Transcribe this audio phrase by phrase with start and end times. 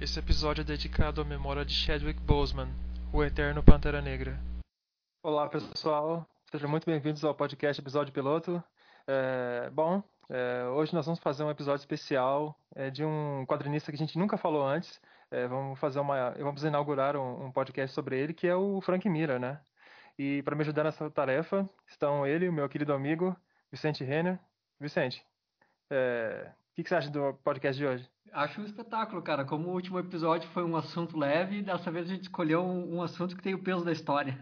[0.00, 2.68] Esse episódio é dedicado à memória de Chadwick Boseman,
[3.12, 4.38] o eterno Pantera Negra.
[5.24, 6.24] Olá, pessoal.
[6.52, 8.62] Sejam muito bem-vindos ao podcast Episódio Piloto.
[9.08, 10.00] É, bom,
[10.30, 14.16] é, hoje nós vamos fazer um episódio especial é, de um quadrinista que a gente
[14.16, 15.00] nunca falou antes.
[15.32, 19.08] É, vamos fazer uma, vamos inaugurar um, um, podcast sobre ele, que é o Frank
[19.08, 19.60] Miller, né?
[20.16, 23.36] E para me ajudar nessa tarefa estão ele, o meu querido amigo
[23.68, 24.38] Vicente Renner.
[24.78, 25.26] Vicente,
[25.90, 28.08] é, que, que você acha do podcast de hoje?
[28.32, 29.44] Acho um espetáculo, cara.
[29.44, 33.02] Como o último episódio foi um assunto leve, dessa vez a gente escolheu um, um
[33.02, 34.38] assunto que tem o peso da história.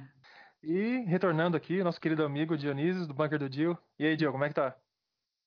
[0.62, 3.78] E retornando aqui, nosso querido amigo Dionísio, do Bunker do Dio.
[3.98, 4.76] E aí, Dio, como é que tá?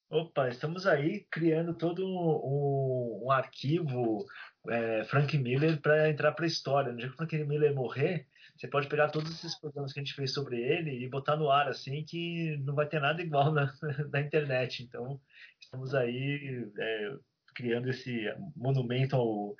[0.09, 4.25] Opa, estamos aí criando todo um, um arquivo
[4.67, 6.91] é, Frank Miller para entrar para a história.
[6.91, 8.25] No dia que o Frank Miller morrer,
[8.59, 11.49] você pode pegar todos esses programas que a gente fez sobre ele e botar no
[11.49, 13.71] ar assim que não vai ter nada igual na,
[14.11, 14.83] na internet.
[14.83, 15.17] Então,
[15.61, 17.15] estamos aí é,
[17.55, 18.21] criando esse
[18.57, 19.55] monumento ao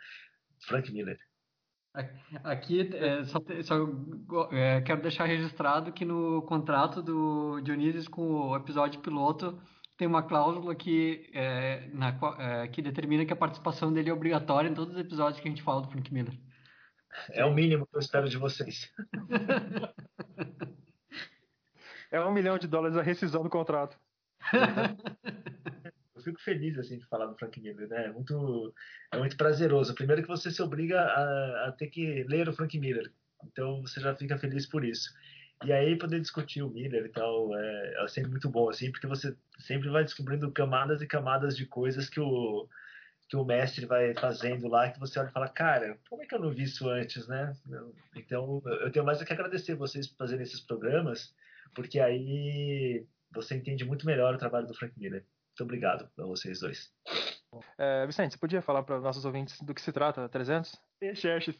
[0.67, 1.17] Frank Miller.
[2.43, 3.87] Aqui, é, só, só
[4.51, 9.59] é, quero deixar registrado que no contrato do Dionísio com o episódio piloto
[9.97, 14.69] tem uma cláusula que, é, na, é, que determina que a participação dele é obrigatória
[14.69, 16.37] em todos os episódios que a gente fala do Frank Miller.
[17.31, 18.91] É o mínimo que eu espero de vocês.
[22.11, 23.97] é um milhão de dólares a rescisão do contrato.
[26.15, 28.05] eu fico feliz assim de falar do Frank Miller, né?
[28.05, 28.73] É muito,
[29.11, 29.95] é muito prazeroso.
[29.95, 33.11] Primeiro que você se obriga a, a ter que ler o Frank Miller,
[33.43, 35.11] então você já fica feliz por isso.
[35.65, 39.07] E aí poder discutir o Miller e tal é, é sempre muito bom assim, porque
[39.07, 42.67] você sempre vai descobrindo camadas e camadas de coisas que o
[43.29, 46.33] que o mestre vai fazendo lá, que você olha e fala, cara, como é que
[46.33, 47.55] eu não vi isso antes, né?
[48.15, 51.35] Então, eu tenho mais do que agradecer vocês por fazerem esses programas,
[51.75, 55.23] porque aí você entende muito melhor o trabalho do Frank Miller.
[55.49, 56.91] Muito obrigado a vocês dois.
[57.77, 60.75] É, Vicente, você podia falar para nossos ouvintes do que se trata 300?
[61.13, 61.55] Xerxes.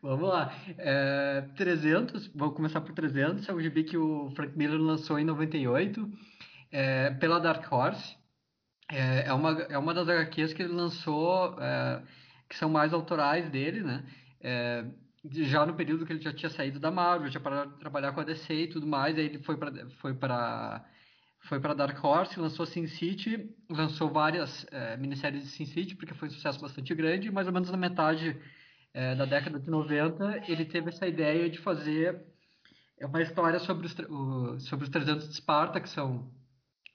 [0.00, 0.54] Vamos lá.
[0.78, 5.24] É, 300, vou começar por 300, é o gibi que o Frank Miller lançou em
[5.24, 6.10] 98
[6.72, 8.17] é, pela Dark Horse.
[8.90, 12.02] É, é, uma, é uma das HQs que ele lançou é,
[12.48, 14.04] que são mais autorais dele, né?
[14.40, 14.84] É,
[15.30, 18.24] já no período que ele já tinha saído da Marvel, já para trabalhar com a
[18.24, 20.84] DC e tudo mais, aí ele foi para foi para
[21.40, 26.14] foi para Dark Horse, lançou Sin City, lançou várias é, minisséries de Sin City, porque
[26.14, 28.36] foi um sucesso bastante grande, mais ou menos na metade
[28.94, 32.20] é, da década de 90, ele teve essa ideia de fazer
[33.00, 36.30] uma história sobre os, sobre os 300 de Esparta, que são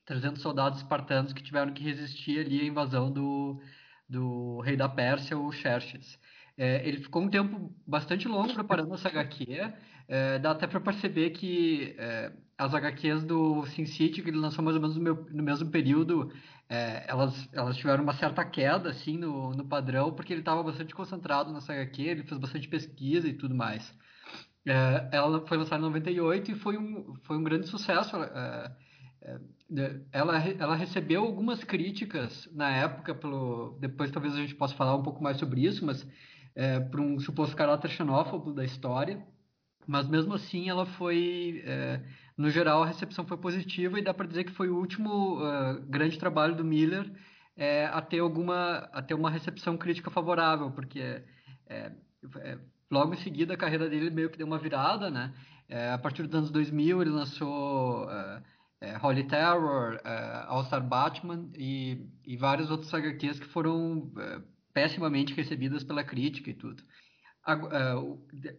[0.06, 3.62] 300 soldados espartanos que tiveram que resistir ali à invasão do,
[4.08, 6.20] do rei da Pérsia, o Xerxes.
[6.58, 9.74] É, ele ficou um tempo bastante longo preparando essa HQ,
[10.08, 14.64] é, dá até para perceber que é, as HQs do Sin City, que ele lançou
[14.64, 16.32] mais ou menos no, meu, no mesmo período,
[16.70, 20.94] é, elas, elas tiveram uma certa queda assim no, no padrão, porque ele estava bastante
[20.94, 23.92] concentrado nessa HQ, ele fez bastante pesquisa e tudo mais.
[24.66, 28.16] É, ela foi lançada em 98 e foi um, foi um grande sucesso.
[29.76, 34.76] É, é, ela, ela recebeu algumas críticas na época, pelo, depois talvez a gente possa
[34.76, 36.06] falar um pouco mais sobre isso, mas
[36.56, 39.26] é, por um suposto caráter xenófobo da história.
[39.86, 42.02] Mas mesmo assim, ela foi, é,
[42.38, 45.82] no geral, a recepção foi positiva e dá para dizer que foi o último uh,
[45.88, 47.12] grande trabalho do Miller
[47.56, 51.22] é, a ter alguma, a ter uma recepção crítica favorável, porque
[51.68, 51.92] é,
[52.38, 52.58] é,
[52.90, 55.34] logo em seguida a carreira dele meio que deu uma virada, né?
[55.68, 58.44] É, a partir dos anos 2000 ele lançou uh,
[59.02, 64.12] Holy Terror, uh, All Star Batman e, e vários outros HQs que foram
[64.74, 66.84] pessimamente recebidas pela crítica e tudo.
[67.46, 67.54] É,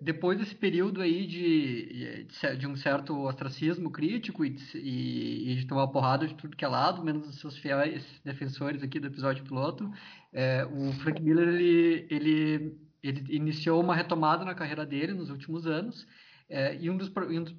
[0.00, 2.26] depois desse período aí de,
[2.58, 7.02] de um certo ostracismo crítico e, e, de tomar porrada de tudo que é lado,
[7.02, 9.90] menos os seus fiéis defensores aqui do episódio piloto,
[10.32, 15.66] é, o Frank Miller ele, ele, ele iniciou uma retomada na carreira dele nos últimos
[15.66, 16.06] anos
[16.50, 17.54] é, e um dos, um dos,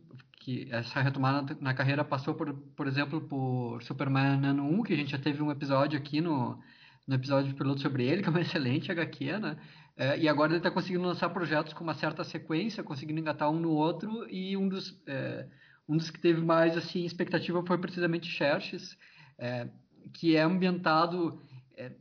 [0.46, 4.96] que essa retomada na carreira passou por, por exemplo, por Superman Ano 1, que a
[4.96, 6.62] gente já teve um episódio aqui no,
[7.08, 9.58] no episódio piloto sobre ele, que é uma excelente HQ, né?
[9.98, 13.60] É, e agora ele está conseguindo lançar projetos com uma certa sequência, conseguindo engatar um
[13.60, 15.48] no outro, e um dos, é,
[15.90, 18.96] um dos que teve mais assim, expectativa foi precisamente Xerxes,
[19.40, 19.68] é,
[20.14, 21.42] que é ambientado.
[21.76, 21.92] É,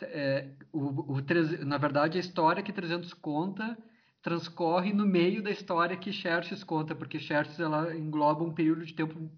[0.00, 3.76] é, o, o, na verdade, a história que 300 conta
[4.24, 8.94] transcorre no meio da história que Xerxes conta, porque Xerxes ela engloba um período de
[8.94, 9.30] tempo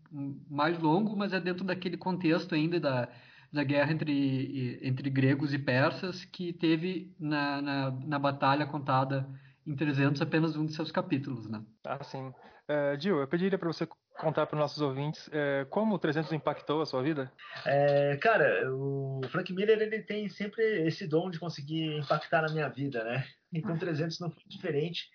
[0.49, 3.09] mais longo, mas é dentro daquele contexto ainda da
[3.53, 9.27] da guerra entre, entre gregos e persas que teve na, na, na batalha contada
[9.67, 11.63] em 300 apenas um de seus capítulos, né?
[11.85, 12.29] Ah, sim.
[12.69, 16.33] Uh, Gil, eu pediria para você contar para os nossos ouvintes uh, como o 300
[16.33, 17.31] impactou a sua vida?
[17.65, 22.69] É, cara, o Frank Miller ele tem sempre esse dom de conseguir impactar na minha
[22.69, 23.27] vida, né?
[23.53, 25.09] Então 300 não foi diferente.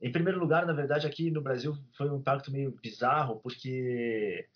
[0.00, 4.46] Em primeiro lugar, na verdade, aqui no Brasil foi um impacto meio bizarro, porque é,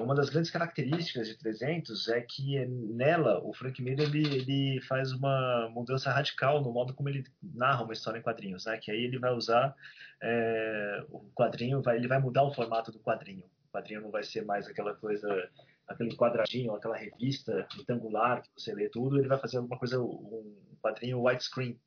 [0.00, 5.12] uma das grandes características de 300 é que nela o Frank Miller ele, ele faz
[5.12, 8.76] uma mudança radical no modo como ele narra uma história em quadrinhos, né?
[8.76, 9.74] Que aí ele vai usar
[10.22, 13.44] é, o quadrinho, vai, ele vai mudar o formato do quadrinho.
[13.68, 15.48] O quadrinho não vai ser mais aquela coisa,
[15.88, 19.18] aquele quadradinho, aquela revista retangular que você lê tudo.
[19.18, 21.78] Ele vai fazer alguma coisa, um quadrinho widescreen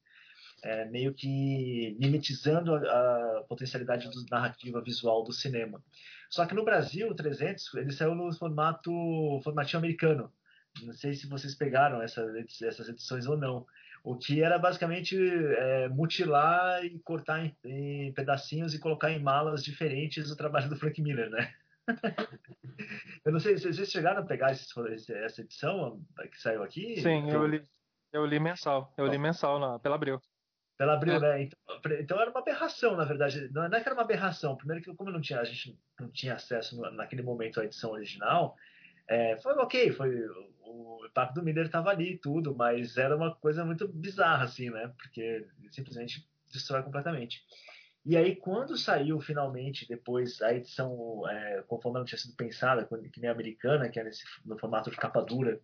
[0.63, 5.83] é, meio que mimetizando a, a potencialidade do, narrativa visual do cinema.
[6.29, 8.91] Só que no Brasil, o 300, ele saiu no formato
[9.43, 10.31] formatinho americano.
[10.83, 12.21] Não sei se vocês pegaram essa,
[12.63, 13.65] essas edições ou não.
[14.03, 19.63] O que era basicamente é, mutilar e cortar em, em, pedacinhos e colocar em malas
[19.63, 21.53] diferentes o trabalho do Frank Miller, né?
[23.25, 27.01] eu não sei, vocês chegaram a pegar esse, essa edição que saiu aqui?
[27.01, 27.63] Sim, eu li,
[28.11, 28.93] eu li mensal.
[28.97, 30.19] Eu li mensal na, pela Abril.
[30.77, 31.19] Pela Abril, é.
[31.19, 31.41] né?
[31.43, 31.59] Então,
[31.99, 33.49] então, era uma aberração, na verdade.
[33.51, 34.57] Não é que era uma aberração.
[34.57, 38.57] Primeiro que como não tinha, a gente não tinha acesso naquele momento à edição original,
[39.07, 40.27] é, foi ok, foi
[40.61, 44.69] o impacto do Miller estava ali e tudo, mas era uma coisa muito bizarra, assim,
[44.69, 44.91] né?
[44.97, 47.43] Porque simplesmente destrói completamente.
[48.05, 53.19] E aí, quando saiu finalmente depois a edição, é, conforme ela tinha sido pensada, que
[53.19, 55.59] nem a americana, que é nesse, no formato de capa dura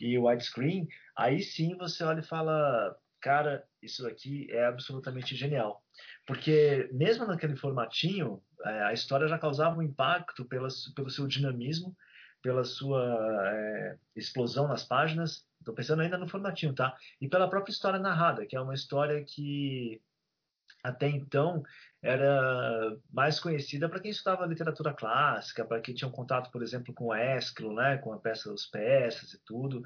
[0.00, 5.82] e widescreen, aí sim você olha e fala: cara, isso aqui é absolutamente genial.
[6.24, 11.96] Porque mesmo naquele formatinho, é, a história já causava um impacto pela, pelo seu dinamismo,
[12.40, 13.02] pela sua
[13.52, 15.44] é, explosão nas páginas.
[15.58, 16.96] Estou pensando ainda no formatinho, tá?
[17.20, 20.00] E pela própria história narrada, que é uma história que
[20.88, 21.62] até então
[22.02, 26.94] era mais conhecida para quem estudava literatura clássica, para quem tinha um contato, por exemplo,
[26.94, 29.82] com Ésquilo, né, com a peça Os Persas e tudo,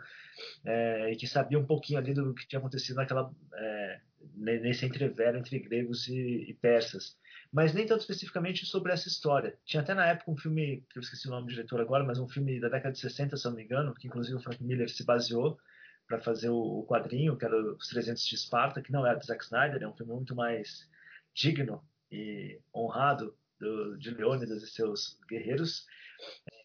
[0.65, 4.01] é, e que sabia um pouquinho ali do que tinha acontecido naquela é,
[4.37, 7.17] nesse entrevero entre gregos e, e, persas.
[7.53, 9.57] Mas nem tanto especificamente sobre essa história.
[9.65, 12.19] Tinha até na época um filme, que eu esqueci o nome do diretor agora, mas
[12.19, 14.89] um filme da década de 60, se não me engano, que inclusive o Frank Miller
[14.89, 15.59] se baseou
[16.07, 19.45] para fazer o, quadrinho, que era Os 300 de Esparta, que não é do Zack
[19.45, 20.90] Snyder, é um filme muito mais
[21.35, 25.87] digno e honrado do, de Leônidas e seus guerreiros,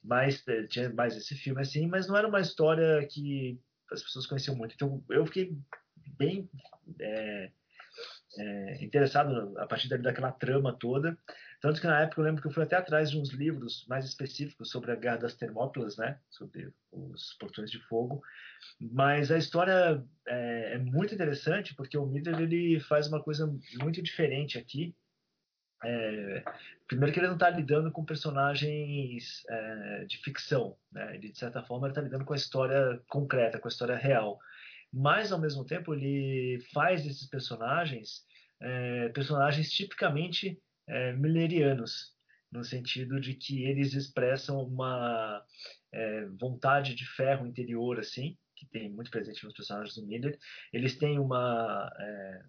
[0.04, 3.60] mas eh, tinha mais esse filme assim, mas não era uma história que
[3.92, 4.74] as pessoas conheciam muito.
[4.76, 5.58] Então eu fiquei
[6.18, 6.50] bem
[7.00, 7.52] é,
[8.38, 11.18] é, interessado a partir daquela trama toda.
[11.66, 14.06] Tanto que na época eu lembro que eu fui até atrás de uns livros mais
[14.06, 16.20] específicos sobre a Guerra das Termópilas, né?
[16.30, 18.22] Sobre os portões de fogo.
[18.80, 23.52] Mas a história é, é muito interessante porque o Miller ele faz uma coisa
[23.82, 24.96] muito diferente aqui
[25.84, 26.44] é,
[26.88, 31.16] primeiro que ele não está lidando com personagens é, de ficção, né?
[31.16, 34.40] ele de certa forma está lidando com a história concreta, com a história real,
[34.94, 38.24] mas ao mesmo tempo ele faz esses personagens
[38.62, 42.14] é, personagens tipicamente é, millerianos,
[42.52, 45.44] no sentido de que eles expressam uma
[45.92, 50.38] é, vontade de ferro interior assim, que tem muito presente nos personagens do Miller.
[50.72, 52.42] Eles têm uma é,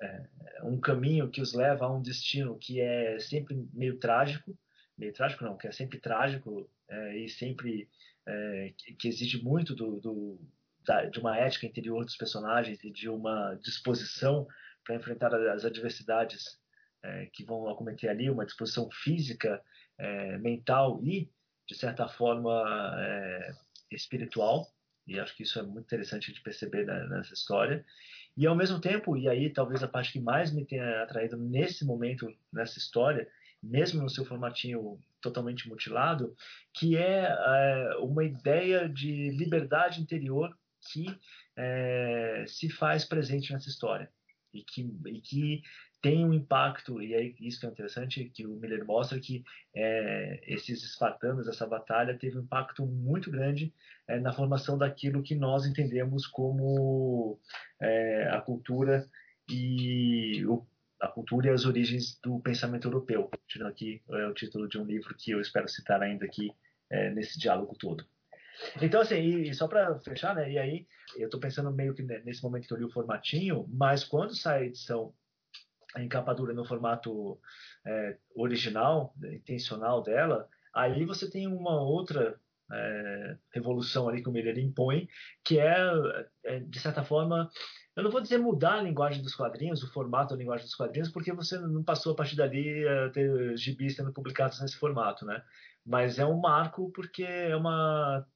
[0.00, 0.28] é,
[0.64, 4.56] um caminho que os leva a um destino que é sempre meio trágico,
[4.96, 7.88] meio trágico não, que é sempre trágico é, e sempre
[8.26, 10.40] é, que, que, exige muito do, do
[10.84, 14.46] da, de uma ética interior dos personagens e de uma disposição
[14.84, 16.58] para enfrentar as adversidades
[17.02, 19.62] é, que vão acometer ali, uma disposição física,
[19.98, 21.30] é, mental e,
[21.66, 22.62] de certa forma,
[22.98, 23.52] é,
[23.90, 24.66] espiritual.
[25.06, 27.84] E acho que isso é muito interessante de perceber nessa história.
[28.36, 31.84] E ao mesmo tempo, e aí talvez a parte que mais me tenha atraído nesse
[31.84, 33.28] momento, nessa história,
[33.62, 36.36] mesmo no seu formatinho totalmente mutilado,
[36.72, 40.56] que é, é uma ideia de liberdade interior
[40.92, 41.06] que
[41.56, 44.10] é, se faz presente nessa história
[44.54, 45.62] e que, e que
[46.00, 50.40] tem um impacto, e aí isso que é interessante, que o Miller mostra que é,
[50.46, 53.74] esses espartanos, essa batalha, teve um impacto muito grande
[54.06, 57.38] é, na formação daquilo que nós entendemos como
[57.80, 59.08] é, a cultura
[59.48, 60.64] e o,
[61.00, 63.28] a cultura e as origens do pensamento europeu.
[63.48, 66.52] Tirando aqui é o título de um livro que eu espero citar ainda aqui
[66.90, 68.04] é, nesse diálogo todo.
[68.80, 70.86] Então, assim, e, só para fechar, né, e aí
[71.16, 74.62] eu estou pensando meio que nesse momento que eu li o formatinho, mas quando sai
[74.62, 75.12] a edição
[75.96, 77.40] em capa dura no formato
[77.86, 82.38] é, original, intencional dela, aí você tem uma outra
[82.70, 85.08] é, revolução ali que o Miller impõe,
[85.44, 85.76] que é,
[86.44, 87.50] é de certa forma,
[87.96, 91.10] eu não vou dizer mudar a linguagem dos quadrinhos, o formato da linguagem dos quadrinhos,
[91.10, 95.42] porque você não passou a partir dali a ter gibis sendo publicados nesse formato, né?
[95.84, 98.26] Mas é um marco porque é uma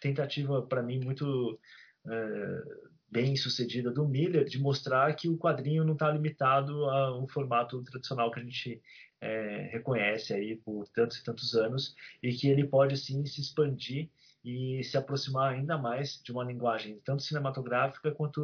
[0.00, 1.58] tentativa, para mim, muito
[2.06, 2.62] é,
[3.10, 7.82] bem sucedida do Miller de mostrar que o quadrinho não está limitado a um formato
[7.82, 8.82] tradicional que a gente
[9.20, 14.08] é, reconhece aí por tantos e tantos anos e que ele pode sim se expandir
[14.44, 18.40] e se aproximar ainda mais de uma linguagem tanto cinematográfica quanto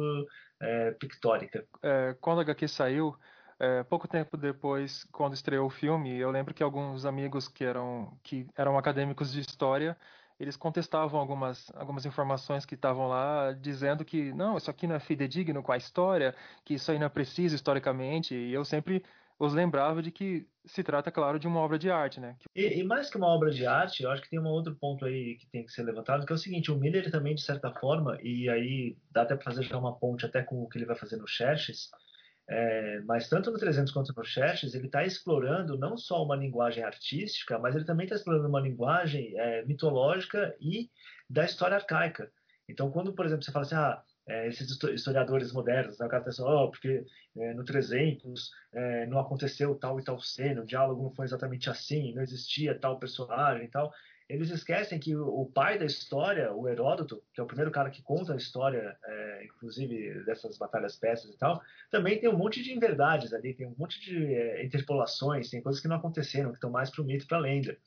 [0.59, 1.65] é, pictórica.
[1.81, 3.15] É, quando a HQ saiu,
[3.57, 8.17] é, pouco tempo depois, quando estreou o filme, eu lembro que alguns amigos que eram,
[8.21, 9.95] que eram acadêmicos de história
[10.39, 14.99] eles contestavam algumas, algumas informações que estavam lá, dizendo que não, isso aqui não é
[14.99, 19.03] fidedigno com a história, que isso aí não é preciso historicamente, e eu sempre
[19.37, 22.35] os lembrava de que se trata, claro, de uma obra de arte, né?
[22.55, 25.05] E, e, mais que uma obra de arte, eu acho que tem um outro ponto
[25.05, 27.71] aí que tem que ser levantado, que é o seguinte, o Miller também, de certa
[27.71, 30.85] forma, e aí dá até para fazer já uma ponte até com o que ele
[30.85, 31.91] vai fazer no Xerxes,
[32.47, 36.83] é, mas tanto no 300 quanto no Xerxes, ele está explorando não só uma linguagem
[36.83, 40.89] artística, mas ele também está explorando uma linguagem é, mitológica e
[41.29, 42.31] da história arcaica.
[42.69, 46.23] Então, quando, por exemplo, você fala assim, ah, é, esses historiadores modernos, né, o cara
[46.39, 47.05] oh, porque
[47.37, 51.69] é, no 300 é, não aconteceu tal e tal cena, o diálogo não foi exatamente
[51.69, 53.91] assim, não existia tal personagem e tal.
[54.27, 58.01] Eles esquecem que o pai da história, o Heródoto, que é o primeiro cara que
[58.01, 62.73] conta a história, é, inclusive dessas batalhas persas e tal, também tem um monte de
[62.73, 66.71] inverdades ali, tem um monte de é, interpolações, tem coisas que não aconteceram, que estão
[66.71, 67.77] mais para o mito e para a lenda.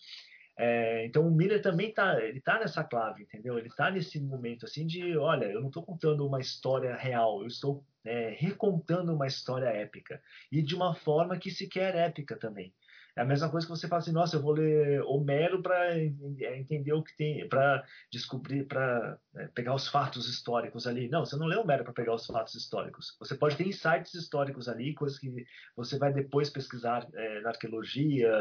[0.60, 3.56] É, então o Miller também tá, ele tá nessa clave, entendeu?
[3.56, 7.46] Ele tá nesse momento assim de, olha, eu não estou contando uma história real, eu
[7.46, 12.74] estou é, recontando uma história épica e de uma forma que sequer épica também.
[13.18, 16.92] É a mesma coisa que você fala assim, nossa, eu vou ler Homero para entender
[16.92, 21.08] o que tem, para descobrir, para é, pegar os fatos históricos ali.
[21.08, 23.16] Não, você não lê Homero para pegar os fatos históricos.
[23.18, 25.34] Você pode ter insights históricos ali, coisas que
[25.74, 28.32] você vai depois pesquisar é, na arqueologia,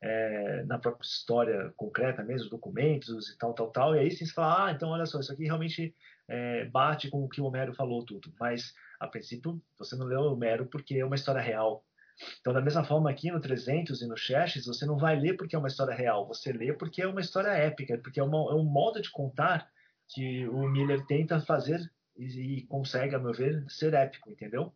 [0.00, 3.96] é, na própria história concreta mesmo, documentos e tal, tal, tal.
[3.96, 5.92] E aí sim você fala, ah, então olha só, isso aqui realmente
[6.28, 8.32] é, bate com o que o Homero falou tudo.
[8.38, 11.84] Mas, a princípio, você não leu Homero porque é uma história real
[12.40, 15.56] então, da mesma forma aqui no 300 e no Xerxes, você não vai ler porque
[15.56, 18.54] é uma história real, você lê porque é uma história épica, porque é, uma, é
[18.54, 19.68] um modo de contar
[20.08, 21.80] que o Miller tenta fazer
[22.16, 24.72] e, e consegue, a meu ver, ser épico, entendeu?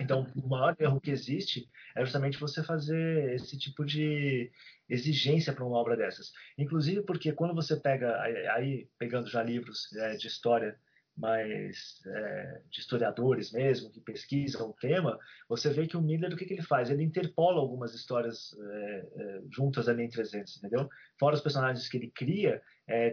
[0.00, 4.50] Então, o maior erro que existe é justamente você fazer esse tipo de
[4.88, 6.32] exigência para uma obra dessas.
[6.58, 10.78] Inclusive porque quando você pega, aí pegando já livros é, de história
[11.16, 15.18] mais é, de historiadores mesmo, que pesquisam o tema,
[15.48, 16.90] você vê que o Miller, o que, que ele faz?
[16.90, 20.88] Ele interpola algumas histórias é, é, juntas ali em 300, entendeu?
[21.18, 22.60] Fora os personagens que ele cria,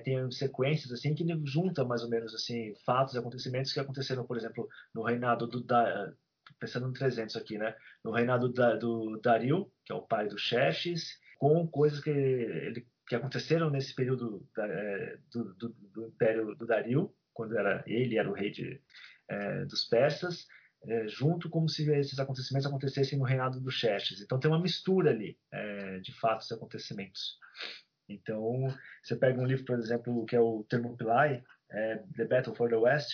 [0.04, 4.36] tem sequências assim que ele junta mais ou menos assim fatos acontecimentos que aconteceram, por
[4.36, 6.12] exemplo, no reinado do da,
[6.60, 7.74] pensando no 300 aqui, né?
[8.04, 12.86] No reinado da, do Dario, que é o pai do Xerxes, com coisas que ele
[13.08, 14.66] que aconteceram nesse período da,
[15.34, 18.80] do, do, do, Império do Dario, quando era ele era o rei de,
[19.28, 20.48] é, dos persas,
[20.86, 24.22] é, junto como se esses acontecimentos acontecessem no reinado dos Xerxes.
[24.22, 27.40] Então tem uma mistura ali é, de fatos e acontecimentos.
[28.08, 28.68] Então
[29.02, 32.76] você pega um livro, por exemplo, que é o Thermopylae, é, The Battle for the
[32.76, 33.12] West,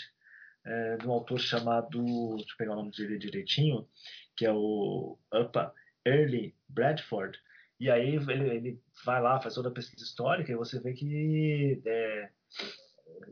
[0.66, 2.04] é, de um autor chamado,
[2.36, 3.88] deixa eu pegar o nome dele direitinho,
[4.36, 5.74] que é o Uppa
[6.06, 7.40] Early Bradford.
[7.80, 11.82] E aí ele, ele vai lá, faz toda a pesquisa histórica e você vê que
[11.86, 12.30] é,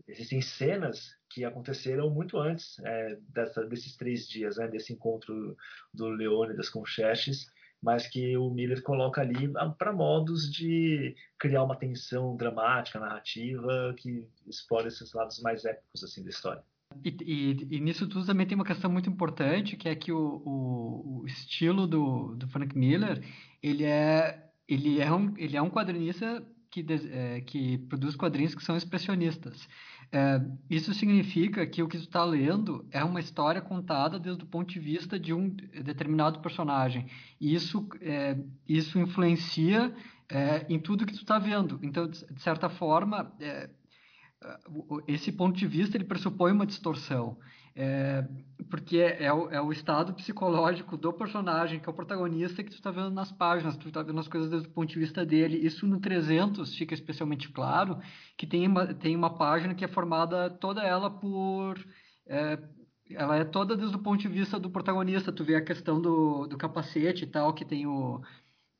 [0.07, 5.57] existem cenas que aconteceram muito antes é, dessa, desses três dias, né, desse encontro
[5.93, 7.47] do Leônidas com Xerxes,
[7.81, 14.27] mas que o Miller coloca ali para modos de criar uma tensão dramática, narrativa, que
[14.47, 16.63] explora esses lados mais épicos assim da história.
[17.03, 20.41] E, e, e, nisso tudo também tem uma questão muito importante, que é que o,
[20.45, 23.21] o, o estilo do, do Frank Miller,
[23.61, 26.43] ele é, ele é, um, ele é um quadrinista
[26.83, 29.67] que, é, que produz quadrinhos que são expressionistas.
[30.11, 34.47] É, isso significa que o que tu está lendo é uma história contada desde o
[34.47, 37.07] ponto de vista de um determinado personagem.
[37.39, 39.95] E isso, é, isso influencia
[40.29, 41.79] é, em tudo que tu está vendo.
[41.81, 43.69] Então, de certa forma, é,
[45.07, 47.37] esse ponto de vista ele pressupõe uma distorção.
[47.77, 48.25] É,
[48.69, 52.69] porque é, é, o, é, o, estado psicológico do personagem, que é o protagonista, que
[52.69, 55.25] tu está vendo nas páginas, tu está vendo as coisas desde o ponto de vista
[55.25, 55.57] dele.
[55.57, 57.99] Isso no 300 fica especialmente claro,
[58.37, 61.77] que tem uma, tem uma página que é formada toda ela por...
[62.25, 62.57] É,
[63.11, 65.31] ela é toda desde o ponto de vista do protagonista.
[65.31, 68.21] Tu vê a questão do, do capacete e tal, que tem o...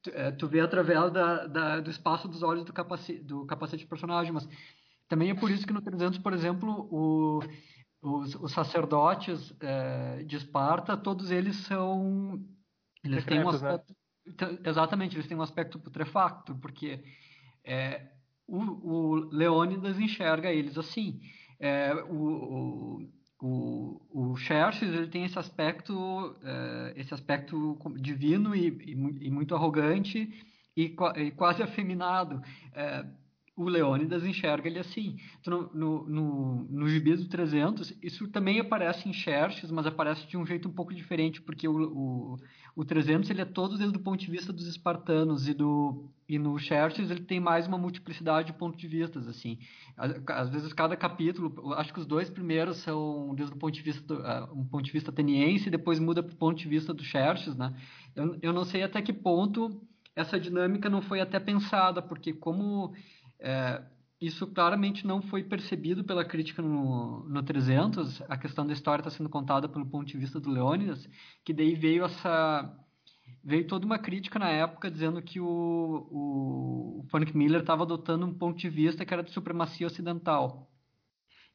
[0.02, 3.84] Tu, é, tu vê através da, da, do espaço dos olhos do capacete, do capacete
[3.84, 4.48] do personagem, mas
[5.08, 7.42] também é por isso que no 300, por exemplo, o
[8.06, 12.40] os, os sacerdotes é, de Esparta, todos eles são.
[13.04, 13.56] Eles têm um né?
[13.56, 13.96] aspecto.
[14.26, 14.58] Né?
[14.64, 17.04] Exatamente, eles têm um aspecto putrefacto, porque
[17.64, 18.08] é,
[18.48, 21.20] o, o Leônidas enxerga eles assim.
[21.60, 23.08] É, o,
[23.42, 28.92] o, o Xerxes ele tem esse aspecto, é, esse aspecto divino e, e,
[29.28, 30.32] e muito arrogante
[30.76, 32.42] e, e quase afeminado.
[32.74, 33.06] É,
[33.56, 35.18] o Leônidas enxerga ele assim.
[35.40, 40.36] Então, no, no, no Gibi do 300, isso também aparece em Xerxes, mas aparece de
[40.36, 42.38] um jeito um pouco diferente, porque o, o,
[42.76, 46.38] o 300 ele é todo desde o ponto de vista dos espartanos, e, do, e
[46.38, 49.58] no Xerxes ele tem mais uma multiplicidade de pontos de vistas, assim.
[49.96, 54.14] Às vezes cada capítulo, acho que os dois primeiros são desde o ponto de vista,
[54.14, 57.04] uh, um ponto de vista ateniense, e depois muda para o ponto de vista do
[57.04, 57.74] Xerxes, né?
[58.14, 59.82] Eu, eu não sei até que ponto
[60.16, 62.94] essa dinâmica não foi até pensada, porque como
[63.46, 63.84] é,
[64.20, 69.12] isso claramente não foi percebido pela crítica no, no 300, a questão da história está
[69.12, 71.08] sendo contada pelo ponto de vista do Leônidas,
[71.44, 72.76] que daí veio essa
[73.44, 78.26] veio toda uma crítica na época dizendo que o, o, o Frank Miller estava adotando
[78.26, 80.68] um ponto de vista que era de supremacia ocidental.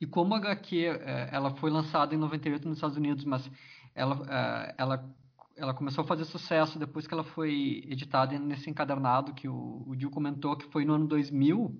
[0.01, 3.51] E como a HQ é, ela foi lançada em 98 nos Estados Unidos, mas
[3.95, 5.13] ela, é, ela
[5.61, 10.11] ela começou a fazer sucesso depois que ela foi editada nesse encadernado que o, o
[10.11, 11.79] comentou, que foi no ano 2000.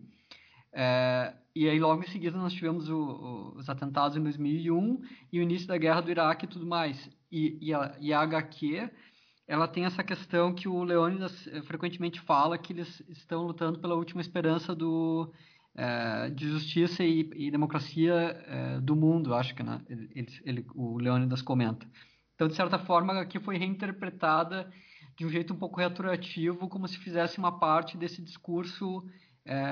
[0.73, 5.01] É, e aí, logo em seguida, nós tivemos o, o, os atentados em 2001
[5.33, 7.11] e o início da guerra do Iraque e tudo mais.
[7.33, 8.91] E, e, a, e a HQ,
[9.49, 13.95] ela tem essa questão que o Leônidas eh, frequentemente fala, que eles estão lutando pela
[13.95, 15.33] última esperança do,
[15.75, 18.13] é, de justiça e, e democracia
[18.47, 19.81] é, do mundo, acho que né?
[19.89, 21.87] ele, ele, o Leônidas comenta.
[22.41, 24.73] Então, de certa forma, aqui foi reinterpretada
[25.15, 29.07] de um jeito um pouco retroativo, como se fizesse uma parte desse discurso
[29.45, 29.63] é,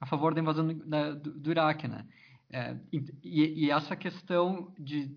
[0.00, 2.06] a favor da invasão da, do, do Iraque, né?
[2.48, 5.08] É, e, e, essa questão de,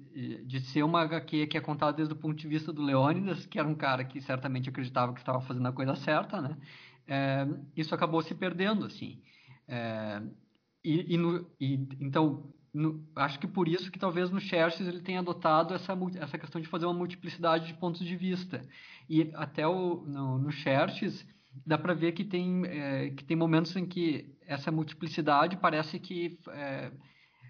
[0.47, 3.59] de ser uma HQ que é contada desde o ponto de vista do Leônidas, que
[3.59, 6.57] era um cara que certamente acreditava que estava fazendo a coisa certa, né?
[7.05, 9.21] É, isso acabou se perdendo, assim.
[10.83, 15.01] E, e, no, e, então, no, acho que por isso que talvez no Xerxes ele
[15.01, 18.61] tenha adotado essa, essa questão de fazer uma multiplicidade de pontos de vista.
[19.09, 21.25] E até o, no, no Xerxes
[21.65, 26.37] dá para ver que tem, é, que tem momentos em que essa multiplicidade parece que
[26.49, 26.91] é,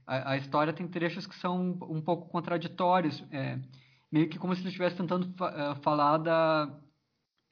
[0.05, 3.59] a, a, história tem trechos que são um, pouco contraditórios, é,
[4.09, 6.73] meio que como se ele estivesse tentando fa é, falar da,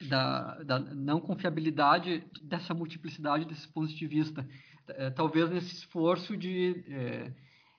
[0.08, 4.48] da, da não confiabilidade dessa multiplicidade desses pontos de vista.
[4.88, 7.32] É, talvez nesse esforço de é,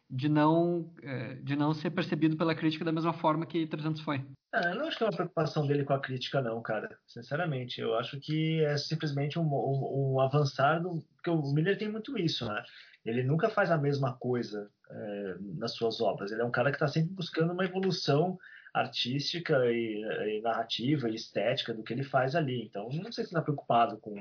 [0.10, 4.26] de não, é, de não ser percebido pela crítica da mesma forma que 300 foi.
[4.54, 6.98] Ah, eu não acho que é uma preocupação dele com a crítica, não, cara.
[7.06, 10.82] Sinceramente, eu acho que é simplesmente um, um, um avançar.
[10.82, 12.64] Porque o Miller tem muito isso, né?
[13.06, 16.32] Ele nunca faz a mesma coisa é, nas suas obras.
[16.32, 18.38] Ele é um cara que está sempre buscando uma evolução
[18.80, 20.02] artística e,
[20.38, 22.64] e, narrativa e estética do que ele faz ali.
[22.64, 24.16] Então, não sei se está preocupado com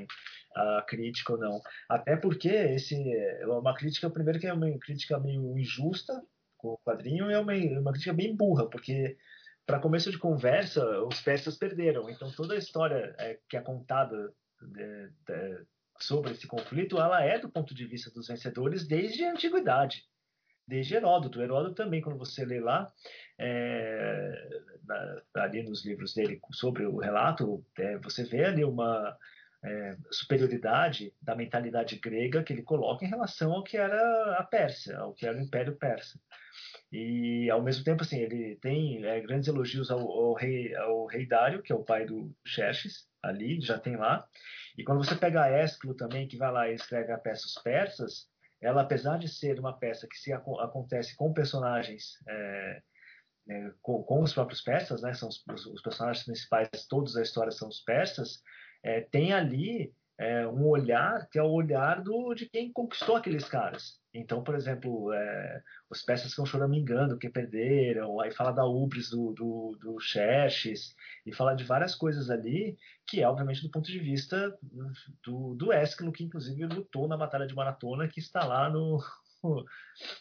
[0.54, 1.60] a crítica ou não.
[1.88, 6.22] Até porque esse é uma crítica, primeiro que é uma crítica meio injusta
[6.56, 9.16] com o quadrinho, e é uma, uma crítica bem burra, porque
[9.66, 12.08] para começo de conversa, os persas perderam.
[12.08, 15.66] Então, toda a história é, que é contada de, de,
[15.98, 20.04] sobre esse conflito, ela é do ponto de vista dos vencedores desde a antiguidade
[20.66, 21.40] desde Heródoto.
[21.40, 22.92] Heródoto também, quando você lê lá,
[23.38, 24.48] é,
[24.85, 29.16] na, ali nos livros dele sobre o relato, é, você vê ali uma
[29.64, 34.98] é, superioridade da mentalidade grega que ele coloca em relação ao que era a Pérsia,
[34.98, 36.20] ao que era o Império Persa.
[36.90, 41.26] E, ao mesmo tempo, assim, ele tem é, grandes elogios ao, ao, rei, ao rei
[41.26, 44.26] Dário, que é o pai do Xerxes, ali, já tem lá.
[44.79, 48.29] E quando você pega Ésquilo também, que vai lá e escreve a peça Os Persas,
[48.60, 52.82] ela, apesar de ser uma peça que se acontece com personagens, é,
[53.48, 57.52] é, com, com, os próprios persas, né, são os, os, personagens principais, todos da história
[57.52, 58.42] são os persas,
[58.82, 63.44] é, tem ali é, um olhar que é o olhar do, de quem conquistou aqueles
[63.44, 64.00] caras.
[64.14, 69.11] Então, por exemplo, é, os peças que estão choramingando, que perderam, aí fala da Ubris
[69.11, 70.94] do, do, do Xerxes,
[71.26, 74.57] e fala de várias coisas ali, que é, obviamente, do ponto de vista
[75.22, 78.98] do, do Ésquilo, que inclusive lutou na Batalha de Maratona, que está lá no,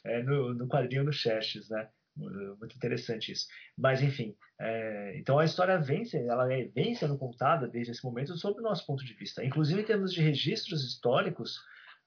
[0.04, 1.90] é, no, no quadrinho do Xerxes, né?
[2.16, 3.48] Muito interessante isso.
[3.78, 8.38] Mas, enfim, é, então a história vence, ela é, vem sendo contada desde esse momento
[8.38, 9.44] sob o nosso ponto de vista.
[9.44, 11.60] Inclusive, em termos de registros históricos,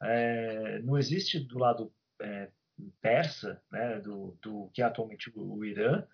[0.02, 1.92] é, não existe do lado
[2.22, 2.48] é,
[3.02, 6.04] persa, né, do, do, que é atualmente o, Irã,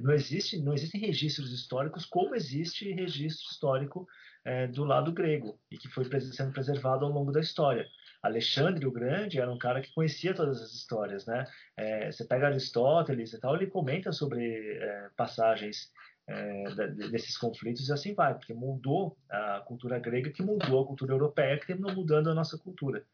[0.00, 4.08] não, existe, não existem registros históricos como existe registro histórico
[4.46, 7.84] é, do lado grego e que foi sendo preservado ao longo da história.
[8.22, 11.44] Alexandre o Grande era um cara que conhecia todas as histórias, né?
[11.76, 15.90] É, você pega Aristóteles e tal, ele comenta sobre é, passagens
[16.28, 16.64] é,
[17.10, 21.58] desses conflitos e assim vai, porque mudou a cultura grega que mudou a cultura europeia
[21.58, 23.04] que terminou mudando a nossa cultura.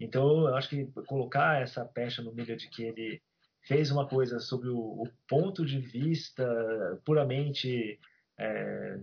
[0.00, 3.20] Então, eu acho que colocar essa pecha no meio de que ele
[3.62, 7.98] fez uma coisa sobre o, o ponto de vista puramente
[8.38, 8.98] é,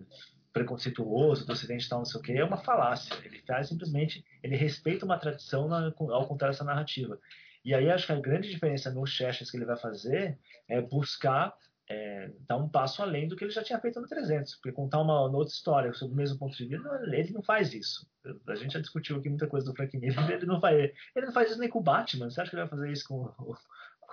[0.55, 3.13] preconceituoso do Ocidente tal, não sei o que, é uma falácia.
[3.25, 7.19] Ele faz simplesmente, ele respeita uma tradição na, ao contar essa narrativa.
[7.63, 10.39] E aí acho que a grande diferença no Cheshire que ele vai fazer
[10.69, 11.53] é buscar
[11.89, 15.01] é, dar um passo além do que ele já tinha feito no 300, porque contar
[15.01, 18.07] uma, uma outra história sobre o mesmo ponto de vista, ele não faz isso.
[18.47, 21.33] A gente já discutiu aqui muita coisa do Frank Miller, ele não faz, ele não
[21.33, 22.29] faz isso nem com o Batman.
[22.29, 23.25] Você acha que ele vai fazer isso com,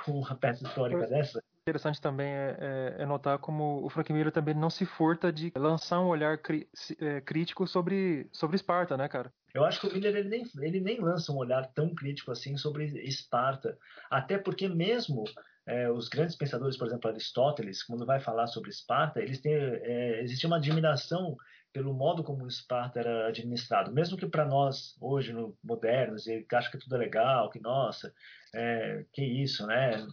[0.04, 1.42] com uma peça histórica dessa?
[1.68, 5.52] Interessante também é, é, é, notar como o Frank Miller também não se furta de
[5.54, 9.32] lançar um olhar cri, é, crítico sobre, sobre Esparta, né, cara?
[9.54, 12.56] Eu acho que o Miller ele nem, ele nem lança um olhar tão crítico assim
[12.56, 13.78] sobre Esparta,
[14.10, 15.22] até porque mesmo
[15.64, 20.20] é, os grandes pensadores, por exemplo, Aristóteles, quando vai falar sobre Esparta, eles têm, é,
[20.20, 21.36] existe uma admiração
[21.72, 26.56] pelo modo como Esparta era administrado, mesmo que para nós hoje, no, modernos, e que
[26.56, 28.12] acha que tudo é legal, que nossa,
[28.52, 30.04] é, que isso, né?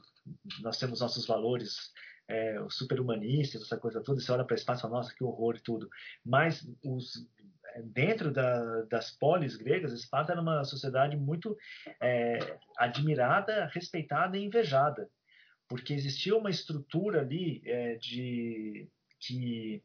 [0.62, 1.92] Nós temos nossos valores
[2.28, 5.62] é, super-humanistas, essa coisa toda, você olha para Esparta e fala, nossa, que horror e
[5.62, 5.90] tudo.
[6.26, 7.28] Mas os,
[7.84, 11.58] dentro da, das polis gregas, Esparta era uma sociedade muito
[12.02, 15.10] é, admirada, respeitada e invejada
[15.70, 18.90] porque existia uma estrutura ali é, de
[19.20, 19.84] que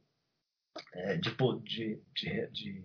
[0.94, 2.85] é, de, de, de,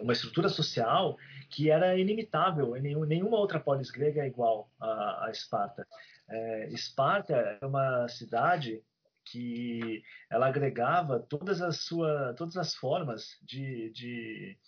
[0.00, 1.16] uma estrutura social
[1.50, 2.72] que era inimitável.
[2.74, 5.86] Nenhuma outra polis grega é igual a, a Esparta.
[6.28, 8.82] É, Esparta é uma cidade
[9.24, 14.58] que ela agregava todas as sua, todas as formas de, de,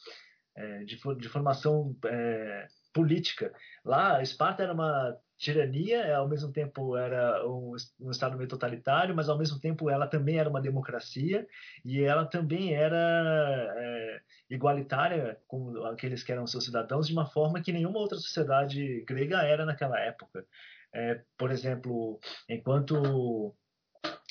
[0.56, 3.52] é, de, de formação é, política.
[3.84, 9.14] Lá, Esparta era uma tirania, é, ao mesmo tempo era um, um, estado meio totalitário,
[9.14, 11.46] mas ao mesmo tempo ela também era uma democracia
[11.84, 17.60] e ela também era é, igualitária com aqueles que eram seus cidadãos de uma forma
[17.60, 20.46] que nenhuma outra sociedade grega era naquela época.
[20.94, 23.54] É, por exemplo, enquanto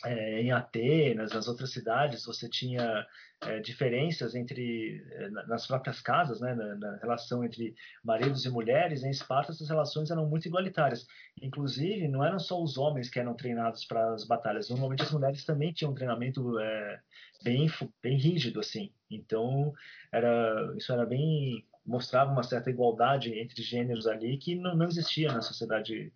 [0.05, 3.05] é, em Atenas, nas outras cidades, você tinha
[3.41, 9.03] é, diferenças entre é, nas próprias casas, né, na, na, relação entre maridos e mulheres.
[9.03, 11.05] Em Esparta, essas relações eram muito igualitárias.
[11.41, 14.69] Inclusive, não eram só os homens que eram treinados para as batalhas.
[14.69, 16.99] Normalmente, as mulheres também tinham um treinamento é,
[17.43, 17.69] bem
[18.01, 18.91] bem rígido, assim.
[19.09, 19.73] Então,
[20.11, 25.31] era isso era bem mostrava uma certa igualdade entre gêneros ali que não, não existia
[25.33, 26.13] na sociedade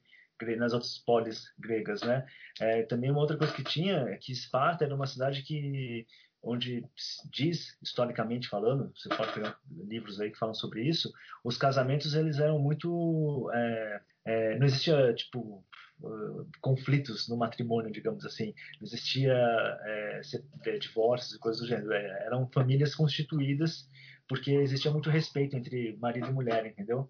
[0.57, 2.25] nas outras polis gregas, né?
[2.59, 6.05] É, também uma outra coisa que tinha é que Esparta era uma cidade que
[6.41, 6.85] onde
[7.31, 11.11] diz historicamente falando, você pode pegar livros aí que falam sobre isso,
[11.43, 15.65] os casamentos eles eram muito é, é, não existia tipo
[16.01, 20.21] uh, conflitos no matrimônio, digamos assim, não existia é,
[20.65, 23.89] é, divórcios e coisas do gênero, é, eram famílias constituídas
[24.27, 27.09] porque existia muito respeito entre marido e mulher, entendeu?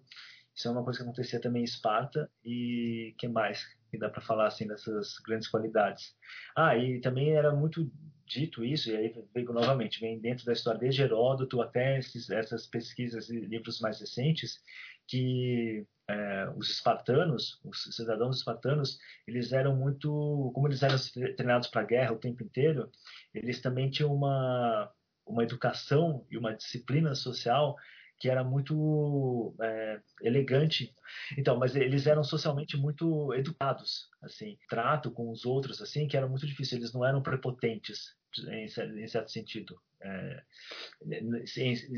[0.58, 4.20] Isso é uma coisa que acontecia também em Esparta e que mais que dá para
[4.20, 6.16] falar assim dessas grandes qualidades.
[6.56, 7.88] Ah, e também era muito
[8.26, 12.66] dito isso, e aí veio novamente, vem dentro da história desde Heródoto até esses, essas
[12.66, 14.60] pesquisas e livros mais recentes,
[15.06, 20.96] que é, os espartanos, os cidadãos espartanos, eles eram muito, como eles eram
[21.36, 22.90] treinados para a guerra o tempo inteiro,
[23.32, 24.92] eles também tinham uma,
[25.24, 27.76] uma educação e uma disciplina social
[28.18, 30.94] que era muito é, elegante.
[31.36, 36.28] Então, mas eles eram socialmente muito educados, assim, trato com os outros, assim, que era
[36.28, 36.78] muito difícil.
[36.78, 38.16] Eles não eram prepotentes,
[38.48, 39.80] em, em certo sentido.
[40.00, 40.42] É,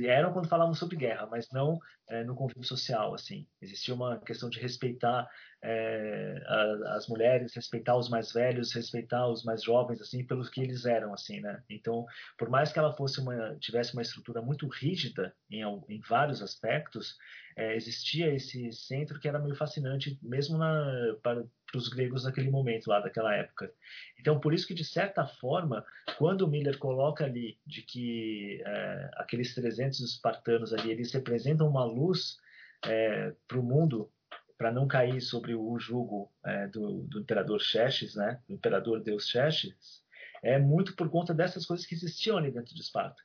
[0.07, 3.47] eram quando falavam sobre guerra, mas não é, no convívio social, assim.
[3.61, 5.29] Existia uma questão de respeitar
[5.63, 10.61] é, a, as mulheres, respeitar os mais velhos, respeitar os mais jovens, assim, pelos que
[10.61, 11.63] eles eram, assim, né?
[11.69, 12.07] Então,
[12.39, 17.17] por mais que ela fosse uma, tivesse uma estrutura muito rígida em, em vários aspectos,
[17.57, 22.89] é, existia esse centro que era meio fascinante, mesmo na, para, os gregos naquele momento
[22.89, 23.73] lá, daquela época.
[24.19, 25.85] Então, por isso que, de certa forma,
[26.19, 32.39] quando Miller coloca ali de que é, aqueles 300 espartanos ali, eles representam uma luz
[32.85, 34.11] é, para o mundo,
[34.57, 39.27] para não cair sobre o jugo é, do, do, imperador Xerxes, né, do imperador Deus
[39.27, 40.03] Xerxes,
[40.43, 43.23] é muito por conta dessas coisas que existiam ali dentro de Esparta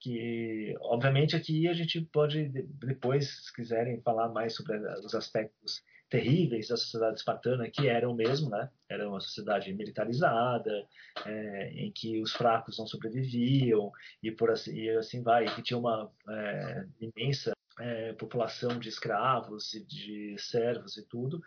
[0.00, 6.68] que obviamente aqui a gente pode depois, se quiserem falar mais sobre os aspectos terríveis
[6.68, 8.70] da sociedade espartana, que eram mesmo, né?
[8.88, 10.86] Era uma sociedade militarizada,
[11.26, 13.92] é, em que os fracos não sobreviviam
[14.22, 18.88] e por assim, e assim vai, e que tinha uma é, imensa é, população de
[18.88, 21.42] escravos e de servos e tudo,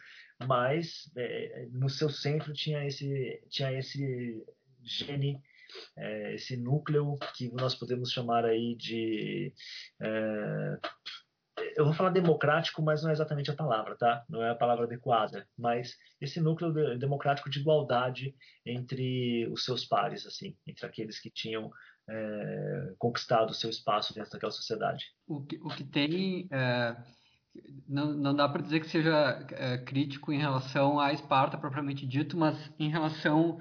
[0.45, 4.43] mas é, no seu centro tinha esse, tinha esse
[4.83, 5.41] gene,
[5.97, 9.53] é, esse núcleo que nós podemos chamar aí de
[9.99, 10.77] é,
[11.75, 14.23] eu vou falar democrático, mas não é exatamente a palavra, tá?
[14.29, 18.35] Não é a palavra adequada, mas esse núcleo de, democrático de igualdade
[18.65, 21.69] entre os seus pares, assim, entre aqueles que tinham
[22.09, 25.05] é, conquistado o seu espaço dentro daquela sociedade.
[25.27, 26.95] O que, o que tem é,
[27.87, 32.37] não, não dá para dizer que seja é, crítico em relação à Esparta propriamente dito,
[32.37, 33.59] mas em relação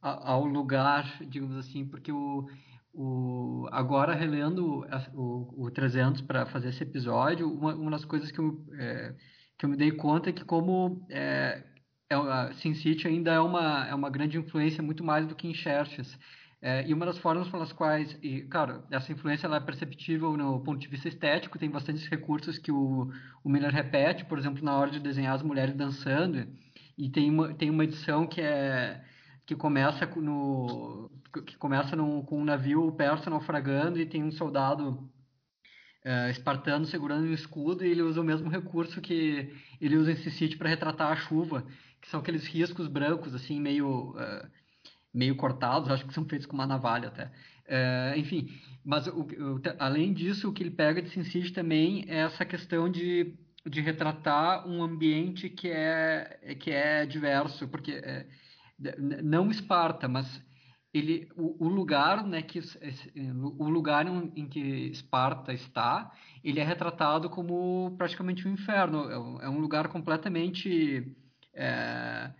[0.00, 2.46] a, ao lugar, digamos assim, porque o
[2.94, 8.38] o, agora, relendo o, o 300 para fazer esse episódio, uma, uma das coisas que
[8.38, 9.14] eu, é,
[9.58, 11.64] que eu me dei conta é que como é,
[12.10, 15.54] é, Sin City ainda é uma, é uma grande influência muito mais do que em
[15.54, 16.18] Xerxes.
[16.60, 20.60] É, e uma das formas pelas quais, e, claro, essa influência ela é perceptível no
[20.62, 23.10] ponto de vista estético, tem bastantes recursos que o,
[23.42, 26.46] o Miller repete, por exemplo, na hora de desenhar as mulheres dançando,
[26.96, 29.02] e tem uma, tem uma edição que é
[29.44, 35.10] que começa no que começa no, com um navio persa naufragando e tem um soldado
[36.04, 40.16] uh, espartano segurando um escudo e ele usa o mesmo recurso que ele usa em
[40.16, 41.66] City para retratar a chuva,
[42.00, 44.50] que são aqueles riscos brancos assim meio uh,
[45.14, 47.26] meio cortados, acho que são feitos com uma navalha até.
[47.26, 48.48] Uh, enfim,
[48.84, 52.44] mas o, o, além disso, o que ele pega de Sin City também é essa
[52.44, 53.34] questão de,
[53.66, 58.26] de retratar um ambiente que é que é diverso, porque é,
[59.22, 60.26] não Esparta, mas
[60.92, 62.60] ele, o, o lugar, né, que
[63.58, 66.12] o lugar em, que Esparta está,
[66.44, 69.10] ele é retratado como praticamente um inferno.
[69.10, 71.16] É um, é um lugar completamente
[71.54, 72.30] é,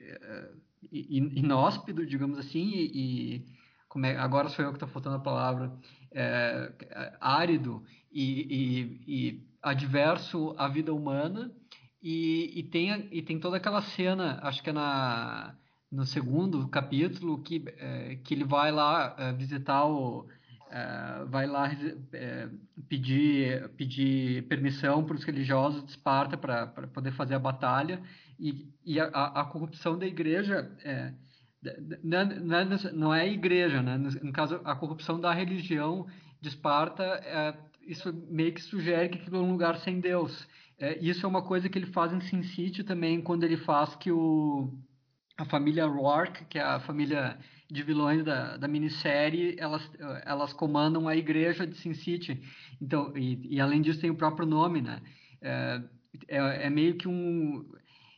[0.00, 0.50] é,
[0.90, 3.46] inóspito, digamos assim, e, e
[3.88, 5.72] como é, agora sou eu que estou faltando a palavra,
[6.10, 6.72] é,
[7.20, 11.52] árido e, e, e adverso à vida humana.
[12.00, 15.56] E, e, tem, e tem toda aquela cena, acho que é na
[15.90, 20.26] no segundo capítulo que, é, que ele vai lá é, visitar o
[20.70, 21.70] é, vai lá
[22.12, 22.48] é,
[22.88, 28.02] pedir pedir permissão para os religiosos de Esparta para poder fazer a batalha.
[28.38, 31.12] E, e a, a corrupção da igreja é,
[32.04, 33.96] não, é, não é a igreja né?
[33.96, 36.06] No, caso a corrupção da religião
[36.40, 40.46] de Esparta isso meio que sugere que aquilo é um lugar sem Deus.
[41.00, 44.12] Isso é uma coisa que ele faz em Sin City também quando ele faz que
[44.12, 44.78] o
[45.38, 47.38] a família Rourke, que é a família
[47.70, 49.88] de vilões da, da minissérie, elas,
[50.24, 52.42] elas comandam a igreja de Sin City.
[52.82, 55.00] Então, e, e além disso tem o próprio nome, né?
[55.40, 55.80] É,
[56.26, 57.64] é, é, meio que um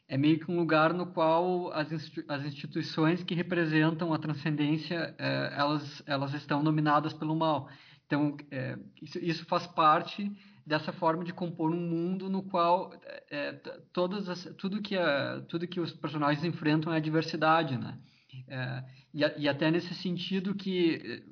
[0.09, 1.88] é meio que um lugar no qual as,
[2.26, 7.68] as instituições que representam a transcendência é, elas elas estão dominadas pelo mal.
[8.06, 10.33] Então, é, isso, isso faz parte
[10.70, 12.92] dessa forma de compor um mundo no qual
[13.28, 13.52] é,
[13.92, 17.98] todas as, tudo que a, tudo que os personagens enfrentam é diversidade, né?
[18.46, 21.24] É, e, e, até nesse sentido que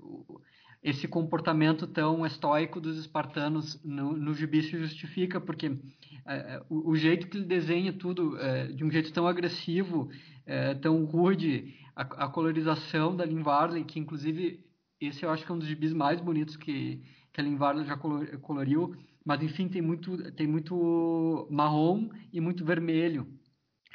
[0.83, 5.79] esse comportamento tão estoico dos espartanos no, no gibi se justifica, porque
[6.27, 10.11] é, o, o, jeito que ele desenha tudo é, de um jeito tão agressivo,
[10.45, 14.65] é, tão rude, a, a, colorização da Lynn Varley, que inclusive
[15.01, 17.01] esse eu acho que é um dos gibis mais bonitos que,
[17.33, 22.65] que a Lynn Varley já coloriu, mas enfim tem muito tem muito marrom e muito
[22.65, 23.27] vermelho.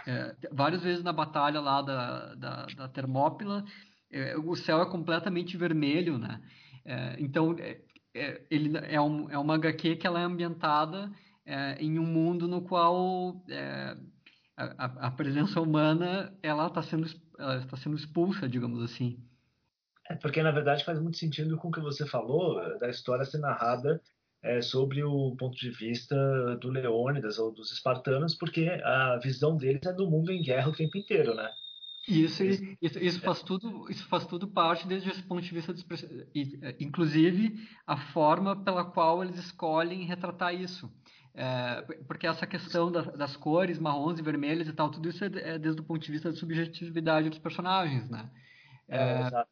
[0.05, 3.63] É, várias vezes na batalha lá da, da, da Termópila
[4.11, 6.41] é, o céu é completamente vermelho né?
[6.83, 7.79] É, então é,
[8.13, 11.11] é, ele é, um, é uma HQ que ela é ambientada
[11.45, 13.41] é, em um mundo no qual
[14.57, 17.07] a, a, presença humana ela está sendo
[17.39, 19.17] ela está sendo expulsa digamos assim.
[20.09, 23.37] É porque na verdade faz muito sentido com o que você falou da história ser
[23.37, 24.01] narrada
[24.43, 26.15] é, sobre o ponto de vista
[26.57, 30.75] do Leônidas ou dos espartanos, porque a visão deles é do mundo em guerra o
[30.75, 31.49] tempo inteiro, né?
[32.05, 35.73] Isso, isso, isso, faz tudo, isso faz tudo parte desde esse ponto de vista,
[36.77, 37.55] inclusive
[37.87, 40.91] a forma pela qual eles escolhem retratar isso.
[41.35, 45.27] É, porque essa questão da, das cores marrons e vermelhas e tal, tudo isso é,
[45.27, 48.29] é, desde o ponto de vista da subjetividade dos personagens, né?
[48.87, 49.49] É, é exato.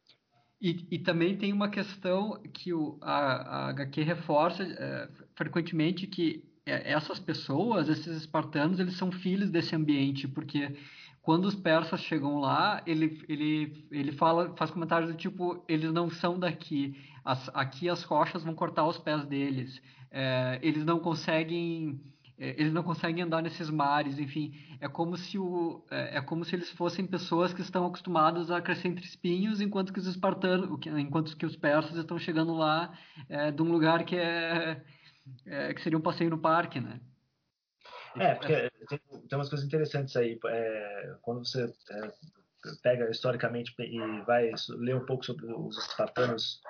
[0.62, 6.44] E, e também tem uma questão que o, a, a HQ reforça é, frequentemente que
[6.64, 10.76] é, essas pessoas, esses espartanos, eles são filhos desse ambiente, porque
[11.20, 16.08] quando os persas chegam lá, ele, ele, ele fala, faz comentários do tipo, eles não
[16.08, 16.94] são daqui,
[17.24, 22.00] as, aqui as rochas vão cortar os pés deles, é, eles não conseguem
[22.42, 26.56] eles não conseguem andar nesses mares, enfim, é como se o é, é, como se
[26.56, 31.36] eles fossem pessoas que estão acostumadas a crescer entre espinhos, enquanto que os espartanos, enquanto
[31.36, 32.92] que os persas estão chegando lá
[33.28, 34.82] é, de um lugar que é
[35.46, 37.00] é, que seria um passeio no parque, né?
[38.16, 40.38] É, porque tem, tem umas coisas interessantes aí.
[40.46, 42.12] É, quando você é,
[42.82, 46.60] pega historicamente e vai ler um pouco sobre os espartanos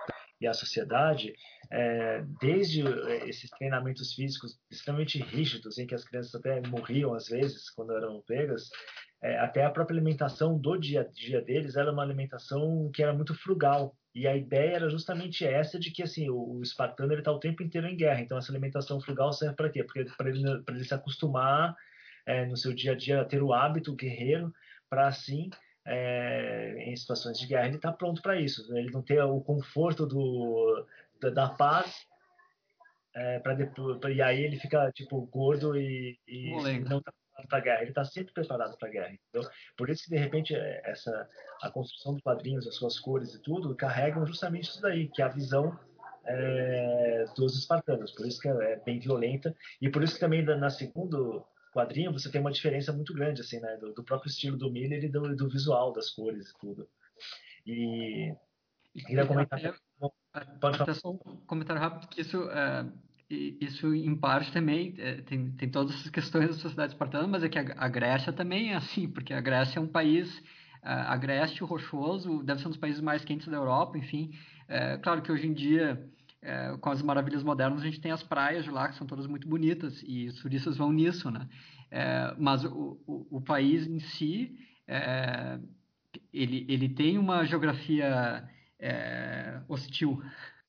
[0.42, 1.34] e a sociedade,
[1.70, 2.82] é, desde
[3.26, 8.20] esses treinamentos físicos extremamente rígidos, em que as crianças até morriam às vezes quando eram
[8.26, 8.68] pegas,
[9.22, 13.14] é, até a própria alimentação do dia a dia deles era uma alimentação que era
[13.14, 13.96] muito frugal.
[14.14, 17.62] E a ideia era justamente essa de que assim o, o espartano está o tempo
[17.62, 18.20] inteiro em guerra.
[18.20, 19.84] Então essa alimentação frugal serve para quê?
[19.84, 21.74] Para ele, ele se acostumar
[22.26, 24.52] é, no seu dia a dia a ter o hábito guerreiro,
[24.90, 25.48] para assim
[25.84, 28.74] é, em situações de guerra ele está pronto para isso.
[28.76, 30.86] Ele não ter o conforto do
[31.20, 32.06] da, da paz
[33.14, 37.12] é, para depois e aí ele fica tipo gordo e, e não tá
[37.48, 39.12] para a guerra, ele está sempre preparado para a guerra.
[39.12, 39.50] Entendeu?
[39.76, 41.28] Por isso que, de repente, é, essa,
[41.62, 45.24] a construção dos quadrinhos, as suas cores e tudo, carregam justamente isso daí, que é
[45.24, 45.78] a visão
[46.24, 48.12] é, dos espartanos.
[48.12, 49.54] Por isso que é, é, bem violenta.
[49.80, 53.58] E por isso que também, na segundo quadrinho, você tem uma diferença muito grande, assim,
[53.60, 53.76] né?
[53.78, 56.88] Do, do próprio estilo do Miller e do, do, visual das cores e tudo.
[57.66, 58.34] E...
[59.06, 59.58] Queria comentar...
[60.60, 60.94] Pode falar.
[60.94, 62.38] Só um comentário rápido que isso...
[62.44, 63.12] Uh
[63.60, 67.48] isso em parte também é, tem, tem todas essas questões da sociedade espartana, mas é
[67.48, 70.42] que a, a, Grécia também é assim, porque a Grécia é um país,
[70.82, 74.32] a, a Grécia, o rochoso, deve ser um dos países mais quentes da Europa, enfim.
[74.68, 76.02] É, claro que hoje em dia,
[76.42, 79.26] é, com as maravilhas modernas, a gente tem as praias de lá, que são todas
[79.26, 81.48] muito bonitas, e os turistas vão nisso, né?
[81.90, 85.58] É, mas o, o, o, país em si, é,
[86.32, 90.22] ele, ele tem uma geografia é, hostil,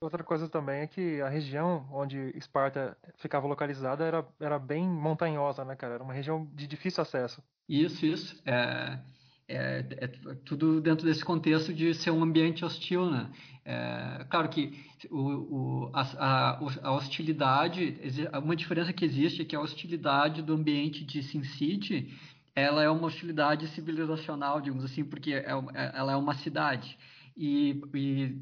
[0.03, 5.63] Outra coisa também é que a região onde Esparta ficava localizada era, era bem montanhosa,
[5.63, 5.93] né, cara?
[5.93, 7.41] Era uma região de difícil acesso.
[7.69, 8.43] Isso, isso.
[8.45, 8.99] É,
[9.47, 10.07] é, é
[10.45, 13.29] tudo dentro desse contexto de ser um ambiente hostil, né?
[13.65, 14.73] É, claro que
[15.09, 17.97] o, o, a, a, hostilidade,
[18.43, 22.13] uma diferença que existe é que a hostilidade do ambiente de Sin City,
[22.55, 26.97] ela é uma hostilidade civilizacional, digamos assim, porque é, é ela é uma cidade.
[27.35, 28.37] E, e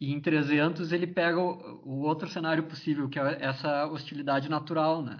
[0.00, 5.02] e em 300 ele pega o, o, outro cenário possível, que é essa hostilidade natural,
[5.02, 5.16] né?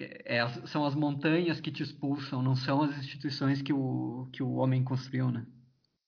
[0.00, 4.42] É, é, são as montanhas que te expulsam, não são as instituições que o, que
[4.42, 5.46] o homem construiu, né?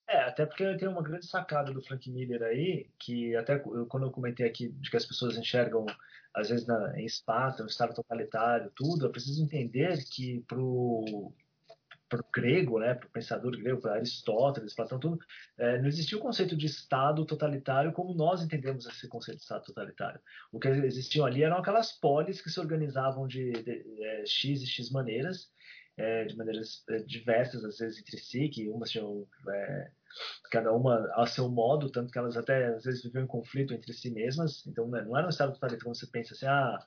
[0.08, 4.10] É, até porque tem uma grande sacada do Frank Miller aí, que até quando eu
[4.10, 5.86] comentei aqui de que as pessoas enxergam,
[6.34, 11.32] às vezes, na, em Esparta, um estado totalitário, tudo, é preciso entender que pro
[12.12, 15.18] para o grego, né, para o pensador grego, para Aristóteles, Platão, tudo,
[15.56, 19.64] é, não existia o conceito de Estado totalitário como nós entendemos esse conceito de Estado
[19.64, 20.20] totalitário.
[20.52, 24.60] O que existiam ali eram aquelas polis que se organizavam de, de, de é, X
[24.60, 25.50] e X maneiras,
[25.96, 29.90] é, de maneiras é, diversas, às vezes entre si, que umas tinham é,
[30.50, 33.94] cada uma a seu modo, tanto que elas até às vezes viviam em conflito entre
[33.94, 34.66] si mesmas.
[34.66, 36.78] Então, né, não era um Estado totalitário como você pensa assim, ah,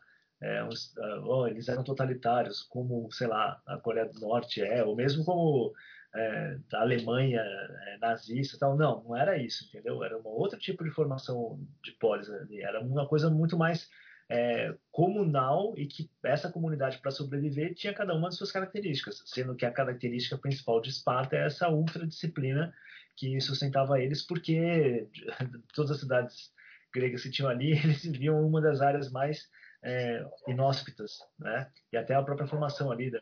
[0.41, 0.93] é, uns,
[1.23, 5.73] oh, eles eram totalitários, como, sei lá, a Coreia do Norte é, ou mesmo como
[6.15, 8.77] é, a Alemanha é, nazista tal.
[8.77, 10.03] Não, não era isso, entendeu?
[10.03, 12.61] Era um outro tipo de formação de polis ali.
[12.61, 13.89] Era uma coisa muito mais
[14.29, 19.55] é, comunal e que essa comunidade, para sobreviver, tinha cada uma de suas características, sendo
[19.55, 22.73] que a característica principal de Esparta é essa ultradisciplina
[23.15, 25.07] que sustentava eles, porque
[25.73, 26.53] todas as cidades
[26.93, 29.49] gregas que tinham ali, eles viviam uma das áreas mais
[29.85, 31.71] é, inóspitas, né?
[31.93, 33.21] E até a própria formação ali, da,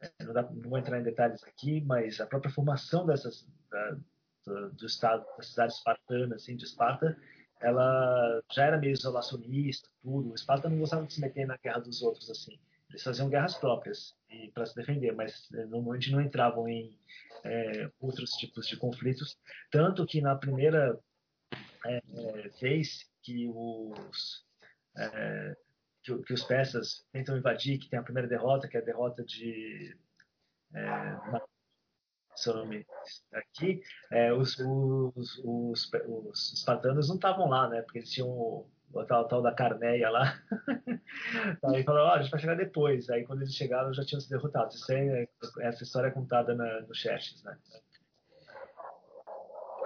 [0.00, 3.96] é, não, dá, não, vou entrar em detalhes aqui, mas a própria formação dessas da,
[4.46, 7.16] do, do, estado, da cidade espartana, assim, de Esparta,
[7.60, 10.34] ela já era meio isolacionista, tudo.
[10.34, 12.58] Esparta não gostava de se meter na guerra dos outros, assim.
[12.88, 14.16] Eles faziam guerras próprias
[14.54, 16.98] para se defender, mas é, normalmente não entravam em
[17.44, 19.38] é, outros tipos de conflitos.
[19.70, 20.98] Tanto que na primeira
[21.84, 22.00] é,
[22.60, 24.46] vez que os
[24.96, 25.56] é,
[26.16, 29.24] que, que, os persas tentam invadir, que tem a primeira derrota, que é a derrota
[29.24, 29.96] de
[30.74, 31.16] é,
[32.36, 32.86] seu nome
[33.32, 37.82] aqui, é, os, os, os, os, espartanos não estavam lá, né?
[37.82, 40.40] Porque eles tinham o, o tal, tal da Carneia lá.
[41.64, 43.10] Aí falaram, oh, a gente vai chegar depois.
[43.10, 44.72] Aí quando eles chegaram já tinham se derrotado.
[44.72, 45.28] Isso é,
[45.60, 47.58] essa história é contada na, no Xerxes, né?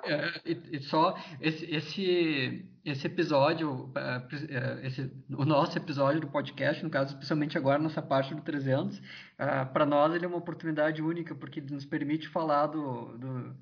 [0.05, 6.27] É, e, e, só esse, esse, esse episódio, é, é, esse, o nosso episódio do
[6.27, 9.01] podcast, no caso, especialmente agora nessa parte do 300,
[9.73, 13.57] para nós ele é uma oportunidade única, porque nos permite falar do, do,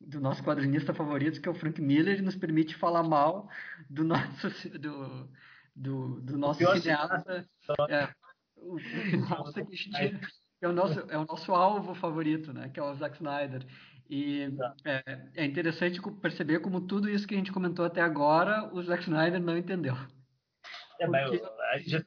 [0.00, 3.48] do, nosso quadrinista favorito, que é o Frank Miller, e nos permite falar mal
[3.88, 5.28] do nosso, do,
[5.74, 7.48] do, do nosso cineasta.
[7.88, 8.08] É,
[8.56, 8.76] o,
[9.28, 9.60] nossa,
[10.60, 13.64] é, o nosso, é o nosso alvo favorito, né, que é o Zack Snyder.
[14.08, 14.48] E
[14.84, 19.02] é, é, interessante perceber como tudo isso que a gente comentou até agora, o Zack
[19.02, 19.96] Snyder não entendeu.
[20.98, 21.42] É, Porque-
[21.78, 22.06] gente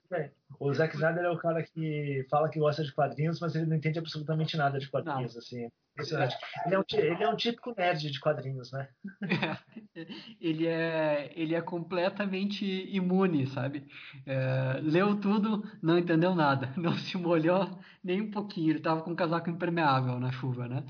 [0.59, 3.77] o Zack Snyder é o cara que fala que gosta de quadrinhos, mas ele não
[3.77, 5.65] entende absolutamente nada de quadrinhos, assim.
[5.65, 6.35] é Impressionante.
[6.65, 8.89] Ele é, um, ele é um típico nerd de quadrinhos, né?
[10.39, 13.85] ele é ele é completamente imune, sabe?
[14.25, 18.71] É, leu tudo, não entendeu nada, não se molhou nem um pouquinho.
[18.71, 20.83] Ele tava com um casaco impermeável na chuva, né?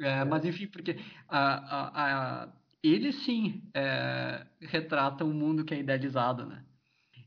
[0.00, 0.96] É, mas enfim, porque
[1.28, 6.64] a, a, a- ele sim é, retrata um mundo que é idealizado, né?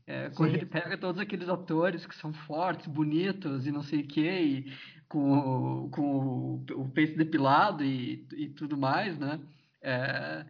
[0.06, 0.56] É, quando Sim.
[0.56, 4.72] ele pega todos aqueles atores que são fortes, bonitos e não sei o quê, e
[5.08, 9.40] com, o- com o, o peito depilado e, e tudo mais, né?
[9.82, 10.46] É,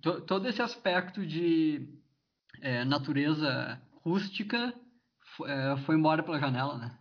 [0.00, 1.88] to- todo esse aspecto de
[2.62, 4.74] é, natureza rústica
[5.46, 6.98] é, foi embora pela janela, né?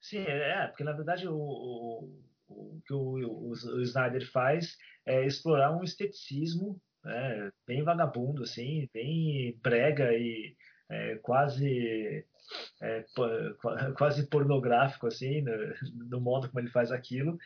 [0.00, 4.76] Sim, é, porque na verdade o, o, o que o, o, o Snyder faz
[5.06, 10.56] é explorar um esteticismo né, bem vagabundo, assim, bem brega e
[10.90, 12.24] é, quase
[12.82, 13.04] é,
[13.96, 15.52] quase pornográfico, assim, no,
[16.10, 17.36] no modo como ele faz aquilo,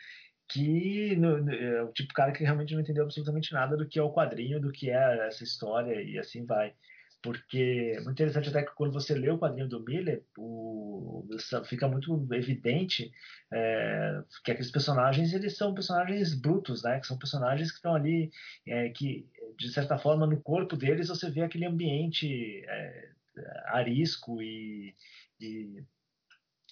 [0.49, 3.87] que no- no- é o tipo de cara que realmente não entendeu absolutamente nada do
[3.87, 6.73] que é o quadrinho, do que é essa história e assim vai.
[7.21, 11.27] Porque é muito interessante até que quando você lê o quadrinho do Miller, o,
[11.65, 13.11] fica muito evidente
[13.51, 16.99] é, que aqueles personagens eles são personagens brutos, né?
[16.99, 18.31] Que são personagens que estão ali,
[18.65, 23.09] é, que de certa forma no corpo deles você vê aquele ambiente é,
[23.65, 24.95] arisco e,
[25.41, 25.83] e,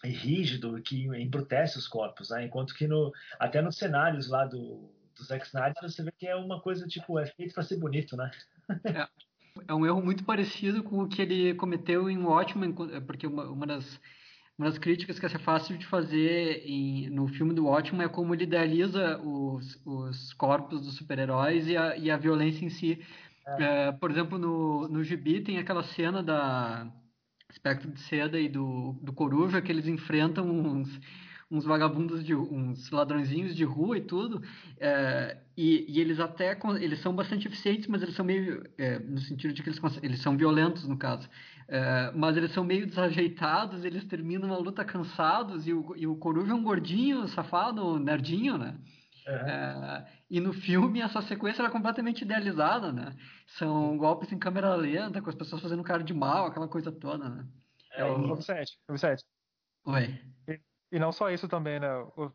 [0.05, 2.45] e rígido que embrutece os corpos, né?
[2.45, 6.35] Enquanto que no, até nos cenários lá do, do Zack Snyder você vê que é
[6.37, 8.31] uma coisa tipo é feito para ser bonito, né?
[8.85, 9.26] É
[9.69, 12.73] um erro muito parecido com o que ele cometeu em Watchmen,
[13.05, 13.99] porque uma, uma das
[14.57, 18.33] uma das críticas que é fácil de fazer em, no filme do Watchmen é como
[18.33, 22.99] ele idealiza os, os corpos dos super-heróis e a, e a violência em si.
[23.45, 26.91] É, por exemplo, no, no Gibi tem aquela cena da
[27.51, 30.89] Espectro de Seda e do, do Coruja que eles enfrentam uns,
[31.49, 34.41] uns vagabundos de uns ladrõezinhos de rua e tudo
[34.79, 39.19] é, e, e, eles até eles são bastante eficientes mas eles são meio é, no
[39.19, 41.29] sentido de que eles, eles são violentos no caso
[41.69, 46.17] é, mas eles são meio desajeitados eles terminam a luta cansados e o, e o
[46.17, 48.75] Coruja é um gordinho safado nerdinho né
[49.27, 50.05] uhum.
[50.29, 53.15] e no filme essa sequência era completamente idealizada né
[53.57, 57.29] são golpes em câmera lenta com as pessoas fazendo cara de mal aquela coisa toda
[57.29, 57.47] né
[57.93, 59.23] é, o Vicente, Vicente.
[59.85, 60.19] Oi.
[60.91, 61.89] E não só isso também, né?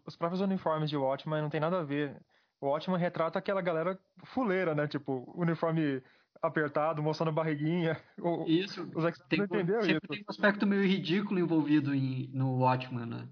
[0.06, 2.20] Os próprios uniformes de Watchmen não tem nada a ver.
[2.60, 4.86] O Watchmen retrata aquela galera fuleira, né?
[4.86, 6.02] Tipo, uniforme
[6.42, 7.98] apertado, mostrando a barriguinha.
[8.18, 8.90] O, isso.
[8.94, 10.08] Os ex tem, não entendeu sempre isso.
[10.08, 13.28] tem um aspecto meio ridículo envolvido em, no Watchmen, né?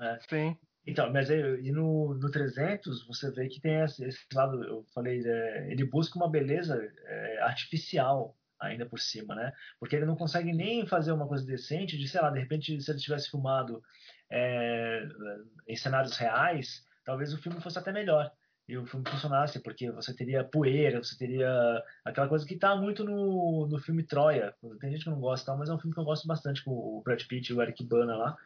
[0.00, 0.18] É.
[0.28, 0.56] Sim.
[0.86, 4.84] Então, mas aí, e no, no 300 você vê que tem esse, esse lado, eu
[4.94, 9.52] falei, é, ele busca uma beleza é, artificial ainda por cima, né?
[9.78, 12.90] Porque ele não consegue nem fazer uma coisa decente de, sei lá, de repente, se
[12.90, 13.82] ele tivesse filmado
[14.30, 15.06] é,
[15.68, 18.30] em cenários reais, talvez o filme fosse até melhor
[18.68, 21.48] e o filme funcionasse, porque você teria poeira, você teria
[22.04, 24.54] aquela coisa que está muito no, no filme Troia.
[24.80, 27.02] Tem gente que não gosta, mas é um filme que eu gosto bastante com o
[27.04, 28.36] Brad Pitt e o Eric Bana lá.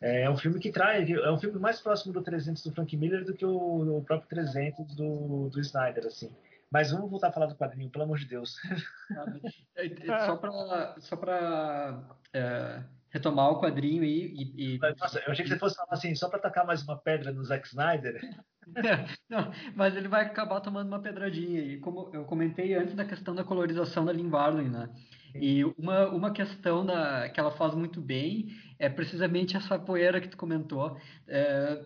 [0.00, 3.24] É um filme que traz, é um filme mais próximo do 300 do Frank Miller
[3.24, 6.34] do que o, o próprio 300 do, do Snyder, assim.
[6.70, 8.56] Mas vamos voltar a falar do quadrinho, pelo amor de Deus.
[10.26, 14.78] só para só pra, é, retomar o quadrinho e, e...
[14.98, 17.44] Nossa, eu achei que você fosse falar assim, só para tacar mais uma pedra no
[17.44, 18.20] Zack Snyder.
[19.30, 21.60] Não, mas ele vai acabar tomando uma pedradinha.
[21.60, 24.90] E como eu comentei antes da questão da colorização da Lynn Barley, né?
[25.34, 28.48] E uma, uma questão da, que ela faz muito bem
[28.78, 30.98] é precisamente essa poeira que tu comentou.
[31.28, 31.84] É,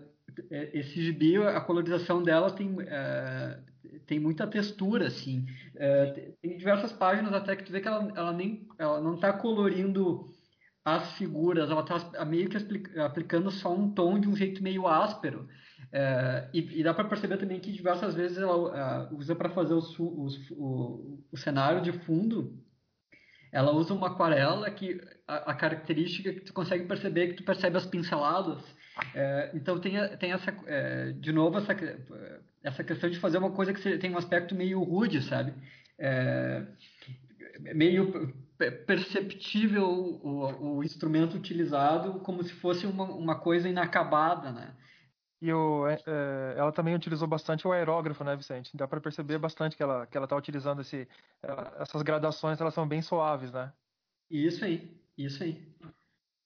[0.50, 3.58] esse gibi, a colorização dela tem, é,
[4.06, 5.46] tem muita textura, assim.
[5.76, 9.32] É, tem diversas páginas até que tu vê que ela, ela, nem, ela não está
[9.32, 10.28] colorindo
[10.84, 12.56] as figuras, ela está meio que
[13.00, 15.48] aplicando só um tom de um jeito meio áspero.
[15.92, 19.98] É, e, e, dá para perceber também que diversas vezes ela usa para fazer os,
[19.98, 22.56] os, o, o, cenário de fundo,
[23.50, 27.44] ela usa uma aquarela que a, a, característica que tu consegue perceber é que tu
[27.44, 28.62] percebe as pinceladas.
[29.14, 31.74] É, então tem, tem essa, é, de novo essa,
[32.62, 35.54] essa questão de fazer uma coisa que tem um aspecto meio rude, sabe?
[35.98, 36.66] É,
[37.74, 38.34] meio
[38.86, 44.76] perceptível o, o, instrumento utilizado como se fosse uma, uma coisa inacabada, né?
[45.40, 48.76] E o, é, ela também utilizou bastante o aerógrafo, né, Vicente?
[48.76, 51.08] Dá para perceber bastante que ela que ela está utilizando esse,
[51.78, 53.72] essas gradações, elas são bem suaves, né?
[54.30, 55.74] Isso aí, isso aí.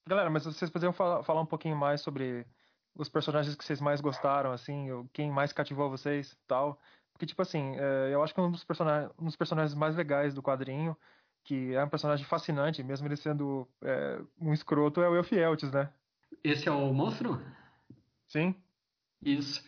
[0.07, 2.47] Galera, mas vocês poderiam falar, falar um pouquinho mais sobre
[2.95, 6.81] os personagens que vocês mais gostaram, assim, quem mais cativou vocês, tal?
[7.13, 7.77] Porque tipo assim,
[8.11, 8.87] eu acho que um dos, person
[9.19, 10.97] um dos personagens mais legais do quadrinho
[11.45, 15.91] que é um personagem fascinante, mesmo ele sendo é, um escroto, é o Elfieltes, né?
[16.43, 17.41] Esse é o monstro?
[18.27, 18.55] Sim.
[19.23, 19.63] Isso.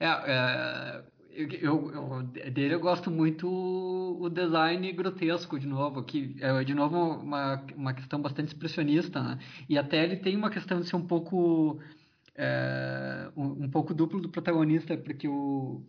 [0.00, 6.64] É, é eu, eu, dele eu gosto muito o design grotesco, de novo, que é,
[6.64, 9.38] de novo, uma, uma questão bastante expressionista, né?
[9.68, 11.78] E até ele tem uma questão de ser um pouco...
[12.34, 15.84] É, um, um, pouco duplo do protagonista, porque o,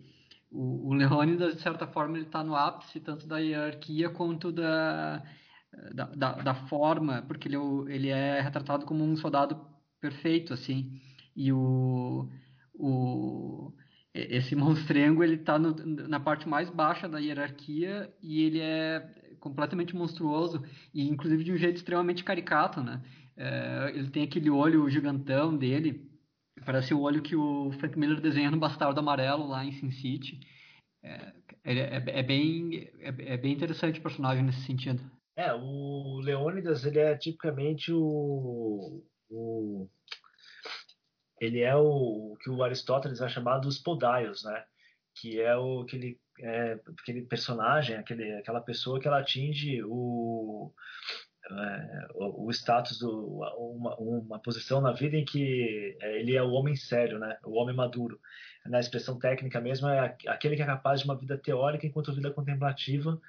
[0.52, 5.24] o, o Leônidas, de certa forma, ele está no ápice tanto da hierarquia quanto da,
[5.94, 9.60] da, da, da forma, porque ele, é ele é retratado como um soldado
[10.00, 11.00] perfeito, assim,
[11.36, 12.30] e o...
[12.74, 13.74] o
[14.14, 19.00] esse monstrengo ele está na parte mais baixa da hierarquia e ele é
[19.40, 20.64] completamente monstruoso
[20.94, 23.02] e inclusive de um jeito extremamente caricato, né?
[23.36, 26.11] É, ele tem aquele olho gigantão dele,
[26.66, 30.40] parece o olho que o Frank Miller desenha no Bastardo Amarelo lá em Sin City.
[31.04, 31.34] É,
[31.64, 35.02] é, é bem, é, é, bem interessante o personagem nesse sentido.
[35.36, 39.88] É, o Leônidas ele é tipicamente o, o
[41.40, 44.64] ele é o, o que o Aristóteles vai chamar dos podaios, né?
[45.16, 50.72] Que é o aquele, é, aquele personagem, aquele, aquela pessoa que ela atinge o,
[51.60, 56.42] é, o, o, status do uma, uma, posição na vida em que é, ele é
[56.42, 57.38] o homem sério, né?
[57.44, 58.20] O homem maduro.
[58.66, 62.32] Na expressão técnica mesmo é aquele que é capaz de uma vida teórica enquanto vida
[62.32, 63.20] contemplativa,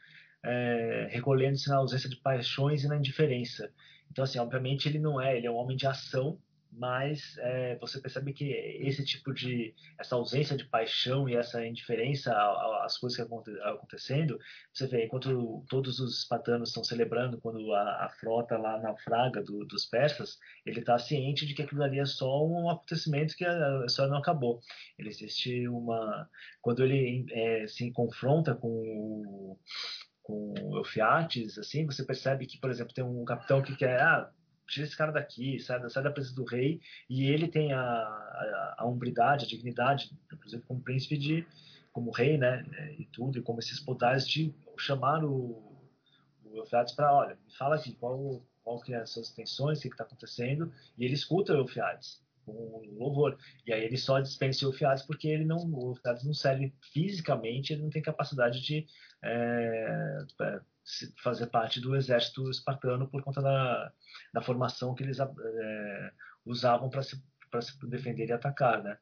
[0.43, 3.73] é, recolhendo-se na ausência de paixões e na indiferença.
[4.11, 6.39] Então, assim, obviamente ele não é, ele é um homem de ação,
[6.73, 12.35] mas é, você percebe que esse tipo de essa ausência de paixão e essa indiferença
[12.83, 14.39] às coisas que estão acontecendo
[14.73, 19.65] você vê enquanto todos os espartanos estão celebrando quando a, a frota lá naufraga do,
[19.67, 23.85] dos persas ele está ciente de que aquilo ali é só um acontecimento que a
[23.87, 24.61] história não acabou.
[24.99, 26.29] Ele existe uma
[26.61, 29.59] quando ele é, se confronta com o
[30.23, 34.31] com Eufiates, assim, você percebe que, por exemplo, tem um capitão que quer, ah,
[34.73, 38.75] tira esse cara daqui, sai, sai da presença do rei, e ele tem a, a,
[38.79, 41.47] a umbridade, a dignidade, inclusive como príncipe de,
[41.93, 42.65] como rei, né,
[42.99, 45.79] e tudo, e como esses podares de chamar o,
[46.45, 49.83] o Eufrates para, olha, me fala aqui, qual, qual que é as suas intenções, o
[49.83, 53.39] que está acontecendo, e ele escuta o Eufrates com louvor.
[53.67, 57.73] E aí ele só dispensa o Eufrates porque ele não, o Eufrates não serve fisicamente,
[57.73, 58.87] ele não tem capacidade de
[59.23, 60.19] é,
[61.23, 63.93] fazer parte do exército espartano por conta da,
[64.35, 66.13] da formação que eles é,
[66.45, 68.99] usavam para se, se defender e atacar, né?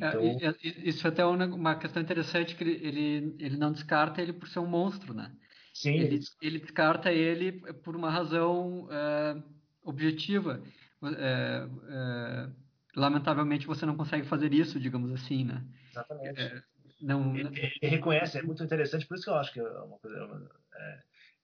[0.00, 0.20] É, então...
[0.22, 4.60] É, isso é até uma, questão interessante que ele, ele, não descarta ele por ser
[4.60, 5.32] um monstro, né?
[5.74, 5.94] Sim.
[5.94, 9.42] Ele, ele descarta ele por uma razão é,
[9.82, 10.62] objetiva.
[11.02, 12.50] É, é,
[12.96, 15.64] lamentavelmente você não consegue fazer isso, digamos assim, né?
[15.90, 16.64] Exatamente.
[17.00, 17.48] não, ele,
[17.80, 20.48] ele, reconhece, é muito interessante, por isso que eu acho que é uma coisa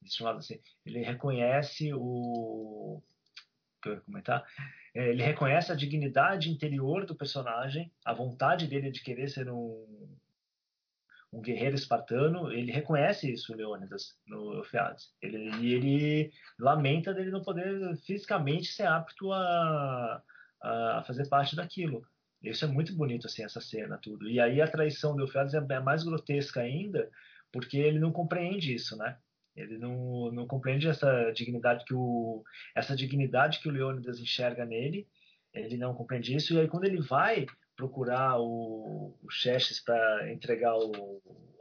[0.07, 3.03] chamado assim, ele reconhece o
[3.83, 4.45] que eu ia comentar,
[4.95, 10.17] é, ele reconhece a dignidade interior do personagem, a vontade dele de querer ser um,
[11.35, 15.13] um guerreiro espartano, ele reconhece isso, Leônidas, no Eufeades.
[15.21, 20.23] Ele, e ele lamenta dele não poder fisicamente ser apto a,
[20.63, 22.07] a fazer parte daquilo.
[22.43, 24.29] Isso é muito bonito, assim, essa cena, tudo.
[24.29, 27.11] E aí a traição do Eufeades é, é mais grotesca ainda,
[27.51, 29.19] porque ele não compreende isso, né?
[29.57, 32.43] Ele não, não compreende essa dignidade que o
[32.75, 35.07] essa dignidade que o Leônidas enxerga nele.
[35.53, 37.47] Ele não compreende isso e aí quando ele vai
[37.77, 41.21] procurar o, o Xerxes para entregar o,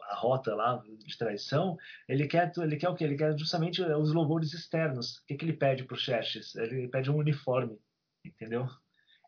[0.09, 1.77] a rota lá de traição,
[2.07, 3.03] ele quer ele quer o quê?
[3.03, 5.17] Ele quer justamente os louvores externos.
[5.17, 6.55] O que, que ele pede para o Xerxes?
[6.55, 7.77] Ele pede um uniforme,
[8.25, 8.67] entendeu?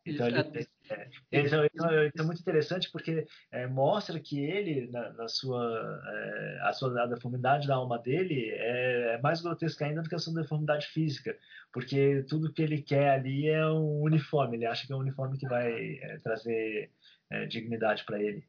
[0.05, 5.27] Então, ele, é, então, então, é muito interessante porque é, mostra que ele, na, na
[5.27, 10.09] sua, é, a sua a deformidade da alma dele é, é, mais grotesca ainda do
[10.09, 11.35] que a sua deformidade física,
[11.73, 15.39] porque tudo que ele quer ali é um uniforme, ele acha que é um uniforme
[15.39, 16.91] que vai é, trazer
[17.31, 18.45] é, dignidade para ele.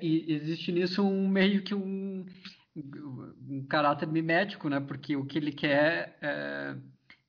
[0.00, 2.24] e existe nisso um meio que um,
[3.48, 4.78] um caráter mimético, né?
[4.78, 6.16] Porque o que ele quer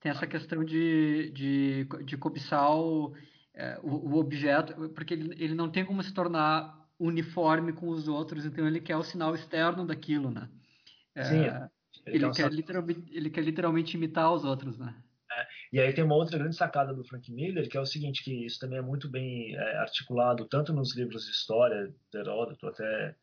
[0.03, 3.15] tem essa questão de, de, de cobiçar o,
[3.55, 8.09] é, o, o, objeto, porque ele, ele não tem como se tornar uniforme com os
[8.09, 10.49] outros, então ele quer o sinal externo daquilo, né?
[11.15, 11.45] É, Sim.
[11.45, 11.69] É.
[12.05, 14.93] Ele, ele, quer literalmente, ele quer literalmente imitar os outros, né?
[15.31, 18.25] É, e aí tem uma outra grande sacada do Frank Miller, que é o seguinte,
[18.25, 22.67] que isso também é muito bem é, articulado, tanto nos livros de história, de Heródoto,
[22.67, 23.15] até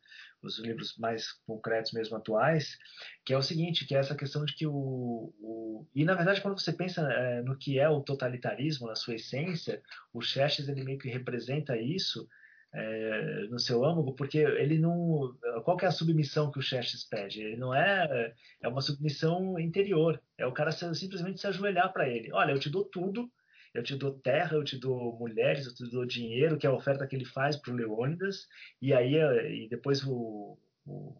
[0.43, 2.77] os livros mais concretos mesmo atuais,
[3.25, 6.41] que é o seguinte, que é essa questão de que o, o e na verdade
[6.41, 9.83] quando você pensa é, no que é o totalitarismo na sua essência,
[10.13, 12.27] o Xerxes ele meio que representa isso
[12.73, 15.35] é, no seu âmago, porque ele não.
[15.65, 17.43] Qual que é a submissão que o Xerxes pede?
[17.43, 18.33] Ele não é.
[18.63, 20.21] É uma submissão interior.
[20.39, 22.33] É o cara simplesmente se ajoelhar para ele.
[22.33, 23.31] Olha, eu te dou tudo,
[23.75, 26.75] eu te dou terra, eu te dou mulheres, eu te dou dinheiro, que é a
[26.75, 28.47] oferta que ele faz para o Leônidas,
[28.81, 31.17] e aí e depois o, o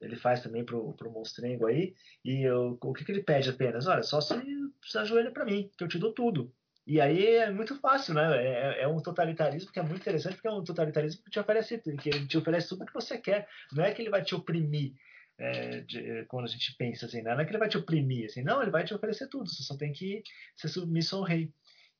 [0.00, 3.86] ele faz também para o monstrengo aí, e eu, o que, que ele pede apenas?
[3.86, 4.34] Olha, só se,
[4.82, 6.52] se ajoelha para mim, que eu te dou tudo.
[6.86, 8.44] E aí é muito fácil, né?
[8.44, 11.78] É, é, um totalitarismo que é muito interessante, porque é um totalitarismo que te oferece,
[11.78, 13.46] que te oferece tudo que você quer.
[13.72, 14.94] Não é que ele vai te oprimir.
[15.38, 18.42] É, de, quando a gente pensa assim, não é que ele vai te oprimir, assim,
[18.42, 20.22] não, ele vai te oferecer tudo, você só tem que
[20.54, 21.50] ser submisso ao rei.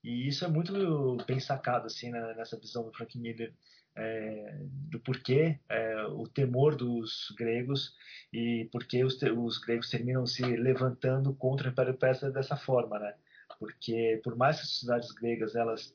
[0.02, 3.52] E isso é muito bem sacado assim né, nessa visão do Frank Miller
[3.96, 7.94] é, do porquê é, o temor dos gregos
[8.32, 13.14] e porquê os, os, gregos terminam se levantando contra o Império Persa dessa forma, né?
[13.58, 15.94] porque por mais que as sociedades gregas elas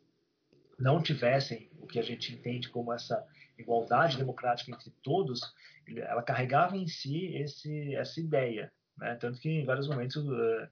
[0.78, 3.26] não tivessem o que a gente entende como essa
[3.58, 5.42] igualdade democrática entre todos,
[5.88, 8.72] ela carregava em si esse, essa ideia.
[8.98, 9.16] Né?
[9.16, 10.68] Tanto que em vários momentos, uh,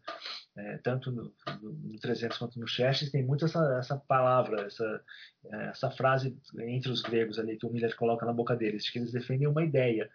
[0.55, 5.03] é, tanto no, no 300 quanto no Xerxes, tem muito essa, essa palavra, essa,
[5.69, 8.99] essa frase entre os gregos ali que o Miller coloca na boca deles, de que
[8.99, 10.09] eles defendem uma ideia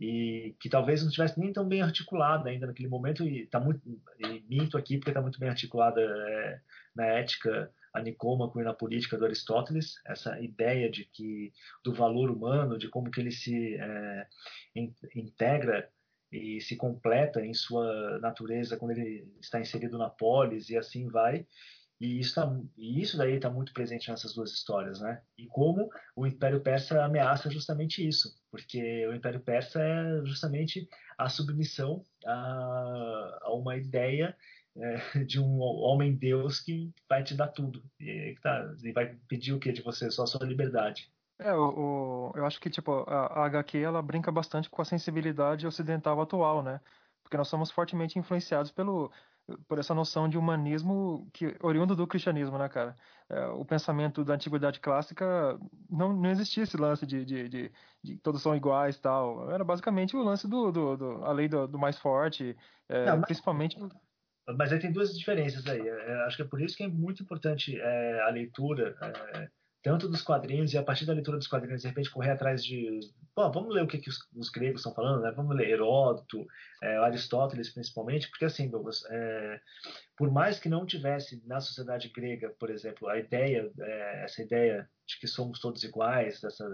[0.00, 3.80] e que talvez não estivesse nem tão bem articulada ainda naquele momento e está muito
[4.20, 6.60] e minto aqui porque está muito bem articulada é,
[6.94, 12.30] na ética a Nicômaco e na política do Aristóteles essa ideia de que do valor
[12.30, 14.26] humano de como que ele se é,
[14.76, 15.90] in, integra
[16.30, 21.46] e se completa em sua natureza quando ele está inserido na polis e assim vai
[22.00, 25.20] e isso, tá, e isso daí está muito presente nessas duas histórias, né?
[25.36, 31.28] E como o Império Persa ameaça justamente isso, porque o Império Persa é justamente a
[31.28, 34.36] submissão a, a uma ideia
[34.76, 37.82] é, de um homem-deus que vai te dar tudo.
[37.98, 40.08] E, tá, e vai pedir o que de você?
[40.08, 41.10] Só a sua liberdade.
[41.38, 44.84] É, o, o, eu acho que tipo, a, a HQ ela brinca bastante com a
[44.84, 46.80] sensibilidade ocidental atual, né?
[47.22, 49.10] Porque nós somos fortemente influenciados pelo
[49.66, 52.96] por essa noção de humanismo que oriundo do cristianismo, né, cara?
[53.28, 55.58] É, o pensamento da antiguidade clássica
[55.88, 57.72] não, não existia esse lance de, de, de,
[58.02, 59.50] de todos são iguais tal.
[59.50, 62.56] Era basicamente o lance do, do, do a lei do, do mais forte,
[62.88, 63.78] é, não, mas, principalmente.
[64.56, 65.80] Mas aí tem duas diferenças aí.
[65.80, 68.96] É, é, acho que é por isso que é muito importante é, a leitura
[69.82, 73.00] tanto dos quadrinhos e a partir da leitura dos quadrinhos de repente correr atrás de
[73.38, 75.30] Bom, vamos ler o que, que os, os, gregos estão falando, né?
[75.30, 76.44] Vamos ler Heródoto,
[76.82, 79.60] é, Aristóteles principalmente, porque assim, Douglas, é,
[80.16, 84.90] por mais que não tivesse na sociedade grega, por exemplo, a ideia, é, essa ideia
[85.06, 86.64] de que somos todos iguais, dessa,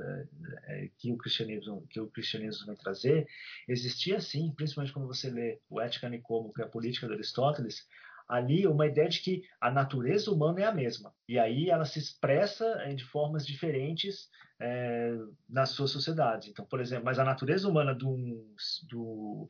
[0.68, 3.26] é, que o cristianismo que o cristianismo vem trazer,
[3.68, 7.86] existia sim, principalmente quando você lê o Ética Nicomo, que é a política de Aristóteles,
[8.29, 11.14] ali uma ideia de que a natureza humana é a mesma.
[11.29, 14.29] E aí ela se expressa eh, de formas diferentes
[14.61, 15.12] é,
[15.49, 16.49] nas suas sociedades.
[16.49, 18.55] Então, por exemplo, mas a natureza humana de um,
[18.89, 19.49] do,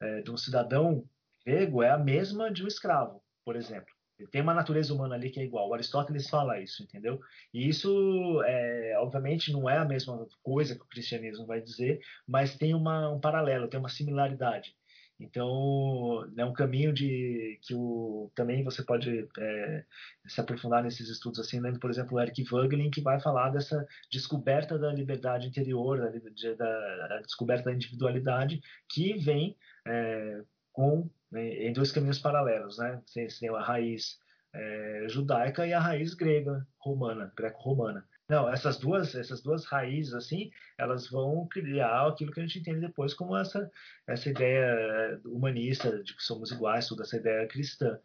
[0.00, 1.04] é, de um cidadão
[1.44, 3.94] grego é a mesma de um escravo, por exemplo.
[4.18, 5.68] Ele tem uma natureza humana ali que é igual.
[5.68, 7.20] O Aristóteles fala isso, entendeu?
[7.52, 12.56] E isso, é, obviamente, não é a mesma coisa que o cristianismo vai dizer, mas
[12.56, 14.74] tem uma, um paralelo, tem uma similaridade.
[15.18, 19.84] Então, é um caminho de que o, também você pode é,
[20.26, 23.86] se aprofundar nesses estudos, assim, lendo, por exemplo, o Eric Vogelin, que vai falar dessa
[24.10, 29.56] descoberta da liberdade interior, da, da, da descoberta da individualidade, que vem
[29.86, 30.42] é,
[30.72, 33.00] com em dois caminhos paralelos, né?
[33.04, 34.18] Você tem a raiz
[34.54, 38.06] é, judaica e a raiz grega, romana, greco-romana.
[38.28, 42.80] Não, essas duas, essas duas raízes assim, elas vão criar aquilo que a gente entende
[42.80, 43.70] depois como essa
[44.04, 47.98] essa ideia humanista de que somos iguais, toda essa ideia cristã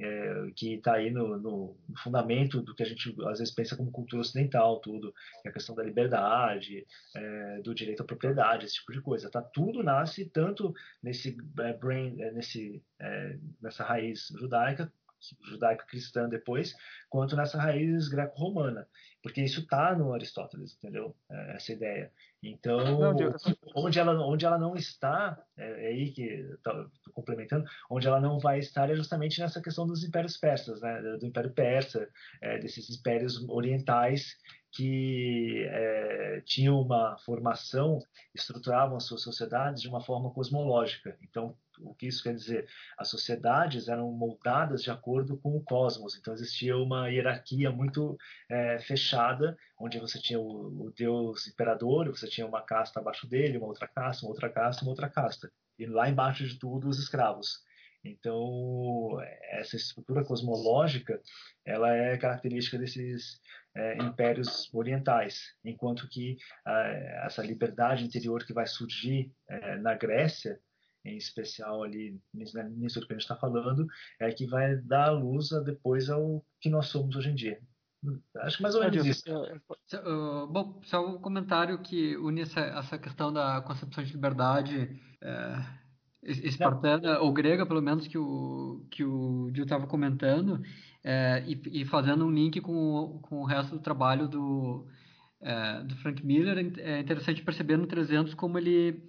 [0.00, 3.90] é, que está aí no, no, fundamento do que a gente às vezes pensa como
[3.90, 5.14] cultura ocidental, tudo,
[5.44, 9.30] é a questão da liberdade, é, do direito à propriedade, esse tipo de coisa.
[9.30, 12.82] Tá tudo nasce tanto nesse é, brain, nesse
[13.60, 14.92] nessa raiz judaica
[15.44, 16.74] judaico-cristã depois,
[17.08, 18.86] quanto nessa raiz greco-romana,
[19.22, 21.14] porque isso está no Aristóteles, entendeu?
[21.30, 22.12] É, essa ideia.
[22.42, 23.34] Então, não,
[23.74, 28.38] onde, ela, onde ela não está, é, é aí que estou complementando, onde ela não
[28.38, 31.00] vai estar é justamente nessa questão dos impérios persas, né?
[31.18, 32.08] do Império Persa,
[32.40, 34.36] é, desses impérios orientais
[34.70, 37.98] que é, tinham uma formação,
[38.34, 41.16] estruturavam as suas sociedades de uma forma cosmológica.
[41.22, 42.68] Então, o que isso quer dizer?
[42.96, 48.16] As sociedades eram moldadas de acordo com o cosmos, então existia uma hierarquia muito
[48.50, 53.58] é, fechada, onde você tinha o, o, deus imperador, você tinha uma casta abaixo dele,
[53.58, 56.98] uma outra casta, uma outra casta, uma outra casta, e lá embaixo de tudo os
[56.98, 57.62] escravos.
[58.04, 59.18] Então,
[59.50, 61.20] essa estrutura cosmológica,
[61.64, 63.40] ela é característica desses
[63.74, 70.60] é, impérios orientais, enquanto que é, essa liberdade interior que vai surgir é, na Grécia,
[71.04, 73.86] em especial ali nisso que a gente está falando,
[74.20, 77.60] é que vai dar luz a, depois ao que nós somos hoje em dia.
[78.36, 79.24] Acho que mais ou menos isso.
[80.50, 85.64] Bom, só um comentário que une essa, essa questão da concepção de liberdade é,
[86.22, 87.24] espartana, Não.
[87.24, 90.62] ou grega, pelo menos, que o, que o Gil estava comentando,
[91.02, 94.86] é, e, e, fazendo um link com, com o resto do trabalho do,
[95.40, 99.02] é, do Frank Miller, é interessante perceber no 300 como ele,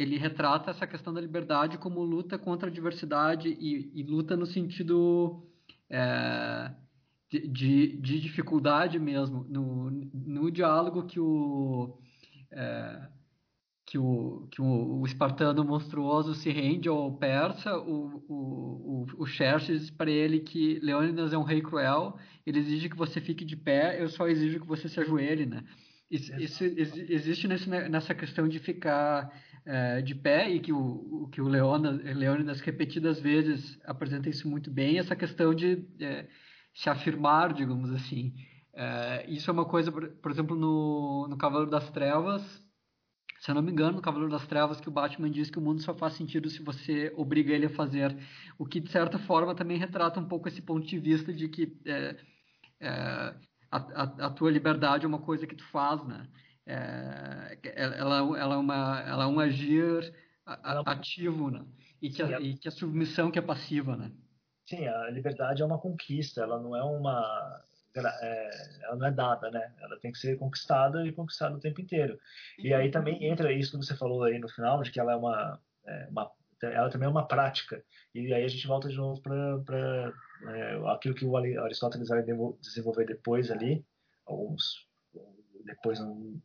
[0.00, 4.46] ele retrata essa questão da liberdade como luta contra a diversidade e, e luta no
[4.46, 5.46] sentido
[5.90, 6.70] é,
[7.28, 11.98] de, de, de, dificuldade mesmo, no, no diálogo que o
[12.50, 13.08] é,
[13.86, 19.90] que o, que o, o, espartano monstruoso se rende ao persa, o, o, o, Xerxes
[19.90, 24.00] para ele que Leônidas é um rei cruel, ele exige que você fique de pé,
[24.00, 25.64] eu só exijo que você se ajoelhe, né?
[26.08, 29.32] Isso, isso existe nesse, nessa questão de ficar
[29.64, 34.98] é, de pé e que o, que o Leônidas, repetidas vezes apresenta isso muito bem,
[34.98, 36.26] essa questão de é,
[36.74, 38.34] se afirmar, digamos assim.
[38.72, 42.42] É, isso é uma coisa, por, por exemplo, no, no Cavaleiro das Trevas,
[43.40, 45.62] se eu não me engano, no Cavaleiro das Trevas, que o Batman diz que o
[45.62, 48.14] mundo só faz sentido se você obriga ele a fazer.
[48.58, 51.74] O que, de certa forma, também retrata um pouco esse ponto de vista de que
[51.86, 52.16] é,
[52.80, 53.34] é,
[53.70, 56.28] a, a, a, tua liberdade é uma coisa que tu faz, né?
[56.70, 60.14] É, ela, ela, é uma, ela é um agir
[60.46, 61.64] ativo, né?
[62.00, 64.12] E que, a, e que a submissão que é passiva, né?
[64.66, 67.62] Sim, a liberdade é uma conquista, ela não é uma
[67.96, 68.50] é,
[68.84, 69.74] ela não é dada, né?
[69.80, 72.18] Ela tem que ser conquistada e conquistada o tempo inteiro.
[72.56, 75.16] E aí também entra isso que você falou aí no final, de que ela é
[75.16, 76.30] uma, é, uma
[76.62, 77.82] ela também é uma prática.
[78.14, 80.12] E aí a gente volta de novo para
[80.46, 82.22] é, aquilo que o Aristóteles vai
[82.60, 83.84] desenvolver depois ali,
[84.24, 84.88] alguns
[85.64, 85.98] depois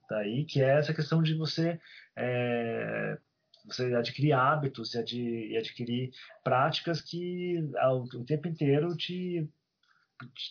[0.10, 1.80] daí, que é essa questão de você
[2.16, 3.18] é,
[3.66, 6.12] você adquirir hábitos e, adquirir
[6.44, 9.50] práticas que ao, o tempo inteiro te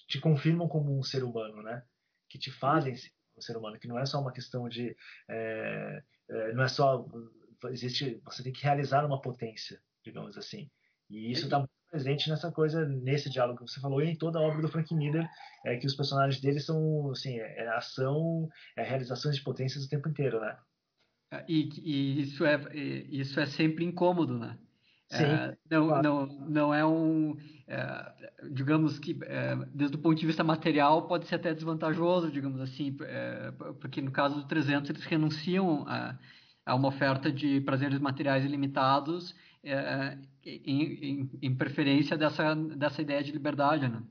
[0.08, 1.82] te confirmam como um ser humano, né?
[2.28, 4.96] Que te fazem ser um ser humano, que não é só uma questão de
[5.28, 7.06] é, é, não é só
[7.70, 10.70] existe você tem que realizar uma potência, digamos assim.
[11.08, 14.40] E isso está muito presente nessa coisa, nesse diálogo que você falou e em toda
[14.40, 15.28] a obra do Frank Miller,
[15.64, 19.88] é que os personagens dele são assim, é, é ação, é realizações de potências o
[19.88, 20.56] tempo inteiro, né?
[21.30, 24.58] É, e, e isso é isso é sempre incômodo, né?
[25.08, 26.02] Sim, é, não, claro.
[26.02, 27.36] não, não é um.
[27.68, 28.12] É,
[28.50, 32.96] digamos que, é, desde o ponto de vista material, pode ser até desvantajoso, digamos assim,
[33.02, 36.18] é, porque no caso do 300 eles renunciam a,
[36.66, 39.32] a uma oferta de prazeres materiais ilimitados
[39.64, 44.02] é, em, em, em, preferência dessa, dessa ideia de liberdade, né?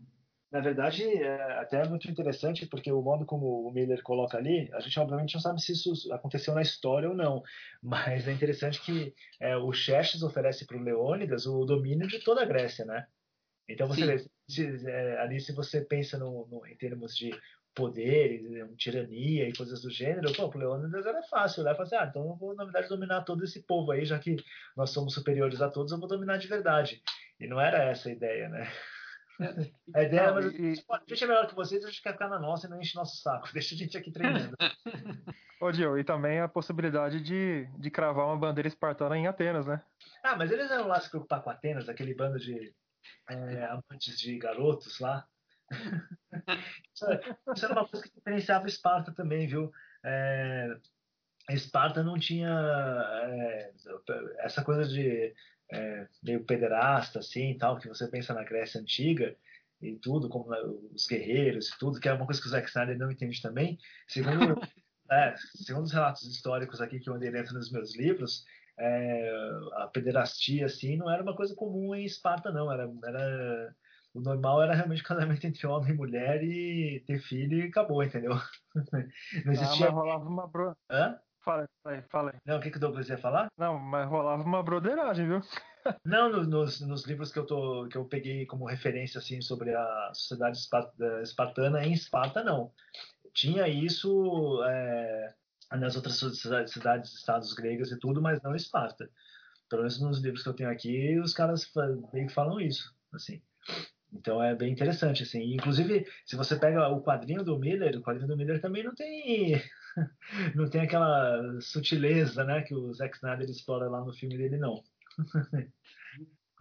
[0.52, 4.70] Na verdade, é até é muito interessante, porque o modo como o Miller coloca ali,
[4.74, 7.42] a gente obviamente não sabe se isso aconteceu na história ou não,
[7.82, 12.44] mas é interessante que é, o Xerxes oferece para o Leônidas o domínio de toda
[12.44, 13.08] a Grécia, né?
[13.68, 17.32] Então você vê, se, é, ali se você pensa no, no, em termos de
[17.74, 18.42] poder,
[18.78, 21.74] tirania e coisas do gênero, pô, pro Leônidas era fácil, né?
[21.74, 24.36] Falar assim, ah, então eu vou, na verdade, dominar todo esse povo aí, já que
[24.76, 27.02] nós somos superiores a todos, eu vou dominar de verdade.
[27.40, 28.72] E não era essa a ideia, né?
[29.96, 30.84] A ideia é, mas, e...
[30.92, 32.96] a gente é melhor que vocês, a gente quer ficar na nossa e não enche
[32.96, 33.50] nosso saco.
[33.54, 34.56] Deixa a gente aqui treinando.
[35.60, 39.82] Ô, Gil, e também a possibilidade de, de cravar uma bandeira espartana em Atenas, né?
[40.24, 42.74] Ah, mas eles eram lá se preocupar com Atenas, aquele bando de
[43.30, 45.26] é, amantes de garotos lá.
[46.94, 47.06] Isso,
[47.56, 49.72] isso, era uma coisa que diferenciava Esparta também, viu?
[50.04, 50.76] É,
[51.50, 53.72] Esparta não tinha é,
[54.40, 55.34] essa coisa de
[55.72, 59.36] é, meio pederasta, assim, tal, que você pensa na Grécia Antiga
[59.82, 60.58] e tudo, como né,
[60.94, 63.78] os guerreiros e tudo, que é uma coisa que o Zack Snyder não entende também.
[64.08, 64.60] Segundo,
[65.12, 68.46] é, segundo os relatos históricos aqui que eu andei nos meus livros,
[68.78, 69.32] é,
[69.74, 72.72] a pederastia, assim, não era uma coisa comum em Esparta, não.
[72.72, 73.76] Era, era,
[74.14, 78.04] o normal era realmente o casamento entre homem e mulher e ter filho e acabou,
[78.04, 78.34] entendeu?
[79.46, 79.88] Não existia...
[79.88, 80.48] Ah, mas rolava uma...
[80.48, 80.76] Bro...
[80.90, 81.20] Hã?
[81.44, 82.40] Fala aí, fala aí.
[82.46, 83.50] Não, o que, que o Douglas ia falar?
[83.58, 85.42] Não, mas rolava uma broderagem, viu?
[86.06, 90.12] Não, nos, nos livros que eu, tô, que eu peguei como referência assim, sobre a
[90.14, 90.58] sociedade
[91.22, 92.72] espartana, em Esparta não.
[93.34, 95.36] Tinha isso é,
[95.74, 96.18] nas outras
[96.70, 99.10] cidades, estados gregas e tudo, mas não em Esparta.
[99.70, 101.70] Pelo menos nos livros que eu tenho aqui, os caras
[102.14, 102.96] meio que falam isso.
[103.12, 103.42] assim.
[104.14, 105.54] Então é bem interessante, assim.
[105.54, 109.62] Inclusive, se você pega o quadrinho do Miller, o quadrinho do Miller também não tem
[110.56, 114.84] não tem aquela sutileza, né, que o Zack Snyder explora lá no filme dele, não.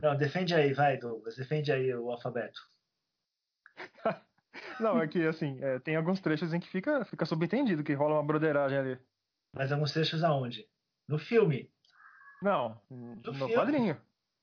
[0.01, 1.37] Não, defende aí, vai, Douglas.
[1.37, 2.61] Defende aí o alfabeto.
[4.81, 8.17] Não, é que assim, é, tem alguns trechos em que fica, fica subentendido que rola
[8.17, 8.99] uma broderagem ali.
[9.53, 10.69] Mas alguns trechos aonde?
[11.07, 11.71] No filme.
[12.43, 13.97] Não, no, no quadrinho.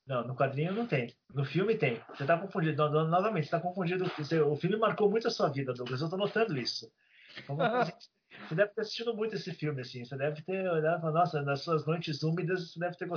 [0.09, 1.13] Não, no quadrinho não tem.
[1.35, 2.01] No filme tem.
[2.09, 2.89] Você tá confundido.
[2.89, 4.05] novamente, você tá confundido.
[4.47, 6.01] o filme marcou muito a sua vida, Douglas.
[6.01, 6.91] Eu tô notando isso.
[8.49, 10.03] você deve ter assistido muito esse filme, assim.
[10.03, 13.07] Você deve ter olhado nossa, nas suas noites úmidas, você deve ter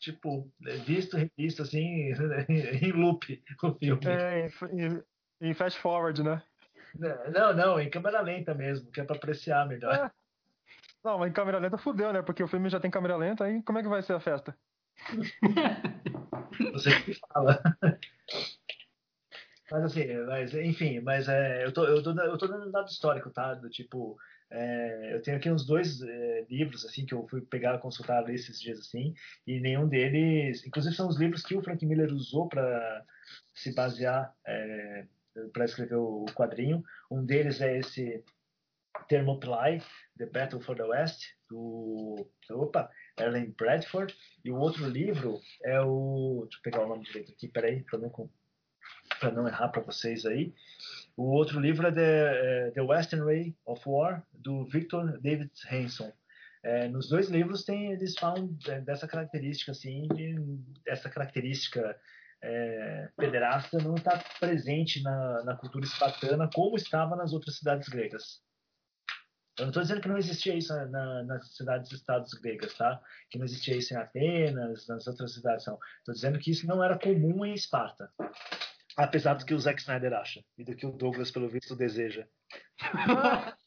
[0.00, 0.50] tipo,
[0.84, 2.10] visto, revisto, assim,
[2.82, 4.06] em loop o filme.
[4.06, 5.02] É, em,
[5.50, 6.42] em fast forward, né?
[7.32, 9.94] Não, não, em câmera lenta mesmo, que é pra apreciar melhor.
[9.94, 10.10] É.
[11.04, 12.22] Não, mas em câmera lenta fudeu, né?
[12.22, 14.56] Porque o filme já tem câmera lenta, aí como é que vai ser a festa?
[16.72, 17.62] Você que fala.
[19.70, 22.88] Mas assim, mas, enfim, mas é, eu, tô, eu, tô, eu tô dando um dado
[22.88, 23.54] histórico, tá?
[23.54, 24.18] Do tipo,
[24.50, 28.60] é, eu tenho aqui uns dois é, livros assim que eu fui pegar consultar esses
[28.60, 29.14] dias assim
[29.46, 33.04] e nenhum deles, inclusive são os livros que o Frank Miller usou para
[33.54, 35.06] se basear é,
[35.52, 36.82] para escrever o quadrinho.
[37.08, 38.24] Um deles é esse
[39.08, 39.80] Thermopylae,
[40.18, 42.90] The Battle for the West do opa
[43.20, 44.14] Ellen Bradford
[44.44, 47.98] e o outro livro é o deixa eu pegar o nome direito aqui, peraí, para
[47.98, 48.10] não
[49.34, 50.54] não errar para vocês aí.
[51.16, 56.12] O outro livro é The, é, The Western Way of War, do Victor David Hanson.
[56.62, 58.46] É, nos dois livros tem, eles falam
[58.84, 60.36] dessa característica, assim, de,
[60.86, 61.98] essa característica
[62.42, 68.42] é, pederasta não está presente na, na cultura espartana como estava nas outras cidades gregas.
[69.60, 72.98] Eu não estou dizendo que não existia isso na, nas cidades-estados gregas, tá?
[73.28, 75.78] Que não existia isso em Atenas, nas outras cidades, não.
[75.98, 78.10] Estou dizendo que isso não era comum em Esparta.
[78.96, 82.26] Apesar do que o Zack Snyder acha e do que o Douglas, pelo visto, deseja.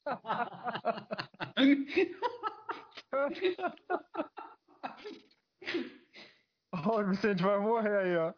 [6.71, 8.33] Ó, Vicente vai morrer aí, ó.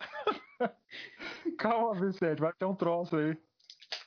[1.57, 3.37] Calma, Vicente, vai ter um troço aí.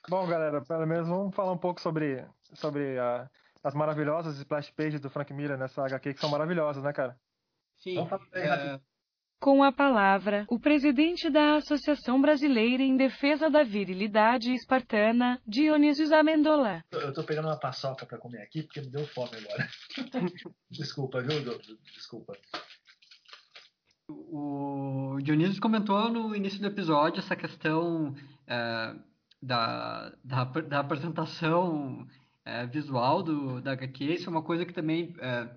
[0.09, 3.29] Bom, galera, pelo menos vamos falar um pouco sobre, sobre a,
[3.63, 7.15] as maravilhosas splash pages do Frank Miller nessa HQ, que são maravilhosas, né, cara?
[7.79, 7.99] Sim.
[8.33, 8.81] É,
[9.41, 16.83] com a palavra, o presidente da Associação Brasileira em Defesa da Virilidade Espartana, Dionísio Amendola.
[16.91, 19.69] Eu tô pegando uma paçoca para comer aqui porque me deu fome agora.
[20.71, 21.59] Desculpa, viu,
[21.95, 22.37] Desculpa.
[24.09, 28.15] O Dionísio comentou no início do episódio essa questão
[28.47, 28.95] é,
[29.41, 32.07] da, da, da, apresentação
[32.45, 34.05] é, visual do, da HQ.
[34.05, 35.49] Isso é uma coisa que também é,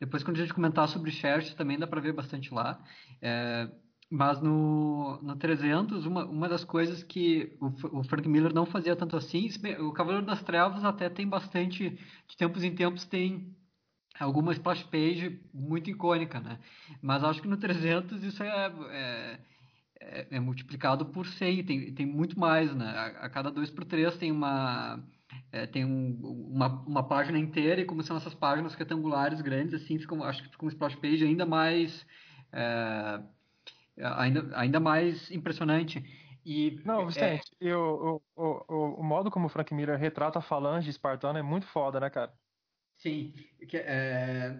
[0.00, 2.82] depois, quando a gente comentar sobre Xerxes, também dá para ver bastante lá.
[3.20, 3.68] É,
[4.10, 8.96] mas no, no 300, uma, uma das coisas que o, o, Frank Miller não fazia
[8.96, 11.90] tanto assim, o Cavaleiro das Trevas até tem bastante,
[12.26, 13.54] de tempos em tempos tem
[14.18, 16.58] alguma splash page muito icônica, né?
[17.00, 19.40] Mas acho que no 300 isso é, é,
[20.00, 22.86] é, é multiplicado por 100, tem, tem muito mais, né?
[22.86, 25.02] A, a cada 2 por 3 tem uma
[25.52, 26.18] é, tem um,
[26.50, 30.48] uma, uma página inteira e como são essas páginas retangulares grandes, assim, ficam, acho que
[30.48, 32.06] fica um splash page ainda mais
[32.52, 33.20] é,
[34.02, 36.02] ainda, ainda mais impressionante.
[36.44, 37.66] E, Não, Vicente, é...
[37.66, 41.42] e o, o, o, o modo como o Frank Miller retrata a falange espartana é
[41.42, 42.32] muito foda, né, cara?
[42.96, 43.34] Sim,
[43.72, 44.58] é,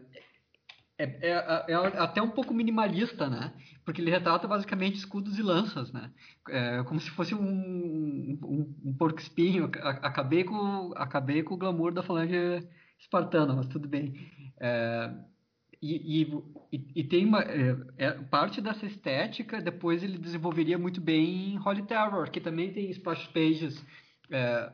[1.01, 3.53] é, é, é, até um pouco minimalista, né?
[3.85, 6.11] Porque ele retrata basicamente escudos e lanças, né?
[6.49, 9.71] É, como se fosse um, um, um porco espinho.
[9.83, 12.37] Acabei com, acabei com o glamour da falange
[12.99, 14.15] espartana, mas tudo bem.
[14.61, 15.11] É,
[15.83, 16.23] e,
[16.71, 21.59] e, e, tem uma é, é, parte dessa estética depois ele desenvolveria muito bem em
[21.59, 23.83] Holy Terror, que também tem splash pages
[24.31, 24.71] é,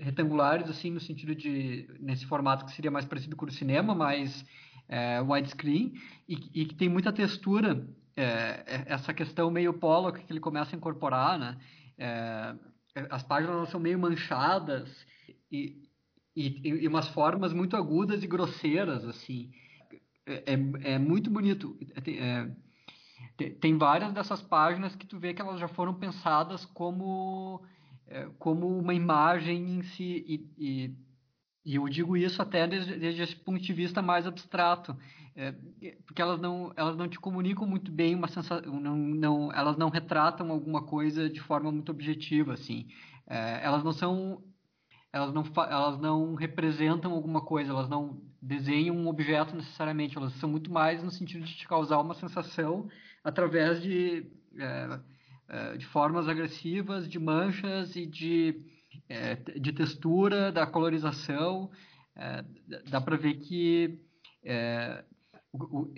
[0.00, 4.44] retangulares, assim, no sentido de nesse formato que seria mais parecido com o cinema, mas
[4.88, 5.94] é, widescreen
[6.26, 7.86] e, que tem muita textura,
[8.16, 11.56] é, é, essa questão meio polo que ele começa a incorporar, né?
[11.96, 12.54] É,
[13.10, 15.06] as páginas são meio manchadas
[15.52, 15.88] e,
[16.34, 19.52] e, e, umas formas muito agudas e grosseiras, assim.
[20.26, 21.78] É, é, é muito bonito.
[21.94, 22.50] É,
[23.36, 27.62] tem, tem várias dessas páginas que tu vê que elas já foram pensadas como
[28.38, 30.96] como uma imagem em si e, e
[31.64, 34.96] e eu digo isso até desde, desde esse ponto de vista mais abstrato,
[35.36, 35.52] é,
[36.04, 39.88] porque elas não, elas não te comunicam muito bem uma sensação, não, não, elas não
[39.88, 42.88] retratam alguma coisa de forma muito objetiva, assim.
[43.26, 44.42] É, elas não são,
[45.12, 50.48] elas não, elas não representam alguma coisa, elas não desenham um objeto necessariamente, elas são
[50.48, 52.88] muito mais no sentido de te causar uma sensação
[53.22, 54.26] através de,
[55.48, 58.60] é, de formas agressivas, de manchas e de
[59.08, 61.70] é, de textura, da colorização,
[62.14, 62.44] é,
[62.90, 63.98] dá para ver que
[64.44, 65.04] é,
[65.52, 65.88] o,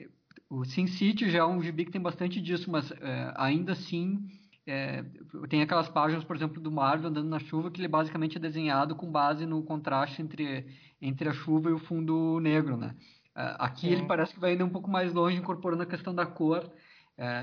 [0.49, 4.29] o Sin City já é um gibi que tem bastante disso, mas é, ainda assim
[4.67, 5.05] é,
[5.49, 8.95] tem aquelas páginas, por exemplo, do Marvel andando na chuva, que ele basicamente é desenhado
[8.95, 10.67] com base no contraste entre,
[11.01, 12.95] entre a chuva e o fundo negro, né?
[13.35, 13.93] É, aqui Sim.
[13.93, 16.71] ele parece que vai indo um pouco mais longe, incorporando a questão da cor.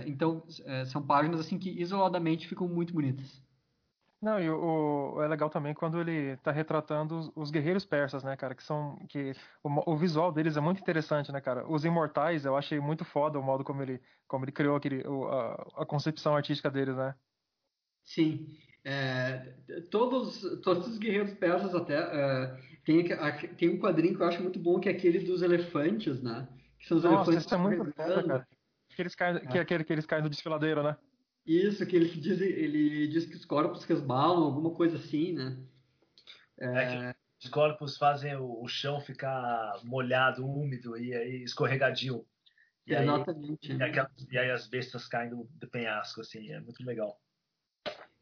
[0.07, 0.43] Então,
[0.87, 3.39] são páginas assim que isoladamente ficam muito bonitas.
[4.19, 8.23] Não, e o, o, é legal também quando ele está retratando os, os, guerreiros persas,
[8.23, 8.55] né, cara?
[8.55, 8.97] Que são.
[9.07, 11.69] que o, o, visual deles é muito interessante, né, cara?
[11.69, 15.81] Os imortais, eu achei muito foda o modo como ele, como ele criou aquele, a,
[15.83, 17.13] a concepção artística deles, né?
[18.03, 18.57] Sim.
[18.83, 19.53] É,
[19.91, 21.97] todos, todos os guerreiros persas até.
[21.97, 23.05] É, tem,
[23.55, 26.47] tem um quadrinho que eu acho muito bom, que é aquele dos elefantes, né?
[26.79, 27.45] Que são os Nossa, elefantes.
[27.45, 28.47] Isso é muito foda, cara.
[28.95, 29.39] Que eles caem, é.
[29.41, 30.97] que, aquele que eles caem do desfiladeiro, né?
[31.47, 35.57] Isso, que ele diz, ele diz que os corpos resbalam, alguma coisa assim, né?
[36.59, 42.25] É, é os corpos fazem o, o, chão ficar molhado, úmido e aí escorregadio.
[42.85, 43.71] E Exatamente.
[43.71, 47.19] Aí, e, aquelas, e, aí as bestas caem do, do, penhasco, assim, é muito legal.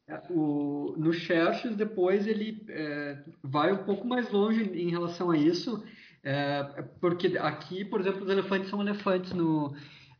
[0.07, 5.37] É, o, no Xerxes, depois ele é, vai um pouco mais longe em relação a
[5.37, 5.83] isso,
[6.21, 6.63] é,
[6.99, 9.75] porque aqui, por exemplo, os elefantes são elefantes no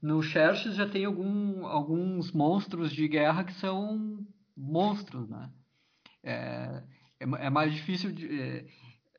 [0.05, 4.23] no Xerxes já tem algum, alguns monstros de guerra que são
[4.55, 5.51] monstros, né?
[6.23, 6.83] É,
[7.19, 8.39] é, é mais difícil de...
[8.39, 8.65] É,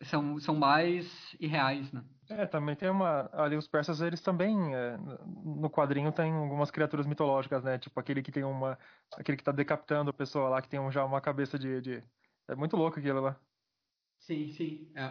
[0.04, 2.04] são, são mais irreais, né?
[2.30, 3.28] É, também tem uma...
[3.32, 4.76] Ali os persas, eles também...
[4.76, 4.96] É,
[5.44, 7.78] no quadrinho tem algumas criaturas mitológicas, né?
[7.78, 8.78] Tipo aquele que tem uma...
[9.16, 12.04] Aquele que tá decapitando a pessoa lá, que tem um, já uma cabeça de, de...
[12.46, 13.36] É muito louco aquilo lá.
[14.20, 14.88] Sim, sim.
[14.94, 15.10] É.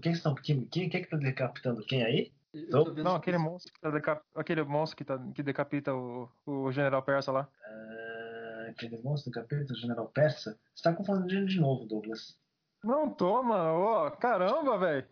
[0.00, 2.35] Quem, estão, quem, quem, quem é que tá decapitando quem aí?
[2.56, 4.22] Então, não, aquele monstro que, tá decap...
[4.34, 5.18] aquele monstro que, tá...
[5.34, 7.42] que decapita o, o general persa lá.
[7.42, 10.58] Uh, aquele monstro decapita o general persa?
[10.74, 12.38] Você tá confundindo de novo, Douglas.
[12.82, 15.08] Não toma, ô, oh, caramba, velho.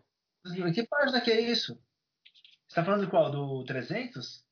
[0.73, 1.79] Que página que é isso?
[2.67, 3.29] Você tá falando de qual?
[3.29, 4.43] Do 300?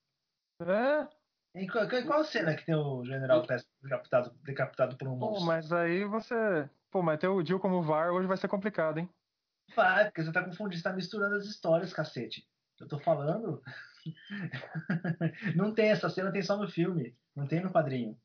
[0.61, 1.07] É.
[1.55, 5.39] Em qual, qual cena que tem o general persa decapitado, decapitado por um monstro?
[5.41, 6.69] Pô, mas aí você...
[6.91, 9.09] Pô, mas ter o Jill como VAR hoje vai ser complicado, hein?
[9.75, 12.47] Vai, porque você tá confundindo, você tá misturando as histórias, cacete.
[12.84, 13.61] Eu tô falando.
[15.55, 17.15] não tem essa cena, tem só no filme.
[17.34, 18.17] Não tem no quadrinho.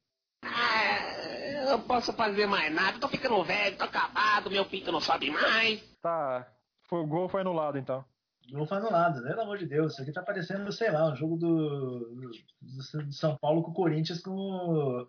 [0.42, 2.98] Ah, eu posso fazer mais nada.
[2.98, 5.80] Tô ficando velho, tô acabado, meu pinto não sobe mais.
[6.02, 6.46] Tá.
[6.90, 8.04] O gol foi anulado então.
[8.50, 9.92] O gol foi anulado, pelo amor de Deus.
[9.92, 12.30] Isso aqui tá parecendo, sei lá, um jogo do, do,
[13.04, 15.06] do São Paulo com o Corinthians com.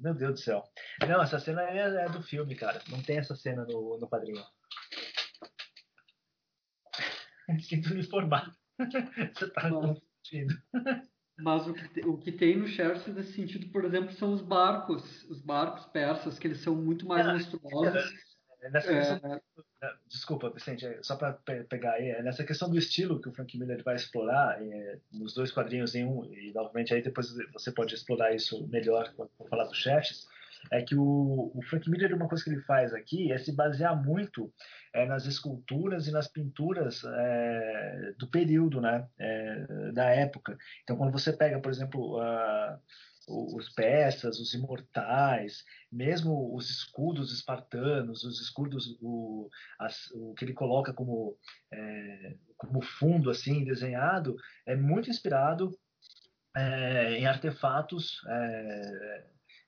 [0.00, 0.62] Meu Deus do céu.
[1.08, 2.80] Não, essa cena é, é do filme, cara.
[2.88, 4.42] Não tem essa cena no, no quadrinho.
[7.60, 8.52] Sinto me informado.
[9.34, 10.54] Você tá confundindo.
[11.38, 15.24] Mas o que, o que tem no Xerxes nesse sentido, por exemplo, são os barcos,
[15.30, 18.12] os barcos persas, que eles são muito mais é, monstruosos.
[18.60, 19.40] É, nessa questão, é...
[20.08, 21.34] Desculpa, Vicente, é, só para
[21.68, 25.32] pegar aí, é nessa questão do estilo que o Frank Miller vai explorar é, nos
[25.32, 29.48] dois quadrinhos em um, e novamente aí depois você pode explorar isso melhor quando for
[29.48, 30.26] falar do Xerxes,
[30.70, 34.00] é que o, o Frank Miller, uma coisa que ele faz aqui é se basear
[34.02, 34.52] muito
[34.94, 40.56] é, nas esculturas e nas pinturas é, do período, né, é, da época.
[40.82, 42.78] Então, quando você pega, por exemplo, uh,
[43.28, 49.48] os persas, os imortais, mesmo os escudos espartanos, os escudos, o,
[49.78, 51.36] as, o que ele coloca como,
[51.72, 54.34] é, como fundo assim desenhado,
[54.66, 55.78] é muito inspirado
[56.56, 59.24] é, em artefatos é,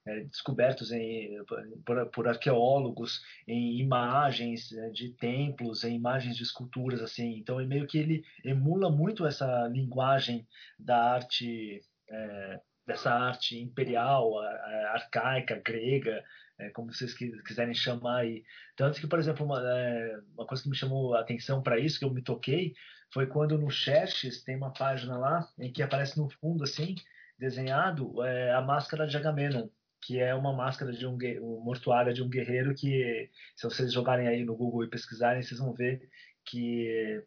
[0.07, 1.43] é, descobertos em,
[1.85, 7.37] por, por, arqueólogos em imagens é, de templos, em imagens de esculturas, assim.
[7.39, 10.47] Então, é meio que ele emula muito essa linguagem
[10.79, 14.39] da arte, é, dessa arte imperial,
[14.93, 16.25] arcaica, grega,
[16.61, 18.45] é, como vocês quiserem chamar aí.
[18.77, 21.99] Tanto que, por exemplo, uma, é, uma coisa que me chamou a atenção para isso,
[21.99, 22.75] que eu me toquei,
[23.13, 26.95] foi quando no Xerxes tem uma página lá em que aparece no fundo, assim,
[27.39, 29.69] desenhado, é, a máscara de Agamenon
[30.03, 31.17] que é uma máscara de um,
[31.63, 35.73] mortuária de um guerreiro que, se vocês jogarem aí no Google e pesquisarem, vocês vão
[35.75, 36.09] ver
[36.45, 37.23] que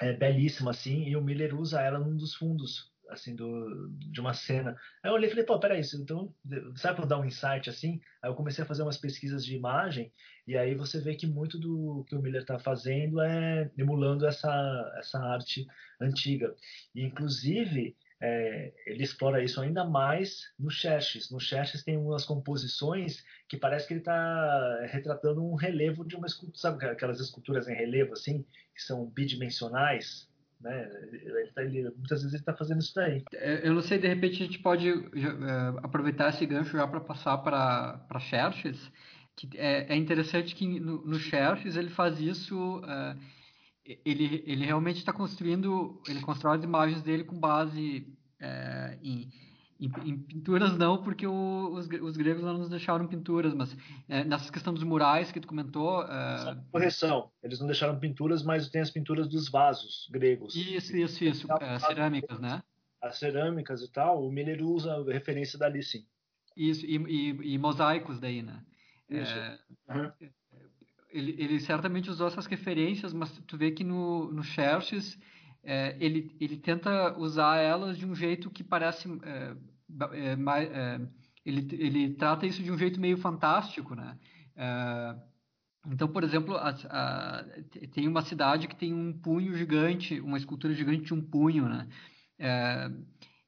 [0.00, 4.34] é belíssima assim, e o Miller usa ela num dos fundos assim do, de uma
[4.34, 4.76] cena.
[5.02, 6.34] Aí eu olhei e falei, pô, peraí, então
[6.74, 8.00] sabe quando dá um insight assim?
[8.22, 10.12] Aí eu comecei a fazer umas pesquisas de imagem
[10.46, 14.94] e aí você vê que muito do que o Miller está fazendo é emulando essa
[14.98, 15.66] essa arte
[16.00, 16.54] antiga.
[16.94, 21.30] E inclusive é, ele explora isso ainda mais no Xerxes.
[21.30, 26.26] No Xerxes tem umas composições que parece que ele está retratando um relevo de uma
[26.26, 28.44] escultura, sabe aquelas esculturas em relevo assim,
[28.74, 30.28] que são bidimensionais,
[30.60, 30.90] né?
[31.12, 33.22] Ele tá, ele, muitas vezes ele está fazendo isso daí.
[33.34, 37.00] É, eu não sei, de repente a gente pode uh, aproveitar esse gancho já para
[37.00, 38.90] passar para Xerxes,
[39.36, 43.20] que é, é, interessante que no, no Xerxes ele faz isso uh,
[44.04, 48.06] ele, ele realmente está construindo, ele constrói as imagens dele com base
[48.40, 49.30] é, em,
[49.78, 53.76] em, em, pinturas não, porque o, os, os, gregos não nos deixaram pinturas, mas
[54.08, 56.02] é, nessa questão dos murais que tu comentou...
[56.02, 56.56] É...
[56.72, 60.54] Correção, eles não deixaram pinturas, mas tem as pinturas dos vasos gregos.
[60.54, 62.62] Isso, isso, isso, é, cerâmicas, né?
[63.00, 66.04] As cerâmicas e tal, o Miller usa referência dali, sim.
[66.56, 68.62] Isso, e, e, e mosaicos daí, né?
[69.08, 69.34] Isso.
[69.88, 70.10] Uhum
[71.16, 75.18] ele, ele certamente usou essas referências, mas tu vê que no, no Xerxes
[75.64, 79.56] é, ele, ele tenta usar elas de um jeito que parece é,
[80.12, 81.00] é, é,
[81.44, 84.18] ele, ele trata isso de um jeito meio fantástico, né?
[84.54, 85.16] É,
[85.88, 87.44] então, por exemplo, a, a,
[87.92, 91.88] tem uma cidade que tem um punho gigante, uma escultura gigante de um punho, né?
[92.38, 92.90] É,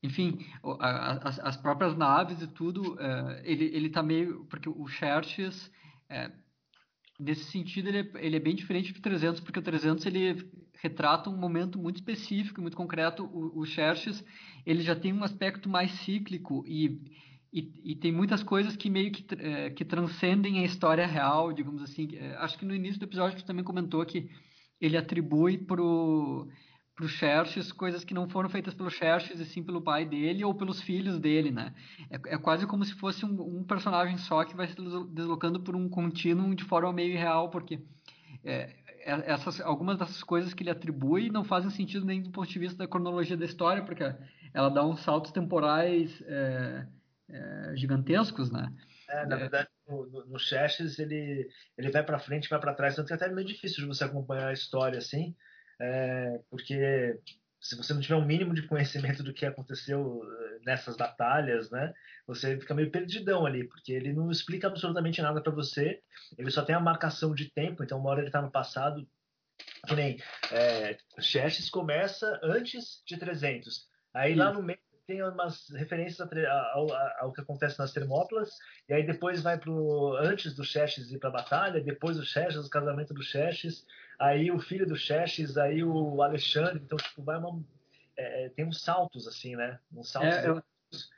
[0.02, 0.38] enfim,
[0.80, 2.96] as, as, próprias naves e tudo,
[3.42, 4.44] ele, ele tá meio...
[4.44, 5.68] Porque o Xerxes
[7.18, 10.48] nesse sentido ele é, ele é, bem diferente do 300 porque o 300 ele
[10.80, 13.24] retrata um momento muito específico muito concreto.
[13.24, 14.24] O, o Xerxes
[14.64, 17.00] ele já tem um aspecto mais cíclico e,
[17.52, 21.82] e, e tem muitas coisas que meio que, é, que transcendem a história real digamos
[21.82, 22.08] assim.
[22.14, 24.30] É, acho que no início do episódio tu também comentou que
[24.80, 26.48] ele atribui pro
[26.98, 30.44] para o Xerxes coisas que não foram feitas pelo Xerxes e sim pelo pai dele
[30.44, 31.72] ou pelos filhos dele, né?
[32.10, 34.74] É, é quase como se fosse um, um, personagem só que vai se
[35.12, 37.80] deslocando por um contínuo de forma meio irreal, porque
[38.44, 42.48] é, é, essas, algumas dessas coisas que ele atribui não fazem sentido nem do ponto
[42.48, 44.02] de vista da cronologia da história, porque
[44.52, 46.84] ela dá uns saltos temporais é,
[47.28, 48.72] é, gigantescos, né?
[49.08, 53.06] É, na verdade, no, no, Xerxes ele, ele vai para frente, vai para trás, tanto
[53.06, 55.34] que é até meio difícil de você acompanhar a história assim,
[55.80, 57.18] é, porque
[57.60, 61.92] se você não tiver um mínimo de conhecimento do que aconteceu eh, nessas batalhas, né,
[62.26, 66.00] você fica meio perdidão ali, porque ele não explica absolutamente nada para você,
[66.36, 69.08] ele só tem a marcação de tempo, então uma hora ele está no passado,
[69.86, 70.22] que nem
[70.52, 74.38] é, Xerxes começa antes de 300, aí Sim.
[74.38, 76.20] lá no meio tem umas referências
[76.74, 76.86] ao,
[77.18, 78.50] ao, que acontece nas Termópilas,
[78.86, 82.66] e aí depois vai pro antes do Xerxes ir para a batalha, depois do Xerxes,
[82.66, 83.86] o casamento do Xerxes,
[84.18, 87.58] aí o filho do Xerxes, aí o Alexandre, então tipo vai uma
[88.18, 89.78] é, é tem uns saltos assim, né?
[89.90, 90.30] Uns saltos.
[90.30, 90.62] É, eu,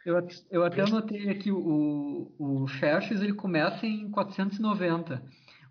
[0.06, 5.20] eu, eu, até anotei aqui o o Xerxes ele começa em 490.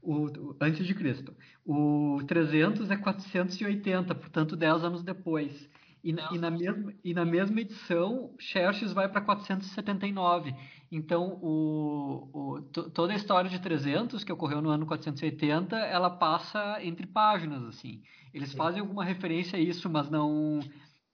[0.01, 1.33] O, o, antes de Cristo.
[1.65, 5.69] O 300 é 480, portanto 10 anos depois.
[6.03, 10.55] E, e, na mesma, e na mesma edição, Xerxes vai para 479.
[10.91, 16.77] Então, o, o, toda a história de 300, que ocorreu no ano 480, ela passa
[16.81, 18.01] entre páginas, assim.
[18.33, 18.57] Eles Sim.
[18.57, 20.59] fazem alguma referência a isso, mas não...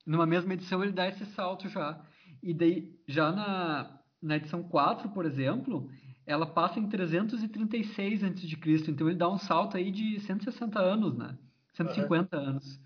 [0.06, 2.00] Numa mesma edição, ele dá esse salto já.
[2.44, 5.90] E daí, já na, na edição 4, por exemplo,
[6.28, 8.92] ela passa em 336 a.C.
[8.92, 11.36] Então, ele dá um salto aí de 160 anos, né?
[11.74, 12.44] 150 uhum.
[12.44, 12.80] anos.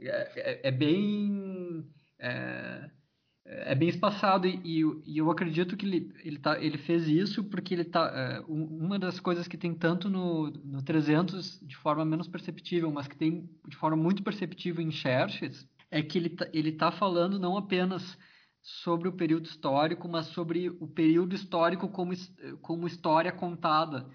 [0.00, 1.84] É, é, é, bem
[2.18, 2.90] é,
[3.44, 7.74] é, bem espaçado e, e, eu acredito que ele, ele, tá, ele fez isso porque
[7.74, 12.28] ele tá é, uma das coisas que tem tanto no, no 300 de forma menos
[12.28, 16.72] perceptível mas que tem de forma muito perceptível em Xerxes é que ele tá, ele
[16.72, 18.16] tá falando não apenas
[18.62, 22.12] sobre o período histórico mas sobre o período histórico como,
[22.62, 24.06] como história contada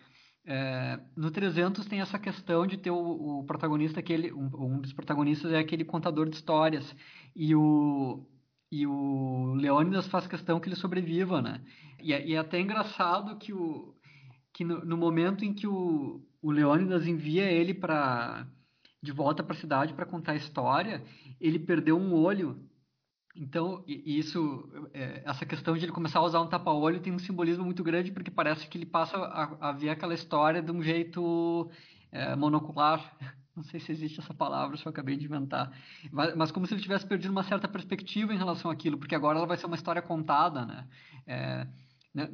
[0.45, 4.93] é, no 300 tem essa questão de ter o, o protagonista, aquele, um, um, dos
[4.93, 6.95] protagonistas é aquele contador de histórias.
[7.35, 8.23] E o,
[8.71, 11.61] e o Leônidas faz questão que ele sobreviva, né?
[12.01, 13.95] E, é, e é até engraçado que, o,
[14.53, 18.47] que no, no momento em que o, o Leônidas envia ele para
[19.01, 21.03] de volta para a cidade para contar a história,
[21.39, 22.64] ele perdeu um olho
[23.35, 27.65] então, isso, é, essa questão de ele começar a usar um tapa-olho tem um simbolismo
[27.65, 31.69] muito grande, porque parece que ele passa a, a ver aquela história de um jeito
[32.11, 33.13] é, monocular.
[33.53, 35.71] Não sei se existe essa palavra, só acabei de inventar.
[36.11, 39.47] Mas, como se ele tivesse perdido uma certa perspectiva em relação àquilo, porque agora ela
[39.47, 40.87] vai ser uma história contada, né?
[41.25, 41.67] É,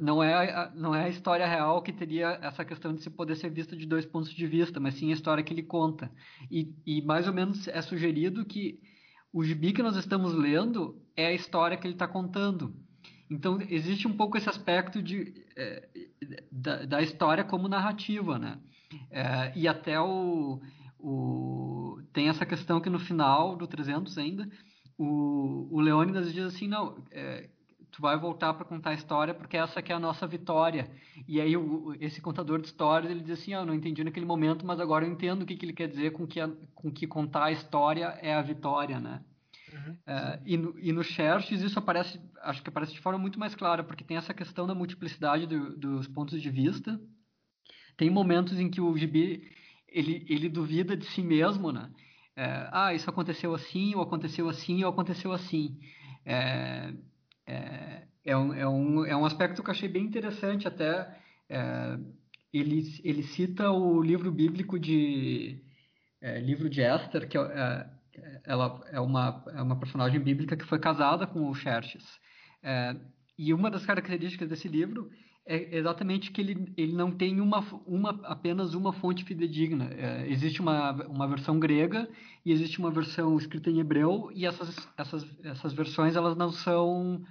[0.00, 3.50] não é, não é a história real que teria essa questão de se poder ser
[3.50, 6.10] vista de dois pontos de vista, mas sim a história que ele conta.
[6.50, 8.80] E, e mais ou menos é sugerido que
[9.32, 12.74] o gibi que nós estamos lendo é a história que ele está contando.
[13.30, 15.88] Então, existe um pouco esse aspecto de, é,
[16.50, 18.58] da, da, história como narrativa, né?
[19.10, 20.60] É, e até o,
[20.98, 21.98] o...
[22.12, 24.46] Tem essa questão que no final do 300 ainda,
[24.98, 27.48] o, o Leônidas diz assim, não, é,
[27.92, 30.90] tu vai voltar para contar a história porque essa que é a nossa vitória.
[31.28, 34.26] E aí o, esse contador de histórias, ele diz assim, ah, eu não entendi naquele
[34.26, 36.90] momento, mas agora eu entendo o que, que ele quer dizer com que, a, com
[36.90, 39.22] que contar a história é a vitória, né?
[39.72, 39.96] Uhum.
[40.06, 43.54] É, e, no, e no Xerxes isso aparece, acho que aparece de forma muito mais
[43.54, 47.00] clara, porque tem essa questão da multiplicidade do, dos pontos de vista.
[47.96, 49.50] Tem momentos em que o Gibi
[49.88, 51.90] ele, ele duvida de si mesmo, né?
[52.36, 55.78] é, ah, isso aconteceu assim, ou aconteceu assim, ou aconteceu assim.
[56.24, 56.92] É,
[57.46, 61.16] é, é, um, é, um, é um aspecto que eu achei bem interessante até.
[61.48, 61.98] É,
[62.52, 65.62] ele, ele cita o livro bíblico de
[66.20, 70.64] é, livro de Esther, que é, é, ela é uma, é uma personagem bíblica que
[70.64, 72.04] foi casada com o Xerxes.
[72.62, 72.94] É,
[73.36, 75.10] e uma das características desse livro
[75.44, 79.90] é exatamente que ele, ele não tem uma, uma, apenas uma fonte fidedigna.
[79.92, 82.08] É, existe uma, uma versão grega
[82.44, 87.22] e existe uma versão escrita em hebreu e essas, essas, essas versões elas não são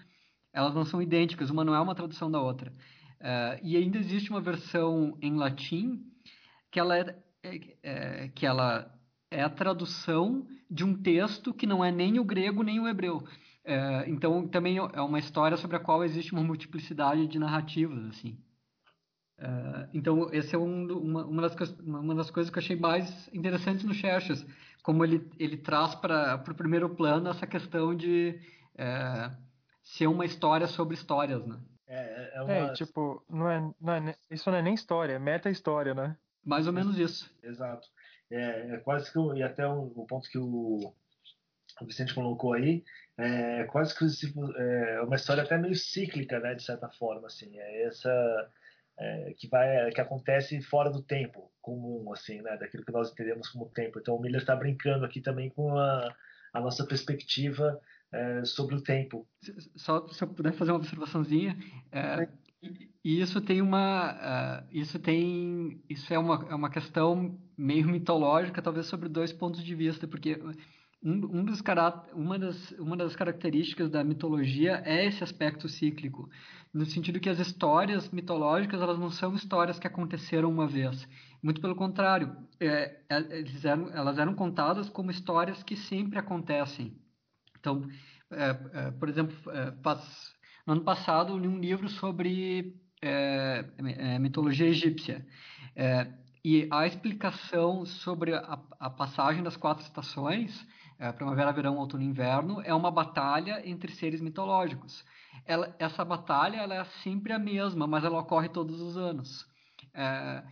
[0.53, 2.73] elas não são idênticas, uma não é uma tradução da outra.
[3.19, 6.03] É, e ainda existe uma versão em latim
[6.69, 8.93] que ela é, é, é, que ela
[9.29, 13.23] é a tradução de um texto que não é nem o grego nem o hebreu.
[13.63, 18.37] É, então, também é uma história sobre a qual existe uma multiplicidade de narrativas, assim.
[19.37, 23.27] É, então, esse é um, uma, uma, das, uma das coisas que eu achei mais
[23.33, 24.45] interessantes no Xerxes,
[24.83, 28.39] como ele, ele traz para o primeiro plano essa questão de
[28.77, 29.31] é,
[29.83, 31.59] ser uma história sobre histórias, né?
[31.87, 32.53] É, é, uma...
[32.53, 36.17] é tipo, não é, não é, isso não é nem história, é meta-história, né?
[36.43, 37.29] Mais ou menos isso.
[37.43, 37.87] Exato.
[38.29, 40.93] É, é quase que, e até o, o ponto que o,
[41.81, 42.83] o Vicente colocou aí,
[43.21, 47.57] é quase que tipo, é uma história até meio cíclica, né, de certa forma, assim,
[47.57, 48.49] é essa
[48.97, 53.49] é, que vai, que acontece fora do tempo comum, assim, né, daquilo que nós entendemos
[53.49, 53.99] como tempo.
[53.99, 56.13] Então o Miller está brincando aqui também com a,
[56.53, 57.79] a nossa perspectiva
[58.11, 59.27] é, sobre o tempo.
[59.75, 61.57] Só se eu puder fazer uma observaçãozinha,
[61.91, 62.27] é,
[63.03, 68.61] e isso tem uma, uh, isso tem, isso é uma, é uma questão meio mitológica,
[68.61, 70.39] talvez sobre dois pontos de vista, porque
[71.03, 71.61] um, um dos
[72.13, 76.29] uma, das, uma das características da mitologia é esse aspecto cíclico,
[76.73, 81.07] no sentido que as histórias mitológicas elas não são histórias que aconteceram uma vez.
[81.41, 86.95] Muito pelo contrário, é, é, eram, elas eram contadas como histórias que sempre acontecem.
[87.59, 87.87] Então,
[88.29, 90.33] é, é por exemplo, é, faz,
[90.67, 95.25] no ano passado eu li um livro sobre é, mitologia egípcia.
[96.45, 100.67] e a explicação sobre a, a passagem das quatro estações
[101.01, 105.03] é, primavera, verão, outono e inverno, é uma batalha entre seres mitológicos.
[105.47, 109.47] Ela, essa batalha ela é sempre a mesma, mas ela ocorre todos os anos.
[109.95, 110.43] É,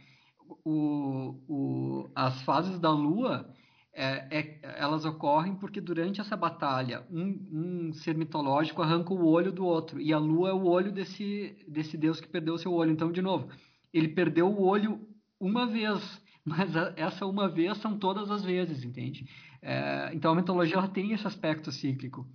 [0.65, 3.47] o, o, as fases da Lua,
[3.93, 9.51] é, é, elas ocorrem porque durante essa batalha um, um, ser mitológico arranca o olho
[9.51, 12.91] do outro e a Lua é o olho desse, desse deus que perdeu seu olho.
[12.91, 13.49] Então, de novo,
[13.93, 14.99] ele perdeu o olho
[15.39, 19.27] uma vez, mas essa uma vez são todas as vezes, entende?
[19.61, 22.27] É, então a mitologia ela tem esse aspecto cíclico.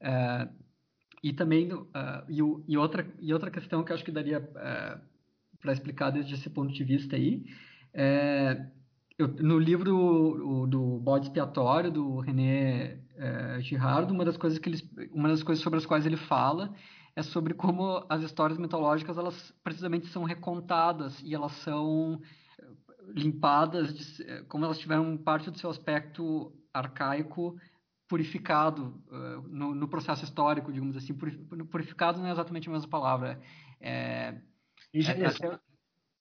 [0.00, 0.48] É,
[1.22, 1.86] e também uh,
[2.28, 5.00] e, e, outra e outra questão que eu acho que daria uh,
[5.60, 7.44] para explicar desde esse ponto de vista aí
[7.92, 8.66] é,
[9.18, 14.68] eu, no livro o, do bode expiatório do René uh, Girard uma das coisas que
[14.68, 16.72] ele, uma das coisas sobre as quais ele fala
[17.16, 22.20] é sobre como as histórias mitológicas elas precisamente são recontadas e elas são
[23.16, 27.58] limpadas, de, como elas tiveram parte do seu aspecto arcaico
[28.06, 31.14] purificado uh, no, no, processo histórico, digamos assim.
[31.14, 33.40] Purificado não é exatamente a mesma palavra.
[33.80, 34.34] É,
[34.92, 35.60] Higienizado.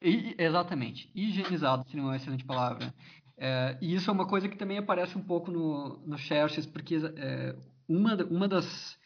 [0.02, 1.12] É, é, exatamente.
[1.14, 2.94] Higienizado seria uma excelente palavra.
[3.38, 6.96] É, e isso é uma coisa que também aparece um pouco no, no Xerxes, porque
[6.96, 7.56] é,
[7.88, 8.98] uma, uma, das,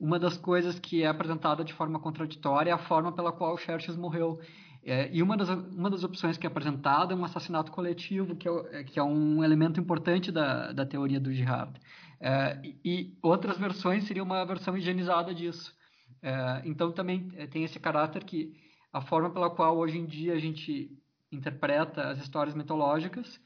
[0.00, 3.58] uma das coisas que é apresentada de forma contraditória é a forma pela qual o
[3.58, 4.40] Xerxes morreu.
[4.88, 8.48] É, e uma das, uma das opções que é apresentada é um assassinato coletivo, que
[8.48, 11.78] é, é que é um elemento importante da, da teoria do jihad.
[12.18, 15.76] É, e, outras versões seriam uma versão higienizada disso.
[16.22, 18.54] É, então também é, tem esse caráter que
[18.90, 20.90] a forma pela qual hoje em dia a gente
[21.30, 23.38] interpreta as histórias mitológicas,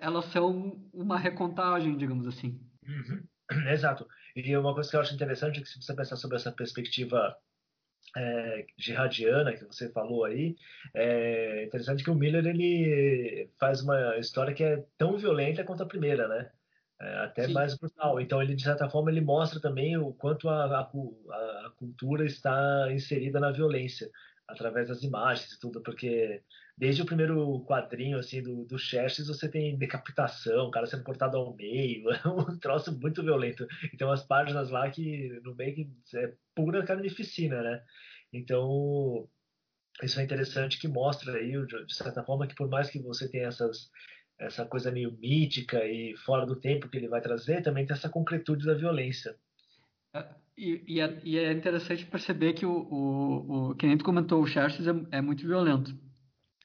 [0.00, 2.60] elas são uma recontagem, digamos assim.
[2.86, 3.24] Uhum.
[3.72, 4.06] Exato.
[4.36, 7.34] E uma coisa que eu acho interessante é que se você pensar sobre essa perspectiva
[8.16, 10.56] é, jihadiana que você falou aí,
[10.94, 15.86] é interessante que o Miller ele faz uma história que é tão violenta quanto a
[15.86, 16.50] primeira, né?
[16.98, 17.52] É, até Sim.
[17.52, 18.18] mais brutal.
[18.18, 22.90] Então ele de certa forma ele mostra também o quanto a, a, a cultura está
[22.90, 24.10] inserida na violência
[24.48, 26.42] através das imagens e tudo, porque
[26.76, 31.36] desde o primeiro quadrinho assim do, do Xerxes você tem decapitação, o cara sendo cortado
[31.36, 33.66] ao meio, é um troço muito violento.
[33.92, 37.82] E tem umas páginas lá que no meio que é pura carnificina, né?
[38.32, 39.28] Então
[40.02, 41.52] isso é interessante que mostra aí,
[41.86, 43.90] de certa forma, que por mais que você tenha essas
[44.38, 48.08] essa coisa meio mítica e fora do tempo que ele vai trazer, também tem essa
[48.08, 49.34] concretude da violência.
[50.14, 50.26] É,
[50.56, 54.42] e, e, é, e, é, interessante perceber que o, o, o que nem tu comentou,
[54.42, 55.96] o Xerxes é, é, muito violento.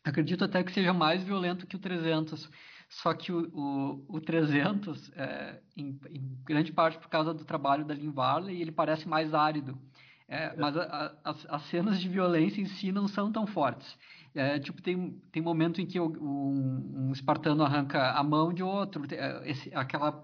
[0.03, 2.49] Acredito até que seja mais violento que o 300.
[2.89, 7.85] Só que o, o, o 300, é, em, em, grande parte por causa do trabalho
[7.85, 9.79] da Lynn Varley, ele parece mais árido.
[10.27, 13.97] É, mas a, a, as, as, cenas de violência em si não são tão fortes.
[14.33, 19.03] É, tipo, tem, tem momento em que um, um espartano arranca a mão de outro.
[19.13, 20.23] É, esse, aquela,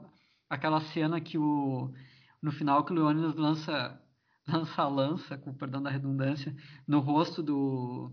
[0.50, 1.94] aquela cena que o,
[2.42, 4.02] no final que o Leônidas lança,
[4.48, 6.56] lança a lança, com perdão da redundância,
[6.88, 8.12] no rosto do,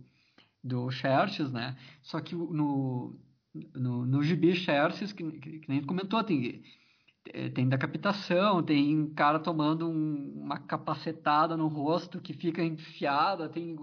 [0.65, 1.77] do Xerxes, né?
[2.03, 3.15] Só que no,
[3.75, 6.63] no, no gibi Xerxes, que, que, que nem comentou, tem,
[7.55, 13.77] tem decapitação, tem cara tomando um, uma capacetada no rosto que fica enfiada, tem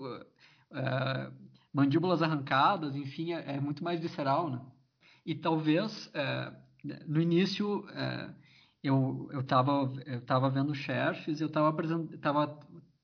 [0.73, 1.31] é,
[1.71, 4.59] mandíbulas arrancadas, enfim, é, é, muito mais visceral, né?
[5.23, 6.51] E talvez, é,
[7.07, 8.29] no início, é,
[8.83, 11.71] eu eu estava eu tava vendo Xerxes eu estava
[12.19, 12.59] tava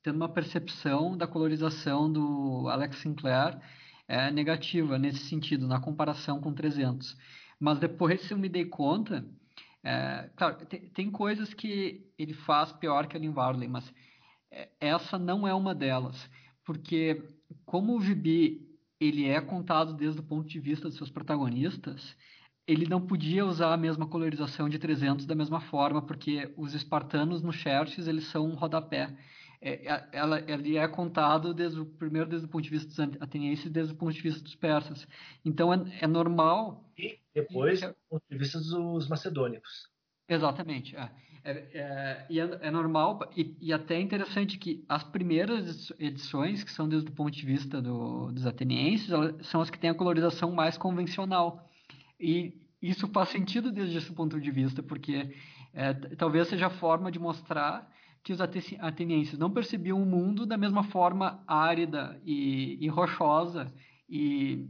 [0.08, 3.60] tendo uma percepção da colorização do Alex Sinclair
[4.08, 7.18] é, negativa nesse sentido, na comparação com 300.
[7.60, 9.26] Mas depois eu me dei conta,
[9.84, 13.94] é, claro, tem, tem, coisas que ele faz pior que a Lynn Varley, mas
[14.50, 16.30] é, essa não é uma delas,
[16.64, 17.22] porque
[17.66, 18.66] como o gibi
[19.02, 22.16] ele é contado desde o ponto de vista dos seus protagonistas,
[22.66, 27.42] ele não podia usar a mesma colorização de 300 da mesma forma, porque os espartanos
[27.42, 29.14] no Xerxes, eles são um rodapé
[29.60, 33.22] é, é, ela, ele é contado desde o primeiro desde o ponto de vista dos
[33.22, 35.08] atenienses desde o ponto de vista dos persas.
[35.44, 39.90] Então é, é normal e depois do ponto de vista dos macedônicos.
[40.30, 41.10] Exatamente é,
[41.44, 46.72] é, é e é, é, normal e, e até interessante que as primeiras edições que
[46.72, 49.10] são desde o ponto de vista do, dos atenienses
[49.42, 51.68] são as que têm a colorização mais convencional.
[52.20, 55.36] E isso faz sentido desde esse ponto de vista porque
[56.18, 57.88] talvez seja a forma de mostrar
[58.28, 63.72] que os atenienses não percebiam o mundo da mesma forma árida e, e rochosa
[64.10, 64.68] e,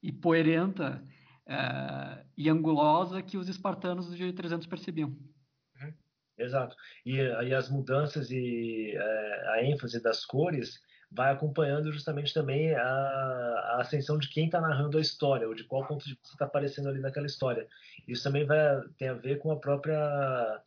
[0.00, 1.02] e poerenta
[1.44, 5.08] é, e angulosa que os espartanos dia 300 percebiam.
[5.08, 5.92] Uhum.
[6.38, 6.76] Exato.
[7.04, 10.80] E, e, as mudanças e é, a ênfase das cores
[11.10, 15.64] vai acompanhando justamente também a, a ascensão de quem está narrando a história, ou de
[15.64, 17.66] qual ponto de vista está aparecendo ali naquela história.
[18.06, 20.62] Isso também vai, tem a ver com a própria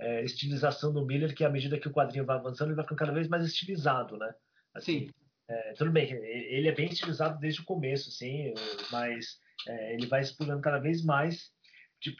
[0.00, 2.98] é, estilização do Miller, que à medida que o quadrinho vai avançando, ele vai ficando
[2.98, 4.32] cada vez mais estilizado, né?
[4.74, 5.10] Assim, Sim.
[5.48, 8.54] É, tudo bem, ele é bem estilizado desde o começo, sim,
[8.92, 11.50] mas é, ele vai explorando cada vez mais,
[11.98, 12.16] tipo,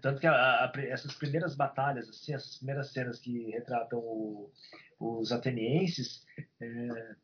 [0.00, 4.50] tanto que a, a, essas primeiras batalhas, assim, essas primeiras cenas que retratam o,
[4.98, 6.24] os atenienses,
[6.58, 7.14] é,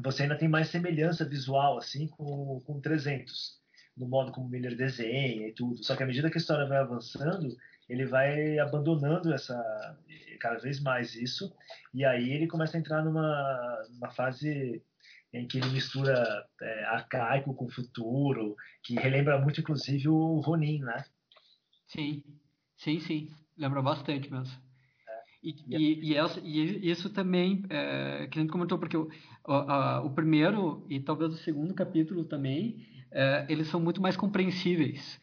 [0.00, 3.60] você ainda tem mais semelhança visual, assim, com, com 300,
[3.96, 5.82] no modo como Miller desenha e tudo.
[5.82, 7.48] Só que à medida que a história vai avançando,
[7.88, 9.56] ele vai abandonando essa
[10.40, 11.52] cada vez mais isso
[11.92, 14.82] e aí ele começa a entrar numa, numa fase
[15.32, 21.04] em que ele mistura é, arcaico com futuro, que relembra muito inclusive o Ronin, né?
[21.86, 22.22] Sim,
[22.76, 24.54] sim, sim, lembra bastante mesmo.
[25.08, 25.20] É.
[25.42, 29.10] E, e, e, essa, e, isso também, é, que a gente comentou, porque o,
[29.46, 34.16] o, a, o, primeiro e talvez o segundo capítulo também, é, eles são muito mais
[34.16, 35.20] compreensíveis.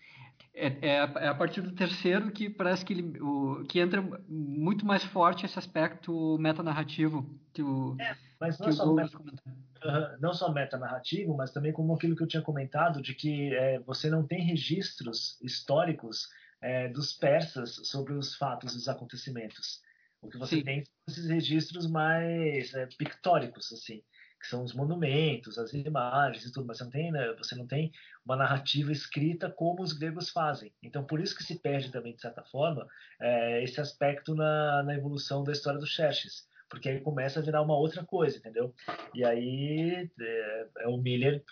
[0.55, 4.85] É, é, é, a partir do terceiro que parece que, ele, o, que entra muito
[4.85, 10.33] mais forte esse aspecto metanarrativo que o, é, mas não, que só meta, uh, não
[10.33, 14.25] só metanarrativo, mas também como aquilo que eu tinha comentado, de que é, você não
[14.25, 16.29] tem registros históricos
[16.61, 19.81] é, dos persas sobre os fatos e os acontecimentos.
[20.21, 20.63] O que você Sim.
[20.63, 24.01] tem são esses registros mais é, pictóricos, assim
[24.45, 27.65] que são os monumentos, as imagens e tudo, mas você não tem, né, você não
[27.65, 27.91] tem
[28.23, 30.71] uma narrativa escrita como os gregos fazem.
[30.83, 32.87] Então, por isso que se perde também, de certa forma,
[33.19, 37.61] é, esse aspecto na, na evolução da história do Xerxes porque aí começa a virar
[37.61, 38.73] uma outra coisa, entendeu?
[39.13, 41.43] E aí é, é, o Miller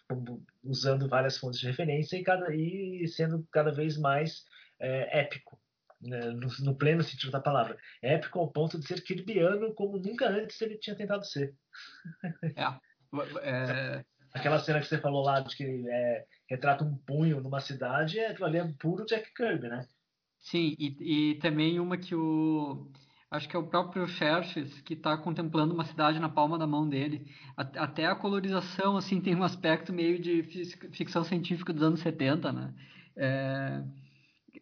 [0.63, 4.43] usando várias fontes de referência e, cada, e sendo cada vez mais
[4.79, 5.57] é, épico?
[6.03, 7.77] No, no, pleno sentido da palavra.
[8.01, 11.53] Épico ao ponto de ser kirbiano como nunca antes ele tinha tentado ser.
[12.41, 12.63] É.
[13.41, 14.05] é...
[14.33, 18.35] Aquela cena que você falou lá de que é, retrata um punho numa cidade, é,
[18.41, 19.87] ali é puro Jack Kirby, né?
[20.39, 22.91] Sim, e, e também uma que o.
[23.31, 26.87] Acho que é o próprio Xerxes que está contemplando uma cidade na palma da mão
[26.87, 27.25] dele.
[27.57, 30.43] Até a colorização, assim, tem um aspecto meio de
[30.91, 32.73] ficção científica dos anos 70, né?
[33.15, 33.83] É,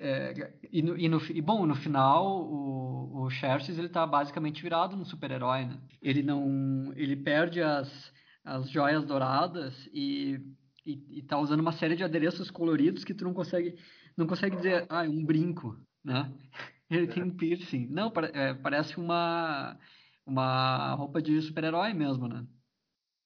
[0.04, 4.62] é, e, no, e, no, e, bom, no final o, o Xerxes ele tá basicamente
[4.64, 5.80] virado um super-herói, né?
[6.02, 8.12] Ele não, ele perde as,
[8.44, 10.40] as joias douradas e,
[10.84, 13.76] e, e tá usando uma série de adereços coloridos que tu não consegue,
[14.18, 16.34] não consegue dizer, ah, é um brinco, né?
[16.90, 17.88] Ele tem um piercing.
[17.88, 19.78] Não, é, parece uma,
[20.26, 22.46] uma roupa de super-herói mesmo, né?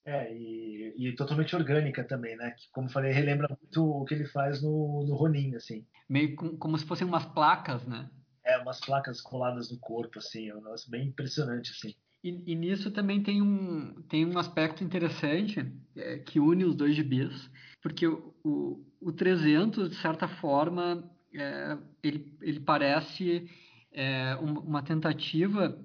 [0.05, 2.51] É, e, e, totalmente orgânica também, né?
[2.51, 5.83] Que, como falei, relembra muito o que ele faz no, no Ronin, assim.
[6.07, 8.07] Meio com, como se fossem umas placas, né?
[8.45, 10.49] É, umas placas coladas no corpo, assim.
[10.49, 11.95] É um negócio bem impressionante, assim.
[12.23, 16.95] E, e nisso também tem um, tem um aspecto interessante é, que une os dois
[16.95, 17.49] gibis,
[17.81, 21.03] porque o, o, o 300, de certa forma,
[21.33, 23.49] é, ele, ele parece
[23.91, 25.79] é, uma tentativa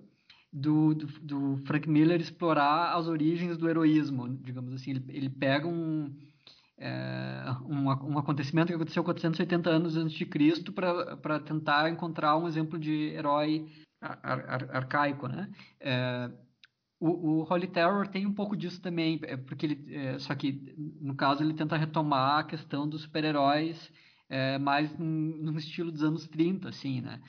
[0.53, 4.91] do, do, Frank Miller explorar as origens do heroísmo, digamos assim.
[4.91, 6.13] Ele, ele pega um,
[6.77, 12.49] é, um, um, acontecimento que aconteceu 480 anos antes de Cristo para tentar encontrar um
[12.49, 13.67] exemplo de herói
[14.01, 15.51] ar, ar, arcaico, né?
[15.79, 16.31] É,
[16.99, 20.75] o, o, Holy Terror tem um pouco disso também, é, porque ele, é, só que
[21.01, 23.91] no caso ele tenta retomar a questão dos super-heróis
[24.29, 27.21] é, mais num, num, estilo dos anos 30, assim, né?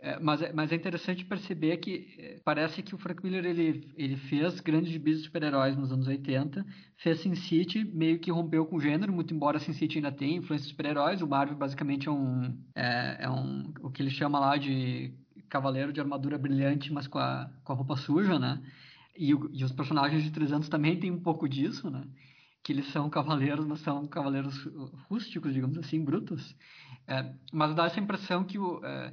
[0.00, 3.92] É, mas, é, mas é interessante perceber que é, parece que o Frank Miller ele,
[3.96, 6.64] ele fez grandes gibis de super-heróis nos anos 80,
[6.96, 10.36] fez Sin City, meio que rompeu com o gênero, muito embora Sin City ainda tenha
[10.36, 14.38] influência de super-heróis, o Marvel basicamente é um, é, é, um, o que ele chama
[14.38, 15.12] lá de
[15.48, 18.62] cavaleiro de armadura brilhante, mas com a, com a roupa suja, né?
[19.16, 22.04] E, e os personagens de 300 também tem um pouco disso, né?
[22.62, 24.68] Que eles são cavaleiros, mas são cavaleiros
[25.08, 26.54] rústicos, digamos assim, brutos.
[27.08, 28.84] É, mas dá essa impressão que o...
[28.84, 29.12] É,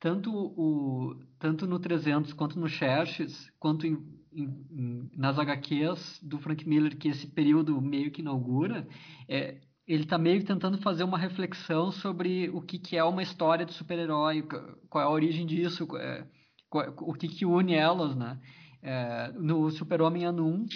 [0.00, 3.98] tanto, o, tanto no 300 quanto no Xerxes, quanto em,
[4.32, 8.86] em, nas HQs do Frank Miller, que esse período meio que inaugura,
[9.28, 13.22] é, ele está meio que tentando fazer uma reflexão sobre o que, que é uma
[13.22, 14.46] história de super-herói,
[14.88, 16.26] qual é a origem disso, é,
[16.68, 18.38] qual, o que, que une elas, né?
[18.80, 20.66] É, no Super-Homem Anum,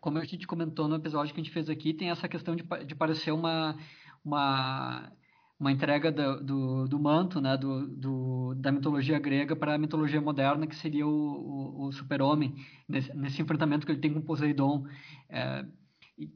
[0.00, 2.64] como a gente comentou no episódio que a gente fez aqui, tem essa questão de,
[2.86, 3.76] de parecer uma,
[4.24, 5.10] uma
[5.58, 10.20] uma entrega do, do, do manto, né, do, do, da mitologia grega para a mitologia
[10.20, 12.54] moderna, que seria o, o, o super-homem,
[12.88, 14.86] nesse, nesse, enfrentamento que ele tem com Poseidon.
[15.28, 15.64] É,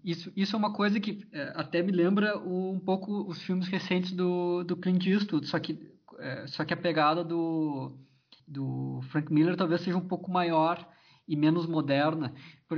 [0.05, 4.13] isso, isso é uma coisa que é, até me lembra um pouco os filmes recentes
[4.13, 5.79] do, do Clint Eastwood, só que,
[6.19, 7.99] é, só que a pegada do,
[8.47, 10.89] do Frank Miller talvez seja um pouco maior
[11.29, 12.33] e menos moderna.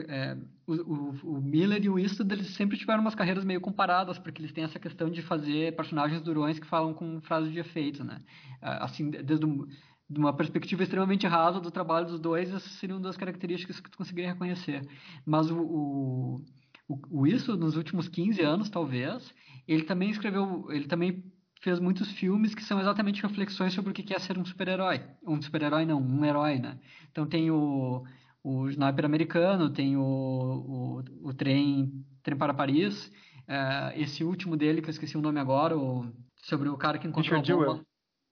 [0.09, 0.37] É,
[0.67, 4.43] o, o, o, Miller e o Eastwood eles sempre tiveram umas carreiras meio comparadas, porque
[4.43, 8.19] eles têm essa questão de fazer personagens durões que falam com frases de efeito, né?
[8.61, 9.67] Assim, desde um,
[10.09, 13.97] de uma perspectiva extremamente rasa do trabalho dos dois, essas seriam duas características que tu
[13.97, 14.83] conseguiria reconhecer.
[15.25, 16.45] Mas o, o,
[16.89, 19.33] o, o Eastwood, nos últimos 15 anos, talvez,
[19.69, 21.23] ele também escreveu, ele também
[21.61, 25.03] fez muitos filmes que são exatamente reflexões sobre o que é ser um super-herói.
[25.25, 26.79] Um super-herói não, um herói, né?
[27.11, 28.03] Então tem o
[28.43, 31.93] o Sniper americano, tem o, o, o trem,
[32.23, 33.11] trem para Paris,
[33.47, 37.07] é, esse último dele, que eu esqueci o nome agora, o, sobre o cara que
[37.07, 37.67] encontrou Richard a bomba.
[37.73, 37.87] Jewell.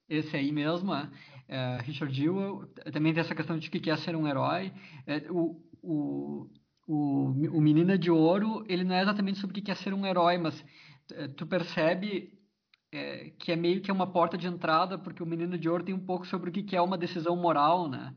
[0.09, 1.11] Esse aí mesmo, é,
[1.49, 2.67] é, Richard Jewell.
[2.93, 4.73] Também tem essa questão de que é ser um herói.
[5.07, 6.51] É, o, o,
[6.87, 10.07] o, o Menina de Ouro, ele não é exatamente sobre o que é ser um
[10.07, 10.65] herói, mas
[11.13, 12.33] é, tu percebe
[12.93, 15.95] é, que é meio que uma porta de entrada, porque o Menino de Ouro tem
[15.95, 18.15] um pouco sobre o que é uma decisão moral, né?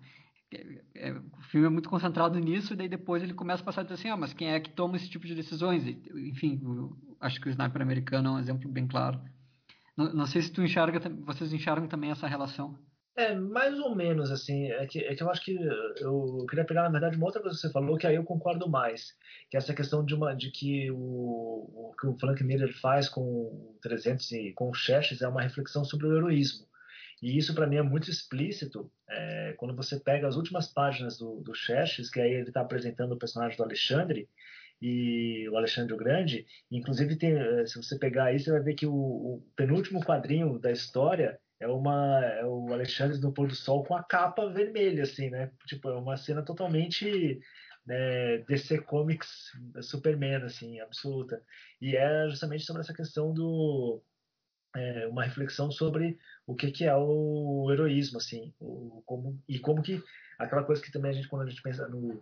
[0.96, 3.84] É, o filme é muito concentrado nisso, e daí depois ele começa a passar a
[3.84, 5.86] dizer assim, ah, mas quem é que toma esse tipo de decisões?
[5.86, 6.62] E, enfim,
[7.20, 9.20] acho que o Sniper americano é um exemplo bem claro.
[9.96, 12.78] Não, não, sei se tu enxerga, vocês enxergam também essa relação.
[13.16, 15.58] É, mais ou menos, assim, é que, é que eu acho que
[16.00, 18.70] eu queria pegar, na verdade, uma outra coisa que você falou, que aí eu concordo
[18.70, 19.18] mais,
[19.50, 23.10] que é essa questão de, uma, de que o, o que o Frank Miller faz
[23.10, 26.66] com o 300 e com o Xerxes é uma reflexão sobre o heroísmo.
[27.22, 31.42] E isso para mim é muito explícito é, quando você pega as últimas páginas do,
[31.42, 34.28] do Xerxes, que aí ele está apresentando o personagem do Alexandre,
[34.82, 36.46] e o Alexandre o Grande.
[36.72, 40.58] Inclusive, tem, é, se você pegar aí, você vai ver que o, o, penúltimo quadrinho
[40.58, 45.04] da história é, uma, é o Alexandre no pôr do sol com a capa vermelha,
[45.04, 45.52] assim, né?
[45.68, 47.40] Tipo, é uma cena totalmente
[47.86, 51.42] né, DC Comics Superman, assim, absoluta.
[51.80, 54.02] E é justamente sobre essa questão do
[54.76, 59.82] é, uma reflexão sobre o que, que é o heroísmo, assim, o, como, e como
[59.82, 60.02] que
[60.38, 62.22] aquela coisa que também a gente, quando a gente pensa no,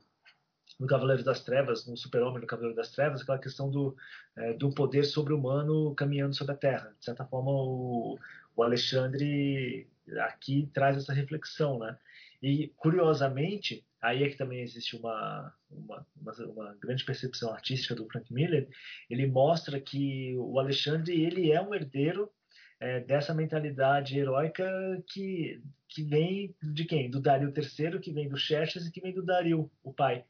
[0.80, 3.96] no Cavaleiro das Trevas, no Super-Homem no Cavaleiro das Trevas, aquela questão do,
[4.36, 6.96] é, do poder sobre-humano caminhando sobre a Terra.
[6.98, 8.18] De certa forma, o,
[8.56, 9.88] o Alexandre
[10.22, 11.98] aqui traz essa reflexão, né?
[12.42, 18.08] E, curiosamente, aí é que também existe uma, uma, uma, uma, grande percepção artística do
[18.08, 18.70] Frank Miller,
[19.10, 22.32] ele mostra que o Alexandre ele é um herdeiro
[22.80, 24.64] é, dessa mentalidade heróica
[25.08, 27.10] que, que vem de quem?
[27.10, 30.24] Do Dario III, que vem do Xerxes e que vem do Dario, o pai.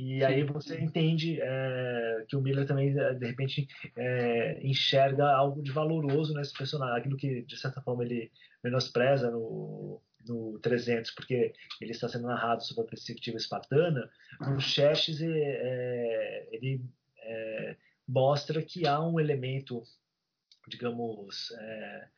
[0.00, 3.66] E aí você entende é, que o Miller também, de repente,
[3.96, 8.30] é, enxerga algo de valoroso nesse personagem, aquilo que, de certa forma, ele
[8.62, 14.08] menospreza no, no 300, porque ele está sendo narrado sob a perspectiva espartana,
[14.40, 16.80] no Xerxes é, ele
[17.20, 17.76] é,
[18.06, 19.82] mostra que há um elemento,
[20.68, 22.08] digamos, é,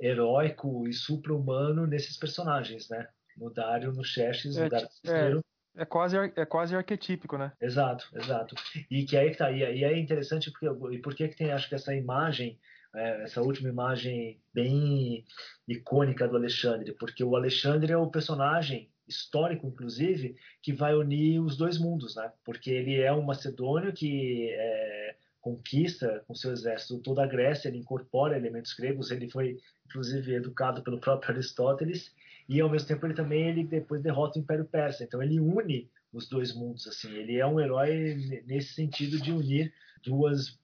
[0.00, 3.08] heróico e supra-humano nesses personagens, né?
[3.36, 5.42] No Dário, no Xerxes, no Dário III.
[5.76, 7.52] É quase, é quase arquetípico, né?
[7.60, 8.56] Exato, exato.
[8.90, 11.68] E que aí tá, e, e é interessante porque e por que que tem acho
[11.68, 12.58] que essa imagem,
[12.96, 15.24] é, essa última imagem bem
[15.68, 21.56] icônica do Alexandre, porque o Alexandre é o personagem histórico, inclusive, que vai unir os
[21.56, 22.30] dois mundos, né?
[22.44, 25.07] Porque ele é um macedônio que é,
[25.40, 29.56] conquista com seu exército toda a Grécia, ele incorpora elementos gregos, ele foi
[29.86, 32.14] inclusive educado pelo próprio Aristóteles
[32.48, 35.04] e ao mesmo tempo ele também ele depois derrota o Império Persa.
[35.04, 37.12] Então ele une os dois mundos assim.
[37.14, 38.16] Ele é um herói
[38.46, 40.58] nesse sentido de unir duas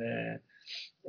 [0.00, 0.40] é,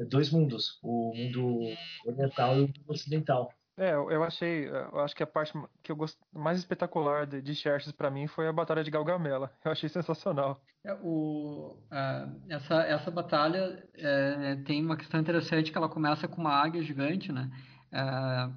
[0.09, 1.59] dois mundos, o mundo
[2.05, 3.53] oriental e o mundo ocidental.
[3.77, 5.51] É, eu achei, eu acho que a parte
[5.81, 9.51] que eu gosto mais espetacular de, de Xerxes para mim foi a batalha de Galgamela.
[9.65, 10.61] Eu achei sensacional.
[10.85, 16.41] É, o, uh, essa, essa batalha é, tem uma questão interessante que ela começa com
[16.41, 17.49] uma águia gigante, né?
[17.91, 18.53] Uh,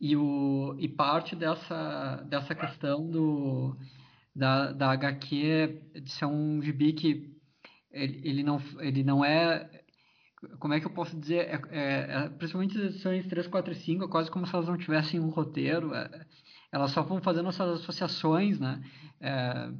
[0.00, 3.76] e, o, e parte dessa, dessa questão do,
[4.34, 7.34] da, da HQ de ser um gibi que
[7.90, 9.83] ele, ele, não, ele não é.
[10.58, 11.48] Como é que eu posso dizer?
[11.48, 14.68] É, é, é, principalmente as edições 3, 4 e 5, é quase como se elas
[14.68, 15.94] não tivessem um roteiro.
[15.94, 16.26] É,
[16.72, 18.82] elas só vão fazendo essas associações, né?
[19.20, 19.70] É,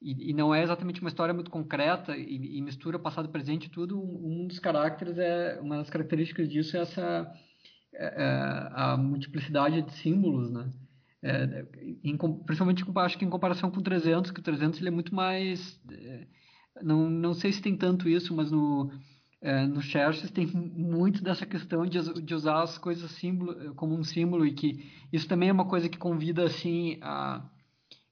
[0.00, 3.98] e, e, não é exatamente uma história muito concreta e, e mistura passado presente tudo.
[3.98, 7.32] Um, um dos caracteres é uma das características disso é essa
[7.94, 10.70] é, a multiplicidade de símbolos, né?
[12.02, 15.14] Em, principalmente acho que em comparação com o 300, que o 300 ele é muito
[15.14, 15.80] mais
[16.82, 18.90] não, não sei se tem tanto isso, mas no
[19.44, 24.02] é, no Xerxes tem muito dessa questão de, de usar as coisas símbolo, como um
[24.02, 27.46] símbolo e que isso também é uma coisa que convida assim a,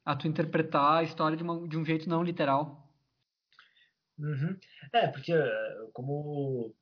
[0.04, 2.86] a tu interpretar a história de, uma, de um jeito não literal.
[4.18, 4.58] Uhum.
[4.92, 5.32] É, porque
[5.94, 6.74] como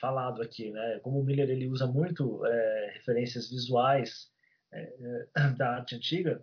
[0.00, 0.98] falado aqui, né?
[1.00, 4.32] Como o Miller ele usa muito é, referências visuais
[4.72, 6.42] é, é da arte antiga,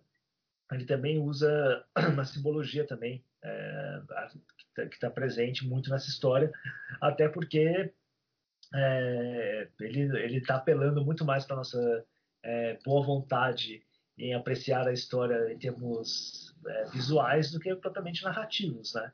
[0.71, 4.01] ele também usa uma simbologia também é,
[4.75, 6.51] que está presente muito nessa história,
[7.01, 7.91] até porque
[8.73, 12.05] é, ele está apelando muito mais para nossa
[12.43, 13.83] é, boa vontade
[14.17, 16.55] em apreciar a história em termos
[16.93, 19.11] visuais do que propriamente narrativos, né?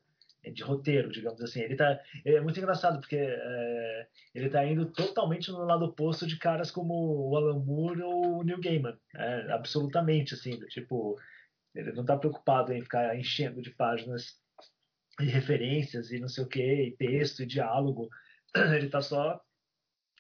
[0.52, 1.62] de roteiro, digamos assim.
[1.62, 6.38] Ele tá, é muito engraçado porque é, ele está indo totalmente no lado oposto de
[6.38, 11.20] caras como o Alan Moore ou o Neil Gaiman, é, absolutamente assim, tipo
[11.76, 14.36] ele não está preocupado em ficar enchendo de páginas
[15.20, 18.10] e referências e não sei o que, texto e diálogo.
[18.76, 19.42] Ele está só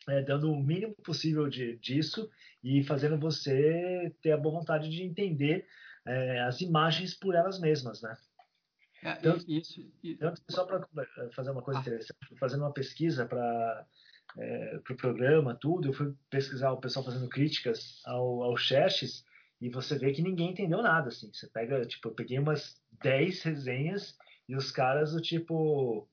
[0.07, 2.29] é, dando o mínimo possível de, disso
[2.63, 5.67] e fazendo você ter a boa vontade de entender
[6.05, 8.17] é, as imagens por elas mesmas, né?
[9.03, 9.79] É, tanto, isso,
[10.19, 11.81] tanto só para é, fazer uma coisa ah.
[11.81, 13.85] interessante, fazendo uma pesquisa para
[14.37, 19.23] é, o pro programa, tudo, eu fui pesquisar o pessoal fazendo críticas ao, ao Xerxes
[19.61, 21.31] e você vê que ninguém entendeu nada, assim.
[21.33, 24.17] Você pega, tipo, eu peguei umas 10 resenhas
[24.47, 26.07] e os caras do tipo,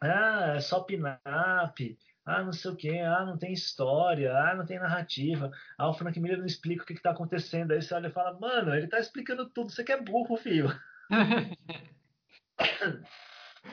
[0.00, 4.64] ah, é só pin-up, ah, não sei o que, ah, não tem história, ah, não
[4.64, 7.72] tem narrativa, ah, o Frank Miller não explica o que, que tá acontecendo.
[7.72, 10.68] Aí você olha e fala, mano, ele tá explicando tudo, você que é burro, filho.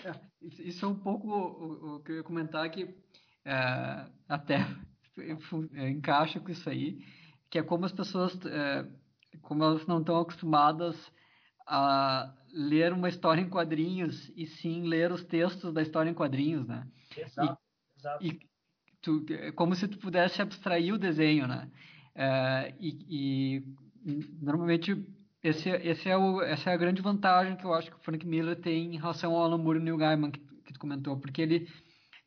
[0.06, 0.12] É,
[0.42, 2.96] isso é um pouco o, o, que eu ia comentar que
[3.44, 4.60] é, até
[5.90, 7.04] encaixa com isso aí,
[7.50, 8.86] que é como as pessoas, é,
[9.42, 10.96] como elas não estão acostumadas
[11.70, 16.68] a ler uma história em quadrinhos e sim ler os textos da história em quadrinhos,
[16.68, 16.88] né?
[17.16, 17.60] Exato,
[17.96, 18.26] e, exato.
[18.26, 18.40] E
[19.02, 21.70] tu, é como se tu pudesse abstrair o desenho, né?
[22.16, 23.64] É, e, e,
[24.42, 25.06] normalmente
[25.44, 28.26] esse, esse é o, essa é a grande vantagem que eu acho que o Frank
[28.26, 31.42] Miller tem em relação ao Alan Moore e Neil Gaiman que, que tu comentou, porque
[31.42, 31.70] ele,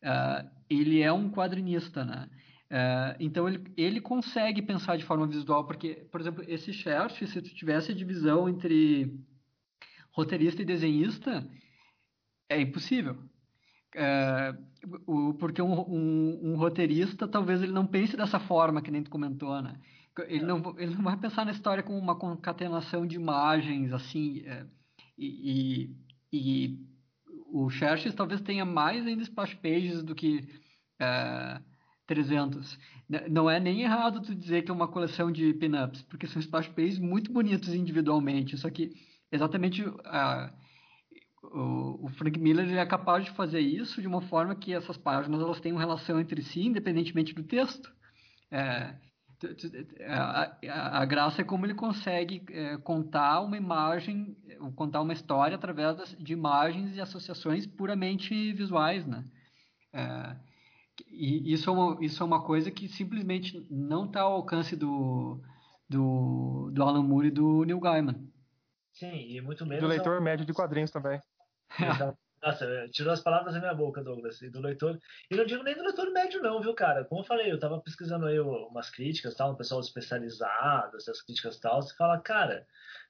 [0.04, 2.28] uh, ele é um quadrinista, né?
[2.70, 7.42] Uh, então ele, ele consegue pensar de forma visual, porque, por exemplo, esse Xerxes, se
[7.42, 9.12] tu tivesse a divisão entre
[10.12, 11.48] roteirista e desenhista,
[12.48, 13.16] é impossível.
[13.94, 19.02] Uh, o, porque um, um, um, roteirista talvez ele não pense dessa forma que nem
[19.02, 19.78] tu comentou, né?
[20.28, 24.66] Ele não, ele não vai pensar na história como uma concatenação de imagens, assim, é,
[25.16, 25.90] e,
[26.32, 26.78] e, e,
[27.50, 30.46] o Xerxes talvez tenha mais ainda splash pages do que
[30.98, 31.60] é,
[32.06, 32.78] 300.
[33.30, 36.68] Não é nem errado tu dizer que é uma coleção de pin-ups, porque são splash
[36.68, 38.92] pages muito bonitos individualmente, só que
[39.32, 39.84] exatamente
[41.42, 45.40] o, o Frank Miller é capaz de fazer isso de uma forma que essas páginas
[45.40, 47.92] elas tenham relação entre si, independentemente do texto.
[48.50, 48.94] É,
[50.06, 54.36] a, a, a, graça é como ele consegue é, contar uma imagem,
[54.76, 59.24] contar uma história através das, de imagens e associações puramente visuais, né?
[59.92, 60.36] É,
[61.08, 65.40] e isso é, uma, isso é uma coisa que simplesmente não está ao alcance do,
[65.88, 68.31] do, do Alan Moore e do Neil Gaiman.
[68.92, 69.82] Sim, e muito menos...
[69.82, 70.22] Do leitor ao...
[70.22, 71.20] médio de quadrinhos também.
[72.42, 74.98] Nossa, tirou as palavras da minha boca, Douglas, e do leitor.
[75.30, 77.04] E não digo nem do leitor médio, não, viu, cara?
[77.04, 81.60] Como eu falei, eu tava pesquisando aí umas críticas, tal, um pessoal especializado, essas críticas
[81.60, 81.80] tal.
[81.80, 82.66] Você fala, cara,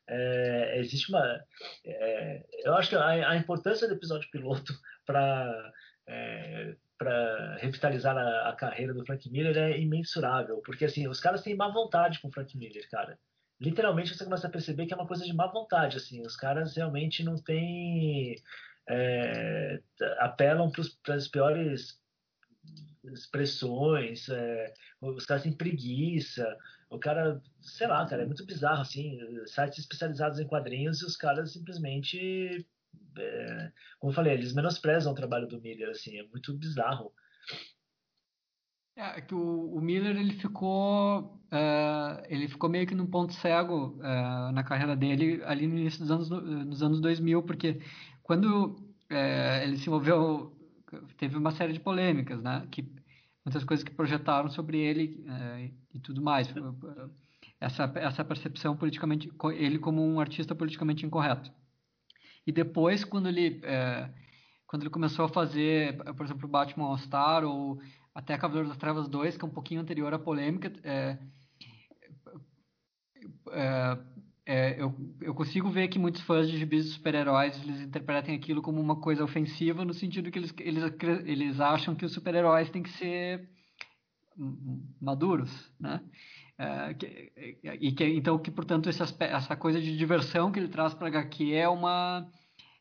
[0.07, 1.43] é, existe uma.
[1.83, 4.75] É, eu acho que a, a, importância do episódio piloto
[5.07, 5.73] para.
[6.07, 11.43] É, para revitalizar a, a, carreira do Frank Miller é imensurável, porque assim, os caras
[11.43, 13.19] têm má vontade com o Frank Miller, cara.
[13.63, 16.77] Literalmente você começa a perceber que é uma coisa de má vontade, assim, os caras
[16.77, 18.35] realmente não têm
[18.89, 19.81] é,
[20.19, 20.71] apelam
[21.05, 22.01] para as piores
[23.05, 26.59] expressões, é, os caras têm preguiça,
[26.91, 31.17] o cara, sei lá, cara, é muito bizarro, assim, sites especializados em quadrinhos e os
[31.17, 32.67] caras simplesmente,
[33.17, 37.13] é, como eu falei, eles menosprezam o trabalho do Miller, assim, é muito bizarro.
[38.95, 43.97] É, que o, o Miller, ele ficou, uh, ele ficou meio que num ponto cego
[43.99, 47.81] uh, na carreira dele ali no início dos anos, nos anos 2000, porque
[48.23, 48.77] quando
[49.09, 50.57] é, ele se envolveu,
[51.17, 52.67] teve uma série de polêmicas, né?
[52.71, 52.91] Que
[53.45, 56.49] muitas coisas que projetaram sobre ele é, e tudo mais.
[57.61, 61.51] Essa essa percepção politicamente, ele como um artista politicamente incorreto.
[62.47, 64.11] E depois, quando ele é,
[64.67, 67.81] quando ele começou a fazer, por exemplo, Batman All Star ou
[68.15, 71.19] até Cavaleiro das Trevas 2, que é um pouquinho anterior à polêmica, é,
[73.51, 73.99] é,
[74.45, 78.61] é, eu, eu consigo ver que muitos fãs de gibis de super-heróis eles interpretem aquilo
[78.61, 80.85] como uma coisa ofensiva no sentido que eles, eles,
[81.25, 83.49] eles acham que os super-heróis têm que ser
[85.01, 86.01] maduros, né?
[86.59, 87.33] É, que,
[87.81, 91.55] e que então que portanto aspecto, essa coisa de diversão que ele traz para HQ
[91.55, 92.31] é uma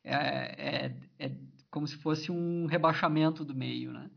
[0.03, 1.31] é, é, é,
[1.69, 4.09] como se fosse um rebaixamento do meio, né?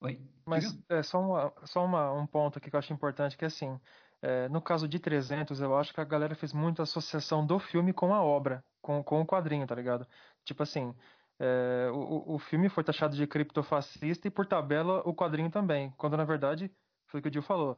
[0.00, 0.18] Oi.
[0.44, 3.48] Mas é só, uma, só uma, um ponto aqui que eu acho importante que é
[3.48, 3.78] assim
[4.22, 7.92] é, no caso de 300, eu acho que a galera fez muita associação do filme
[7.92, 10.06] com a obra, com, com o quadrinho, tá ligado?
[10.44, 10.94] Tipo assim,
[11.40, 16.16] é, o, o filme foi taxado de criptofascista e por tabela o quadrinho também, quando
[16.16, 16.72] na verdade
[17.08, 17.76] foi o que o Gil falou.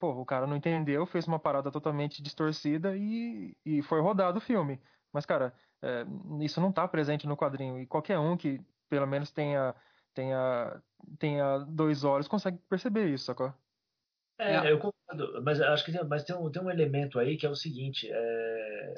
[0.00, 4.40] Pô, o cara não entendeu, fez uma parada totalmente distorcida e, e foi rodado o
[4.40, 4.80] filme.
[5.12, 6.04] Mas, cara, é,
[6.40, 7.78] isso não tá presente no quadrinho.
[7.78, 9.74] E qualquer um que pelo menos tenha,
[10.16, 10.82] tenha,
[11.18, 13.52] tenha dois olhos consegue perceber isso, sacou?
[14.38, 17.36] É, é, eu concordo, mas acho que tem, mas tem, um, tem um elemento aí
[17.36, 18.94] que é o seguinte: é,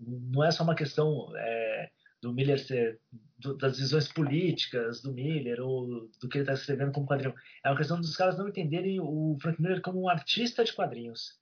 [0.00, 3.00] não é só uma questão é, do Miller ser
[3.38, 7.34] do, das visões políticas do Miller ou do que ele está escrevendo como quadrinho,
[7.64, 11.38] é uma questão dos caras não entenderem o Frank Miller como um artista de quadrinhos.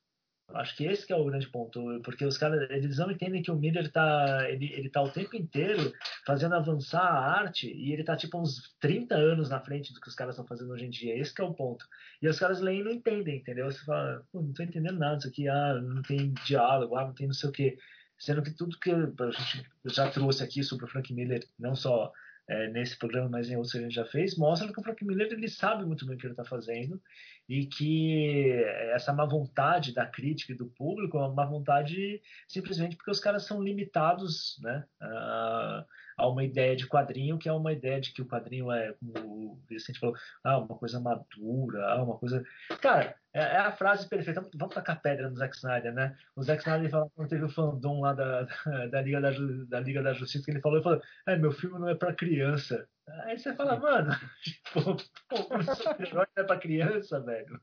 [0.54, 3.50] Acho que esse que é o grande ponto, porque os caras eles não entendem que
[3.50, 5.92] o Miller tá ele, ele tá o tempo inteiro
[6.26, 10.08] fazendo avançar a arte e ele tá tipo uns 30 anos na frente do que
[10.08, 11.18] os caras estão fazendo hoje em dia.
[11.18, 11.86] Esse é o ponto.
[12.20, 13.70] E os caras leem e não entendem, entendeu?
[13.70, 17.26] Você fala, não tô entendendo nada disso aqui, ah, não tem diálogo, ah, não tem
[17.26, 17.78] não sei o quê.
[18.18, 22.12] Sendo que tudo que a gente já trouxe aqui sobre o Frank Miller, não só
[22.52, 25.28] é, nesse programa, mas em outros a gente já fez, mostra que o Frank Miller
[25.32, 27.00] ele sabe muito bem o que ele está fazendo
[27.48, 28.62] e que
[28.92, 33.20] essa má vontade da crítica e do público é uma má vontade simplesmente porque os
[33.20, 35.86] caras são limitados né, a,
[36.22, 39.52] a uma ideia de quadrinho que é uma ideia de que o quadrinho é, como
[39.52, 42.44] o Vicente falou, ah, uma coisa madura, ah, uma coisa...
[42.80, 44.42] Cara, é, é a frase perfeita.
[44.54, 46.16] Vamos tacar pedra no Zack Snyder, né?
[46.36, 48.42] O Zack Snyder falou quando teve o fandom lá da,
[48.90, 49.30] da, Liga, da,
[49.68, 52.14] da Liga da Justiça, que ele falou, ele falou, é, meu filme não é para
[52.14, 52.86] criança.
[53.24, 54.10] Aí você fala, mano,
[54.42, 54.96] tipo,
[55.28, 57.60] pô, o super-herói não é pra criança, velho.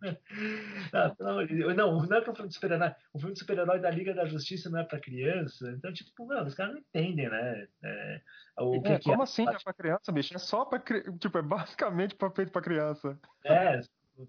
[0.91, 2.93] Não, não, não, não é que o filme de super-herói.
[3.13, 5.71] O filme de super-herói da Liga da Justiça não é pra criança.
[5.71, 7.67] Então, tipo, mano, os caras não entendem, né?
[7.83, 8.21] É,
[8.57, 10.35] o que, é, que como é, assim é pra criança, bicho?
[10.35, 13.17] É só pra Tipo, é basicamente pra feito pra criança.
[13.45, 13.79] É,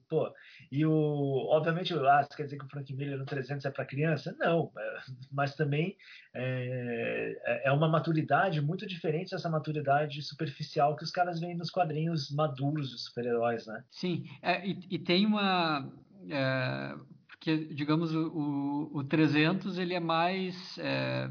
[0.09, 0.33] pô,
[0.71, 0.93] e o,
[1.51, 4.35] obviamente, ah, quer dizer que o Frank Miller no 300 é para criança?
[4.39, 5.01] Não, é,
[5.33, 5.97] mas também
[6.35, 11.71] é, é, é uma maturidade muito diferente dessa maturidade superficial que os caras veem nos
[11.71, 13.85] quadrinhos maduros dos super-heróis, né?
[13.91, 15.91] Sim, é, e, e, tem uma...
[16.29, 16.95] É,
[17.27, 20.79] porque, digamos, o, o, o 300 ele é mais...
[20.79, 21.31] É,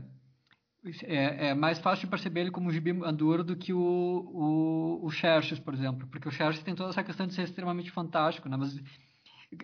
[1.03, 5.05] é, é, mais fácil de perceber ele como um gibi maduro do que o, o,
[5.05, 8.47] o Xerxes, por exemplo, porque o Xerxes tem toda essa questão de ser extremamente fantástico,
[8.47, 8.55] né?
[8.55, 8.79] mas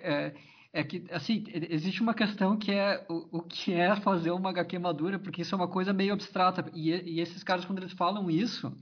[0.01, 0.33] é,
[0.73, 4.77] é que, assim, existe uma questão que é o, o, que é fazer uma HQ
[4.77, 8.29] madura, porque isso é uma coisa meio abstrata, e, e esses caras, quando eles falam
[8.29, 8.75] isso,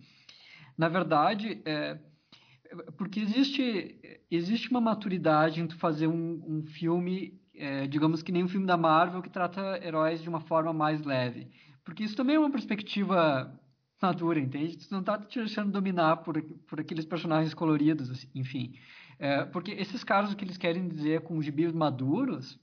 [0.76, 2.00] na verdade, é,
[2.98, 4.00] porque existe,
[4.32, 8.66] existe uma maturidade em tu fazer um, um filme é, digamos que nem um filme
[8.66, 11.52] da Marvel que trata heróis de uma forma mais leve.
[11.84, 13.60] Porque isso também é uma perspectiva
[14.02, 14.78] madura, entende?
[14.78, 18.78] Tu não tá te deixando dominar por, por aqueles personagens coloridos, assim, enfim.
[19.18, 22.60] É, porque esses caras, o que eles querem dizer com gibis maduros,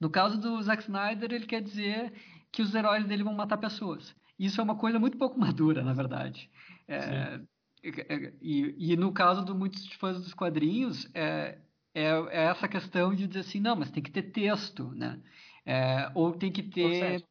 [0.00, 2.12] no caso do Zack Snyder, ele quer dizer
[2.52, 4.14] que os heróis dele vão matar pessoas.
[4.38, 6.48] Isso é uma coisa muito pouco madura, na verdade.
[6.86, 7.40] É,
[8.40, 11.58] e, e, no caso de muitos fãs dos quadrinhos, é,
[11.94, 15.20] é, é, essa questão de dizer assim, não, mas tem que ter texto, né?
[15.64, 17.24] É, ou tem que ter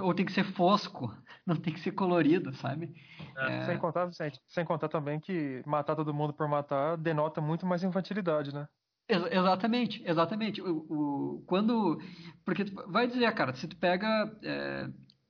[0.00, 1.14] ou tem que ser fosco,
[1.46, 2.94] não tem que ser colorido, sabe?
[3.36, 3.56] É.
[3.56, 3.66] é...
[3.66, 7.82] Sem, contar, sem, sem, contar também que matar todo mundo por matar denota muito mais
[7.82, 8.66] infantilidade, né?
[9.08, 10.62] Ex exatamente, exatamente.
[10.62, 12.00] O, o, quando.
[12.44, 14.32] Porque vai dizer, cara, se tu pega.
[14.42, 14.88] É,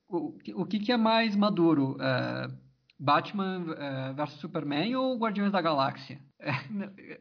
[0.08, 1.96] o, o que, que é mais maduro?
[2.00, 2.46] É,
[2.98, 6.20] Batman é, versus Superman ou Guardiões da Galáxia?
[6.96, 7.20] É,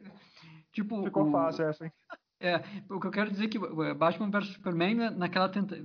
[0.72, 1.92] tipo, Ficou fácil essa, hein?
[2.40, 2.56] É,
[2.90, 3.58] o que eu quero dizer é que
[3.94, 5.76] Batman vs Superman, né, naquela tenta,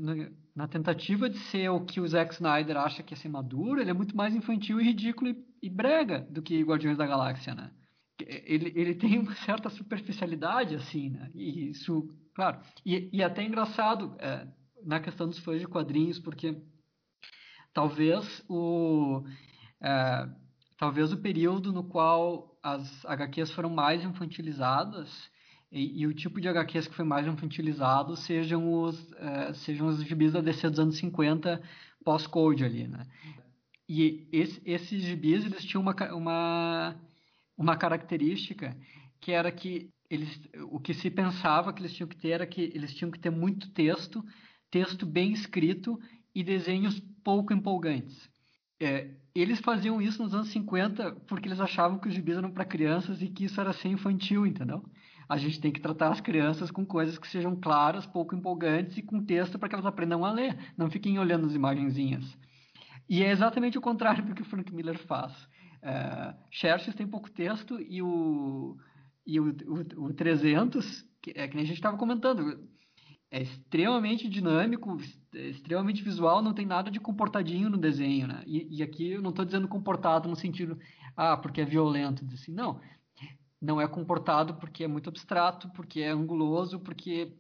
[0.56, 3.92] na tentativa de ser o que o Zack Snyder acha que é ser maduro, ele
[3.92, 7.72] é muito mais infantil e ridículo e, e brega do que Guardiões da Galáxia, né?
[8.22, 11.32] Ele, ele tem uma certa superficialidade, assim, né?
[11.34, 12.60] E isso, claro.
[12.86, 14.46] E, e até engraçado é,
[14.84, 16.62] na questão dos fãs de quadrinhos, porque
[17.74, 19.24] talvez o...
[19.82, 20.30] É,
[20.78, 25.30] talvez o período no qual as HQs foram mais infantilizadas
[25.72, 30.04] e, e, o tipo de HQs que foi mais infantilizado sejam os, uh, sejam os
[30.04, 31.62] gibis da DC dos anos 50
[32.04, 33.06] pós-code ali, né?
[33.88, 36.96] E esse, esses gibis, eles tinham uma, uma,
[37.58, 38.76] uma característica
[39.20, 40.40] que era que eles,
[40.72, 43.30] o que se pensava que eles tinham que ter era que eles tinham que ter
[43.30, 44.24] muito texto,
[44.72, 46.00] texto bem escrito
[46.34, 48.30] e desenhos pouco empolgantes.
[48.82, 52.66] É, eles faziam isso nos anos 50 porque eles achavam que os gibis eram para
[52.66, 54.84] crianças e que isso era ser infantil, entendeu?
[55.30, 59.04] A gente tem que tratar as crianças com coisas que sejam claras, pouco empolgantes e
[59.04, 62.36] com texto para que elas aprendam a ler, não fiquem olhando as imagenzinhas.
[63.08, 65.32] E é exatamente o contrário do que o Frank Miller faz.
[65.84, 68.76] Uh, Xerxes tem pouco texto e o,
[69.26, 72.68] e o, o, o 300, que, é que nem a gente estava comentando,
[73.30, 74.98] é extremamente dinâmico,
[75.36, 78.42] é extremamente visual, não tem nada de comportadinho no desenho, né?
[78.48, 80.78] E, e aqui eu não estou dizendo comportado no sentido,
[81.16, 82.82] ah, porque é violento, assim, não
[83.62, 87.34] não é comportado porque é muito abstrato, porque é anguloso, porque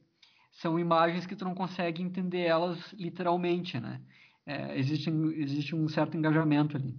[0.51, 4.01] são imagens que tu não consegue entender elas literalmente, né?
[4.45, 6.97] É, existe, existe um certo engajamento ali.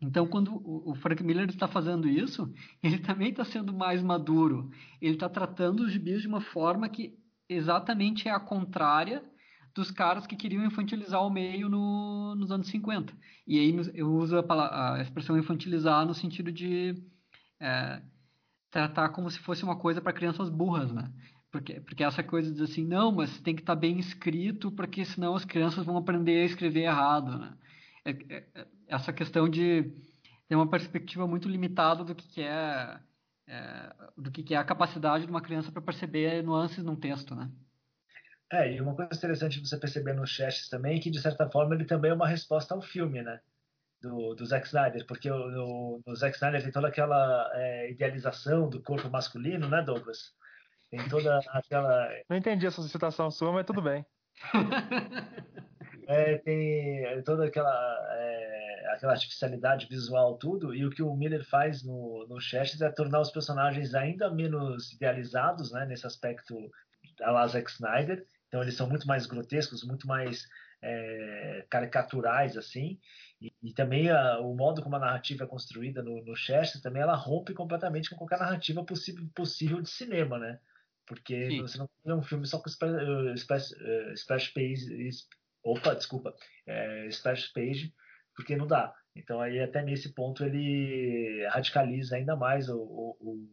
[0.00, 2.52] Então, quando o Frank Miller está fazendo isso,
[2.82, 4.70] ele também está sendo mais maduro.
[5.00, 7.18] Ele está tratando os gibis de uma forma que
[7.48, 9.22] exatamente é a contrária
[9.74, 13.12] dos caras que queriam infantilizar o meio no, nos anos 50.
[13.46, 17.02] E aí eu uso a, a expressão infantilizar no sentido de
[17.60, 18.00] é,
[18.74, 21.08] tratar como se fosse uma coisa para crianças burras, né?
[21.48, 25.04] Porque, porque essa coisa de assim, não, mas tem que estar tá bem escrito, porque
[25.04, 27.56] senão as crianças vão aprender a escrever errado, né?
[28.04, 29.92] É, é, é essa questão de
[30.48, 32.98] ter uma perspectiva muito limitada do que, que é,
[33.46, 37.32] é, do que, que é a capacidade de uma criança para perceber nuances num texto,
[37.36, 37.48] né?
[38.52, 41.76] É, e uma coisa interessante você perceber no Chess também é que, de certa forma,
[41.76, 43.40] ele também é uma resposta ao filme, né?
[44.04, 48.68] Do, do Zack Snyder, porque o, no, no Zack Snyder tem toda aquela é, idealização
[48.68, 50.32] do corpo masculino, né, Douglas?
[50.90, 52.08] Tem toda aquela.
[52.28, 54.04] Não entendi essa citação sua, mas tudo bem.
[56.06, 57.72] é, tem toda aquela,
[58.12, 62.92] é, aquela artificialidade visual, tudo, e o que o Miller faz no, no Chester é
[62.92, 66.54] tornar os personagens ainda menos idealizados, né, nesse aspecto
[67.18, 68.24] da la Zack Snyder.
[68.48, 70.46] Então eles são muito mais grotescos, muito mais
[70.82, 72.98] é, caricaturais, assim,
[73.40, 77.02] e, e também a, o modo como a narrativa é construída no, no Chester, também
[77.02, 80.58] ela rompe completamente com qualquer narrativa possível, possível de cinema, né?
[81.06, 81.60] Porque Sim.
[81.60, 84.86] você não tem um filme só com splash, uh, splash page.
[85.62, 86.34] Opa, desculpa.
[86.66, 87.92] É, splash page,
[88.34, 88.94] porque não dá.
[89.14, 93.48] Então aí até nesse ponto ele radicaliza ainda mais o, o,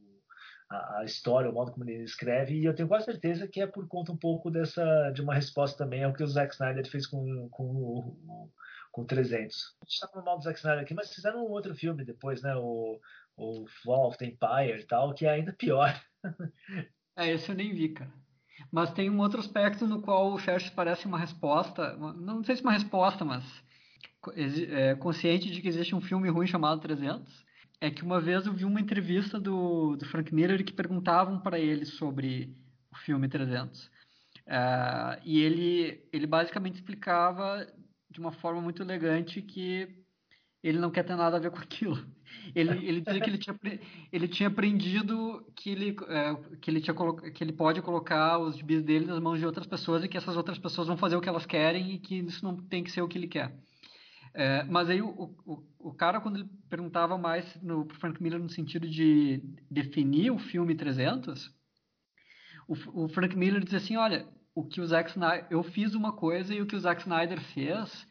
[0.70, 3.68] a, a, história, o modo como ele escreve, e eu tenho quase certeza que é
[3.68, 7.06] por conta um pouco dessa de uma resposta também ao que o Zack Snyder fez
[7.06, 8.49] com, com o,
[8.91, 9.76] com 300.
[9.81, 12.41] A gente está falando mal do Zack Snyder aqui, mas fizeram um outro filme depois,
[12.41, 12.55] né?
[12.55, 12.99] O,
[13.38, 15.99] o Fall of the Empire e tal, que é ainda pior.
[17.15, 18.11] é, esse eu nem vi, cara.
[18.72, 22.61] Mas tem um outro aspecto no qual o Xerxes parece uma resposta, não sei se
[22.61, 23.43] uma resposta, mas
[24.69, 27.45] é, consciente de que existe um filme ruim chamado 300.
[27.80, 31.59] É que uma vez eu vi uma entrevista do, do Frank Miller que perguntavam para
[31.59, 32.55] ele sobre
[32.91, 33.85] o filme 300.
[33.85, 33.91] Uh,
[34.47, 37.65] é, e ele, ele basicamente explicava
[38.12, 39.88] de uma forma muito elegante que
[40.64, 41.98] ele não quer ter nada a ver com aquilo.
[42.56, 43.60] Ele, ele dizia que ele tinha,
[44.12, 46.96] ele tinha aprendido que ele, é, que, ele tinha,
[47.34, 50.38] que ele pode colocar os gibis dele nas mãos de outras pessoas e que essas
[50.38, 53.02] outras pessoas vão fazer o que elas querem e que isso não tem que ser
[53.02, 53.54] o que ele quer.
[54.34, 58.50] É, mas aí o, o, o cara, quando ele perguntava mais no Frank Miller no
[58.50, 61.54] sentido de definir o filme 300,
[62.68, 64.26] o, o Frank Miller dizia assim, olha,
[64.62, 67.40] o que o Zack Snyder, eu fiz uma coisa e o que o Zack Snyder
[67.54, 68.08] fez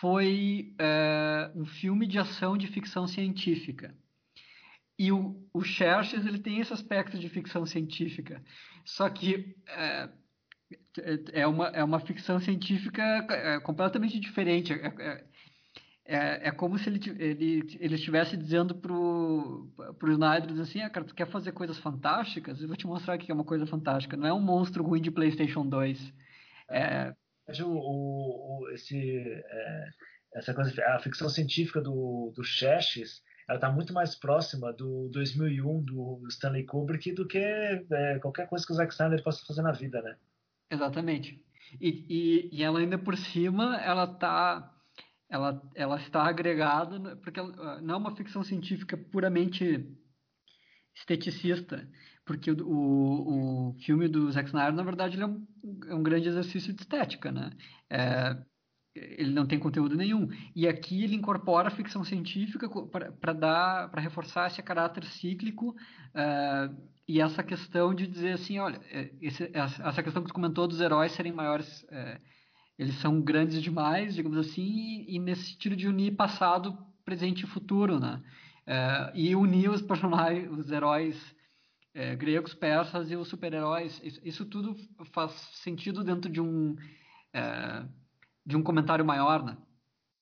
[0.00, 3.94] foi é, um filme de ação de ficção científica.
[4.98, 8.42] E o, o Xerxes, ele tem esse aspecto de ficção científica.
[8.84, 10.08] Só que é,
[11.32, 14.72] é, uma, é uma ficção científica é, completamente diferente.
[14.72, 15.24] É,
[16.04, 19.68] é é, é como se ele, ele, ele estivesse dizendo pro,
[19.98, 22.60] pro Snyder assim, ah, cara, tu quer fazer coisas fantásticas?
[22.60, 24.16] Eu vou te mostrar o que é uma coisa fantástica.
[24.16, 26.12] Não é um monstro ruim de Playstation 2.
[26.70, 27.14] É...
[27.64, 29.84] O, o, esse, é,
[30.34, 35.82] essa coisa, a ficção científica do, do Xerxes, ela está muito mais próxima do 2001
[35.82, 39.72] do Stanley Kubrick do que é, qualquer coisa que o Zack Snyder possa fazer na
[39.72, 40.16] vida, né?
[40.70, 41.44] Exatamente.
[41.80, 44.71] E, e, e ela ainda por cima, ela está
[45.32, 49.88] ela, ela está agregada, porque ela, não é uma ficção científica puramente
[50.94, 51.88] esteticista,
[52.26, 55.46] porque o, o, o filme do Zack Snyder, na verdade, ele é um,
[55.88, 57.50] é um grande exercício de estética, né?
[57.88, 58.36] É,
[58.94, 60.28] ele não tem conteúdo nenhum.
[60.54, 62.68] E aqui ele incorpora a ficção científica
[63.18, 68.78] para dar, para reforçar esse caráter cíclico uh, e essa questão de dizer assim, olha,
[68.90, 72.20] é, esse, essa questão que tu comentou dos heróis serem maiores uh,
[72.78, 77.48] eles são grandes demais, digamos assim, e, e nesse sentido de unir passado, presente e
[77.48, 78.22] futuro, né?
[78.66, 81.36] É, e unir os personagens, os heróis
[81.94, 84.00] é, gregos, persas e os super-heróis.
[84.02, 84.76] Isso, isso, tudo
[85.12, 86.76] faz sentido dentro de um
[87.32, 87.84] é,
[88.44, 89.56] de um comentário maior, né?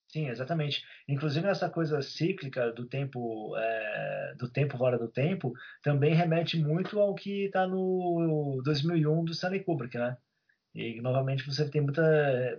[0.09, 0.85] Sim, exatamente.
[1.09, 5.53] Inclusive essa coisa cíclica do tempo é, do tempo fora do tempo
[5.83, 10.17] também remete muito ao que está no 2001 do Stanley Kubrick, né?
[10.75, 12.03] E novamente você tem muita,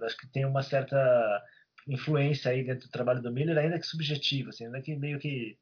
[0.03, 0.97] acho que tem uma certa
[1.87, 5.57] influência aí dentro do trabalho do Miller, ainda que subjetiva, assim, ainda que meio que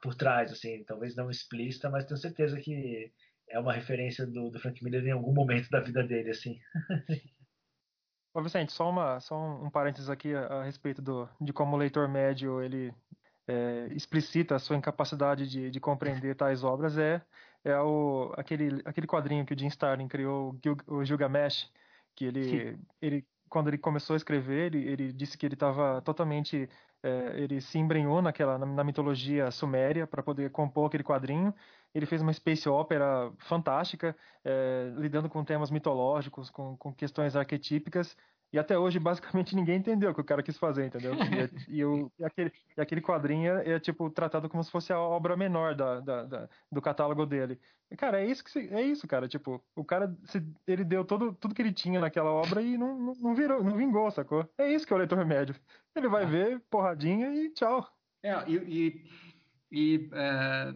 [0.00, 3.12] por trás, assim, talvez não explícita, mas tenho certeza que
[3.48, 6.58] é uma referência do, do Frank Miller em algum momento da vida dele, assim.
[8.34, 11.78] Ô Vicente, só, uma, só um, parênteses aqui a, a, respeito do, de como o
[11.78, 12.92] leitor médio ele
[13.46, 17.20] é, explicita a sua incapacidade de, de compreender tais obras é,
[17.62, 21.70] é o, aquele, aquele quadrinho que o Jim Starlin criou, o Gilgamesh,
[22.14, 26.68] que ele, ele quando ele começou a escrever, ele, ele disse que ele estava totalmente,
[27.02, 31.54] é, ele se embrenhou naquela na, na mitologia suméria para poder compor aquele quadrinho.
[31.94, 38.16] Ele fez uma space opera fantástica, é, lidando com temas mitológicos, com, com questões arquetípicas
[38.52, 41.14] e até hoje, basicamente, ninguém entendeu o que o cara quis fazer, entendeu?
[41.68, 44.92] E, e, o, e aquele, e aquele quadrinho é, é, tipo, tratado como se fosse
[44.92, 47.58] a obra menor da, da, da do catálogo dele.
[47.90, 49.26] E, cara, é isso, que se, é isso, cara.
[49.26, 52.98] Tipo, o cara, se, ele deu todo, tudo que ele tinha naquela obra e não,
[52.98, 54.48] não, não, virou, não vingou, sacou?
[54.58, 55.54] É isso que é o leitor médio.
[55.94, 56.26] Ele vai ah.
[56.26, 57.86] ver, porradinha e tchau.
[58.22, 59.04] É, e...
[59.70, 60.74] e, é...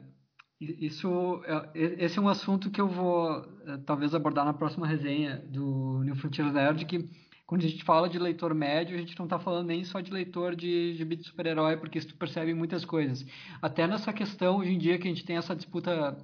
[0.59, 1.71] Isso, é,
[2.03, 6.17] esse é um assunto que eu vou é, talvez abordar na próxima resenha do New
[6.17, 7.11] Frontier Nerd, que
[7.47, 10.13] quando a gente fala de leitor médio, a gente não está falando nem só de
[10.13, 13.25] leitor de gibi de super-herói, porque isso tu percebe muitas coisas.
[13.63, 16.19] Até nessa questão, hoje em dia, que a gente tem essa disputa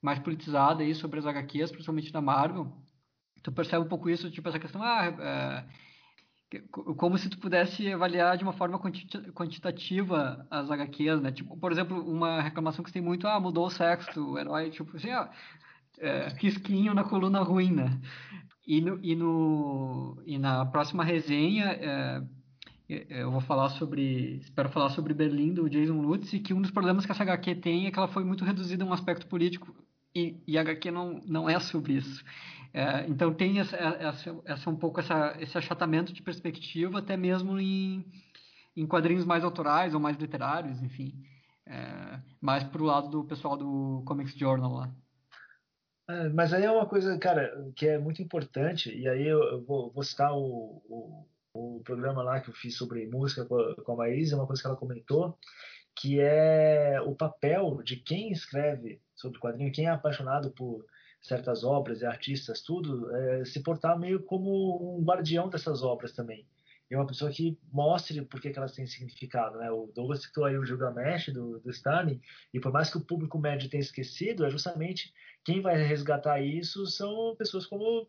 [0.00, 2.72] mais politizada aí sobre as HQs, principalmente da Marvel,
[3.42, 6.60] tu percebe um pouco isso, tipo essa questão, ah, é,
[6.96, 8.78] como se tu pudesse avaliar de uma forma
[9.34, 11.32] quantitativa as HQs, né?
[11.32, 14.96] Tipo, por exemplo, uma reclamação que tem muito, ah, mudou o sexo do herói, tipo
[14.96, 15.30] assim, ah,
[15.98, 18.00] é, risquinho na coluna ruim, né?
[18.66, 22.22] E, no, e, no, e na próxima resenha é,
[22.88, 26.70] eu vou falar sobre, espero falar sobre Berlim do Jason Lutz e que um dos
[26.70, 29.74] problemas que essa HQ tem é que ela foi muito reduzida a um aspecto político
[30.14, 32.22] e, e a HQ não, não é sobre isso.
[32.74, 37.58] É, então tem essa, essa, essa, um pouco essa, esse achatamento de perspectiva até mesmo
[37.58, 38.04] em,
[38.76, 41.12] em quadrinhos mais autorais ou mais literários, enfim.
[41.66, 44.90] É, mais pro lado do pessoal do Comics Journal lá.
[46.08, 49.90] É, mas aí é uma coisa, cara, que é muito importante, e aí eu, vou,
[49.92, 53.92] vou citar o, o, o, programa lá que eu fiz sobre música com a, com
[53.92, 55.38] a Maísa, uma coisa que ela comentou,
[55.94, 60.84] que é o papel de quem escreve sobre quadrinho, quem é apaixonado por
[61.20, 66.44] certas obras e artistas, tudo, é, se portar meio como um guardião dessas obras também.
[66.92, 69.56] E uma pessoa que mostre por que, que elas têm significado.
[69.56, 69.70] Né?
[69.70, 72.20] O Douglas citou aí o Gilgamesh do, do Stalin,
[72.52, 75.10] e por mais que o público médio tenha esquecido, é justamente
[75.42, 78.06] quem vai resgatar isso são pessoas como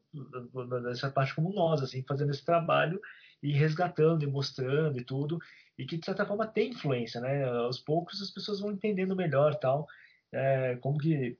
[0.83, 2.99] dessa parte como nós, assim, fazendo esse trabalho
[3.41, 5.39] ir resgatando e mostrando e tudo,
[5.77, 7.45] e que de certa forma tem influência, né?
[7.45, 9.87] Aos poucos as pessoas vão entendendo melhor tal,
[10.33, 11.37] é, como que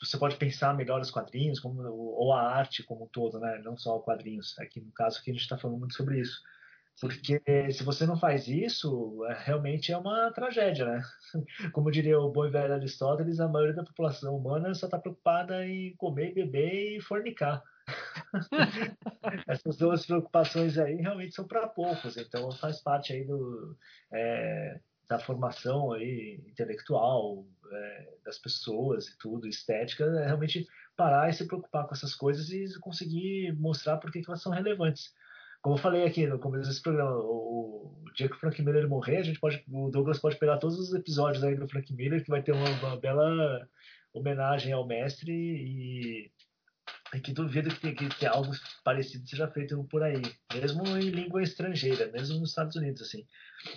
[0.00, 3.60] você pode pensar melhor os quadrinhos, como, ou a arte como um todo, né?
[3.64, 4.56] Não só quadrinhos.
[4.60, 6.40] Aqui no caso aqui a gente está falando muito sobre isso.
[7.00, 11.02] Porque se você não faz isso, é, realmente é uma tragédia, né?
[11.72, 15.94] Como diria o bom velho Aristóteles, a maioria da população humana só está preocupada em
[15.96, 17.62] comer, beber e fornicar.
[19.46, 23.76] Essas duas preocupações aí realmente são para poucos, então faz parte aí do,
[24.12, 30.66] é, da formação aí intelectual é, das pessoas e tudo, estética, é realmente
[30.96, 35.14] parar e se preocupar com essas coisas e conseguir mostrar por que elas são relevantes.
[35.60, 38.88] Como eu falei aqui no começo desse programa, o, o dia que o Frank Miller
[38.88, 42.22] morrer, a gente pode, o Douglas pode pegar todos os episódios aí do Frank Miller,
[42.22, 43.68] que vai ter uma, uma bela
[44.12, 46.30] homenagem ao mestre e,
[47.14, 48.52] e que duvido que, que, que, algo
[48.84, 50.22] parecido seja feito por aí,
[50.52, 53.26] mesmo em língua estrangeira, mesmo nos Estados Unidos, assim,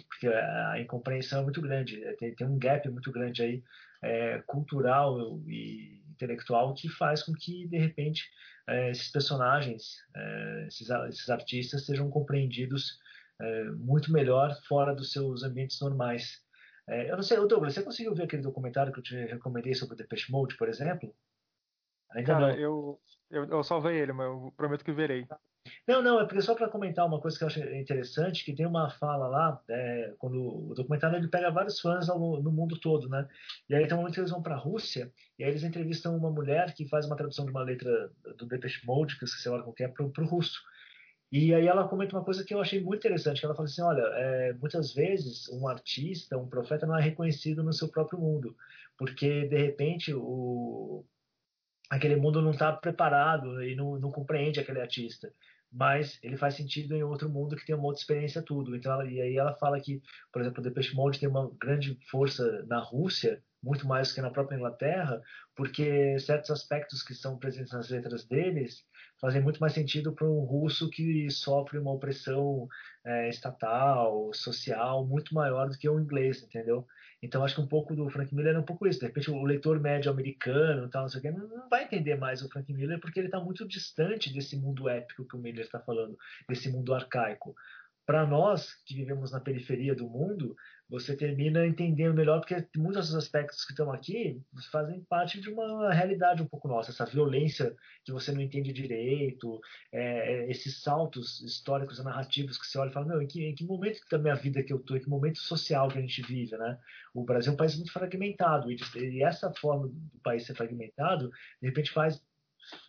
[0.07, 3.63] porque a incompreensão é muito grande, é, tem, tem um gap muito grande aí,
[4.01, 8.29] é, cultural e intelectual que faz com que, de repente,
[8.67, 12.99] é, esses personagens, é, esses, esses, artistas sejam compreendidos
[13.39, 16.39] é, muito melhor fora dos seus ambientes normais.
[16.87, 19.97] Eu não sei, Douglas, você conseguiu ver aquele documentário que eu te recomendei sobre o
[19.97, 21.15] Depeche Mode, por exemplo?
[22.11, 22.55] Ainda Cara, não.
[22.55, 25.25] Eu, eu, eu salvei ele, mas eu prometo que verei.
[25.87, 28.89] Não, não, é só para comentar uma coisa que eu acho interessante, que tem uma
[28.89, 33.27] fala lá, é, quando o documentário ele pega vários fãs no, no, mundo todo, né?
[33.69, 36.15] E aí tem um momento que eles vão para a Rússia, e aí eles entrevistam
[36.15, 39.47] uma mulher que faz uma tradução de uma letra do Depeche Mode, que eu esqueci
[39.47, 40.61] agora qual é, para o russo.
[41.31, 43.81] E aí ela comenta uma coisa que eu achei muito interessante, que ela fala assim,
[43.81, 48.55] olha, é, muitas vezes um artista, um profeta não é reconhecido no seu próprio mundo,
[48.97, 51.05] porque de repente o,
[51.89, 55.33] aquele mundo não está preparado e não, não, compreende aquele artista
[55.71, 58.75] mas ele faz sentido em outro mundo que tem uma outra experiência tudo.
[58.75, 62.65] Então, e aí ela fala que, por exemplo, o Depeche Mode tem uma grande força
[62.67, 65.21] na Rússia, muito mais que na própria Inglaterra,
[65.55, 68.83] porque certos aspectos que são presentes nas letras deles
[69.19, 72.67] fazem muito mais sentido para um russo que sofre uma opressão
[73.05, 76.87] é, estatal, social, muito maior do que o inglês, entendeu?
[77.21, 78.99] Então acho que um pouco do Frank Miller é um pouco isso.
[78.99, 82.41] De repente o leitor médio americano, tal, não, sei o quê, não vai entender mais
[82.41, 85.79] o Frank Miller porque ele está muito distante desse mundo épico que o Miller está
[85.79, 86.17] falando,
[86.49, 87.53] desse mundo arcaico.
[88.07, 90.55] Para nós que vivemos na periferia do mundo,
[90.91, 95.93] você termina entendendo melhor, porque muitos dos aspectos que estão aqui fazem parte de uma
[95.93, 96.91] realidade um pouco nossa.
[96.91, 97.73] Essa violência
[98.03, 102.89] que você não entende direito, é, é esses saltos históricos e narrativos que você olha
[102.89, 104.99] e fala: Meu, em que, em que momento da minha vida que eu estou, em
[104.99, 106.77] que momento social que a gente vive, né?
[107.13, 111.31] O Brasil é um país muito fragmentado, e, e essa forma do país ser fragmentado,
[111.61, 112.21] de repente faz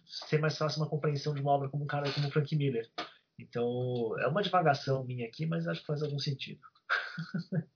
[0.05, 2.91] ser mais fácil uma compreensão de uma obra como um cara como Frank Miller.
[3.39, 6.61] Então, é uma divagação minha aqui, mas acho que faz algum sentido.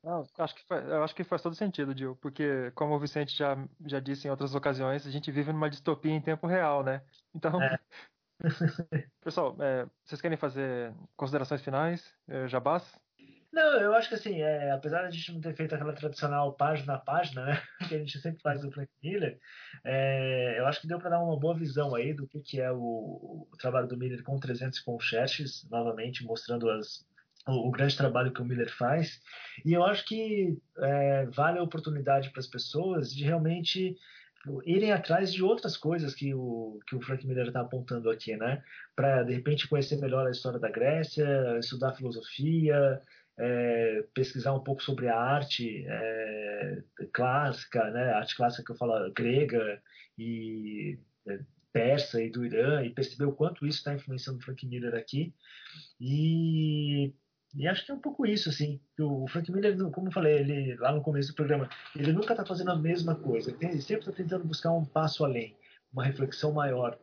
[0.03, 3.37] Não, acho que faz, eu acho que faz todo sentido, Gil, porque como o Vicente
[3.37, 7.03] já, já disse em outras ocasiões, a gente vive numa distopia em tempo real, né?
[7.35, 7.79] Então, é.
[9.23, 12.99] pessoal, é, vocês querem fazer considerações finais, é, Jabás?
[13.53, 16.53] Não, eu acho que assim, é, apesar de a gente não ter feito aquela tradicional
[16.53, 19.39] página a página, né, que a gente sempre faz do Frank Miller,
[19.83, 22.71] é, eu acho que deu para dar uma boa visão aí do que, que é
[22.71, 27.07] o, o trabalho do Miller com 300 conchetes, novamente mostrando as,
[27.47, 29.21] o, grande trabalho que o Miller faz.
[29.65, 33.97] E eu acho que é, vale a oportunidade para as pessoas de realmente
[34.65, 38.63] irem atrás de outras coisas que o, que o Frank Miller está apontando aqui, né?
[38.95, 43.01] Para, de repente, conhecer melhor a história da Grécia, estudar filosofia,
[43.39, 46.83] é, pesquisar um pouco sobre a arte é,
[47.13, 49.83] clássica, né, a arte clássica que eu falo grega
[50.19, 51.41] e é,
[51.73, 55.35] persa e do Irã e perceber o quanto isso está influenciando o Frank Miller aqui
[56.01, 57.13] e,
[57.55, 60.77] e acho que é um pouco isso assim o Frank Miller como eu falei ele
[60.77, 64.13] lá no começo do programa ele nunca está fazendo a mesma coisa ele sempre está
[64.13, 65.57] tentando buscar um passo além
[65.93, 66.99] uma reflexão maior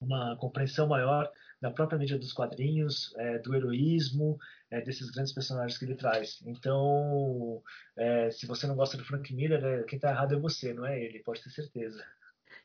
[0.00, 1.30] uma compreensão maior
[1.60, 4.38] da própria mídia dos quadrinhos, é, do heroísmo,
[4.70, 6.40] é, desses grandes personagens que ele traz.
[6.46, 7.62] Então,
[7.96, 10.86] é, se você não gosta do Frank Miller, é, quem está errado é você, não
[10.86, 12.04] é ele, pode ter certeza.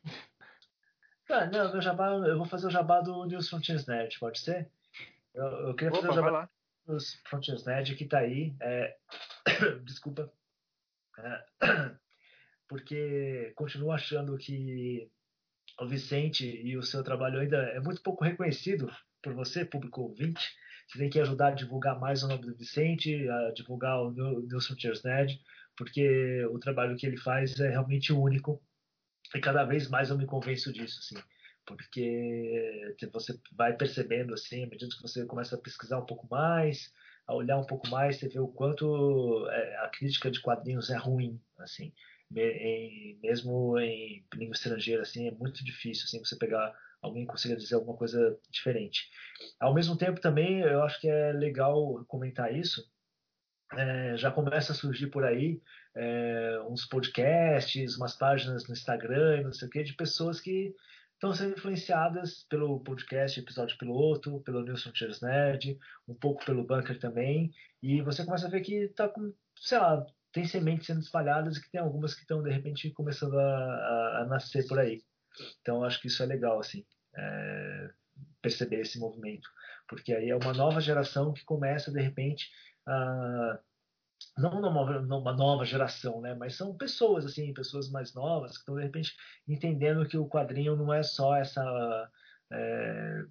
[1.30, 4.70] Ah, não, meu jabá, eu vou fazer o jabá do News Frontiers Nerd, pode ser?
[5.34, 6.50] Eu, eu queria Opa, fazer o jabá do
[6.88, 8.56] News Frontiers Nerd, que está aí.
[8.62, 8.96] É,
[9.84, 10.32] desculpa.
[11.20, 11.46] É,
[12.68, 15.10] porque continuo achando que
[15.80, 18.92] o Vicente e o seu trabalho ainda é muito pouco reconhecido
[19.22, 20.56] por você, público ouvinte.
[20.88, 24.76] Você tem que ajudar a divulgar mais o nome do Vicente, a divulgar o Nilson
[25.04, 25.40] Nerd,
[25.78, 28.62] porque o trabalho que ele faz é realmente único
[29.34, 31.24] e cada vez mais eu me convenço disso, assim.
[31.66, 36.94] Porque você vai percebendo assim, à medida que você começa a pesquisar um pouco mais,
[37.26, 40.98] a olhar um pouco mais, você vê o quanto é, a crítica de quadrinhos é
[40.98, 41.94] ruim, assim,
[42.30, 47.98] mesmo em língua estrangeira, assim, é muito difícil, assim, você pegar alguém consiga dizer alguma
[47.98, 49.10] coisa diferente.
[49.60, 52.90] Ao mesmo tempo, também, eu acho que é legal comentar isso,
[53.74, 55.62] é, já começa a surgir por aí
[55.96, 60.74] é, uns podcasts, umas páginas no Instagram, não sei o que, de pessoas que
[61.24, 67.00] estão sendo influenciadas pelo podcast episódio piloto, pelo Nilson Cheers Nerd, um pouco pelo Bunker
[67.00, 67.50] também,
[67.82, 71.62] e você começa a ver que tá com, sei lá, tem sementes sendo espalhadas e
[71.62, 75.02] que tem algumas que estão de repente começando a, a, a, nascer por aí.
[75.62, 76.86] Então acho que isso é legal assim,
[77.16, 77.90] é,
[78.42, 79.48] perceber esse movimento,
[79.88, 82.52] porque aí é uma nova geração que começa de repente
[82.86, 83.60] a
[84.38, 86.34] não numa, numa nova geração, né?
[86.36, 89.16] Mas são pessoas assim, pessoas mais novas que estão de repente
[89.48, 92.10] entendendo que o quadrinho não é só essa
[92.52, 93.24] é,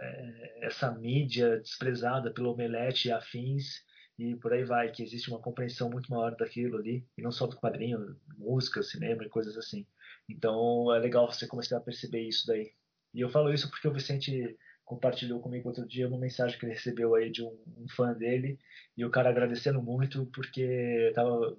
[0.00, 3.82] é, essa mídia desprezada pelo omelete e afins
[4.18, 7.46] e por aí vai, que existe uma compreensão muito maior daquilo ali e não só
[7.46, 9.86] do quadrinho, música, cinema e coisas assim.
[10.28, 12.72] Então é legal você começar a perceber isso daí.
[13.12, 16.74] E eu falo isso porque o Vicente compartilhou comigo outro dia uma mensagem que ele
[16.74, 18.58] recebeu aí de um, um fã dele
[18.96, 21.56] e o cara agradecendo muito porque tava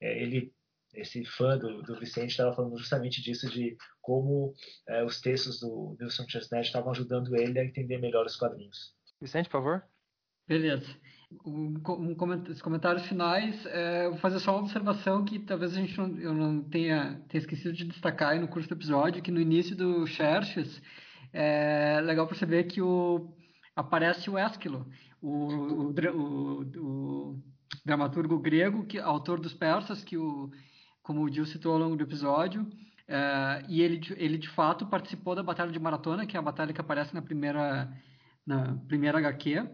[0.00, 0.54] é, ele
[0.94, 4.54] esse fã do, do Vicente estava falando justamente disso de como
[4.88, 8.94] é, os textos do Wilson Chestnut estavam ajudando ele a entender melhor os quadrinhos.
[9.20, 9.84] Vicente, por favor.
[10.48, 10.86] Beleza.
[11.44, 12.16] Um, um,
[12.50, 16.32] os comentários finais, é, vou fazer só uma observação que talvez a gente não, eu
[16.32, 20.80] não tenha, tenha esquecido de destacar no curso do episódio, que no início do Xerxes,
[21.38, 23.28] é legal perceber que o,
[23.74, 24.86] aparece o Ésquilo,
[25.20, 27.42] o, o, o, o,
[27.84, 30.50] dramaturgo grego, que autor dos persas, que o,
[31.02, 32.66] como o Gil citou ao longo do episódio,
[33.06, 36.72] é, e ele, ele de fato participou da Batalha de Maratona, que é a batalha
[36.72, 37.92] que aparece na primeira,
[38.46, 39.68] na primeira HQ,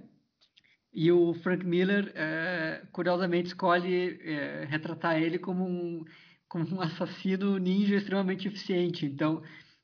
[0.93, 6.05] e o Frank Miller, é, curiosamente, escolhe é, retratar ele como um,
[6.49, 9.07] como um assassino ninja extremamente eficiente.
[9.07, 9.43] Então,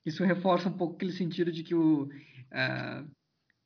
[0.08, 3.10] isso reforça um pouco aquele sentido de que o, uh,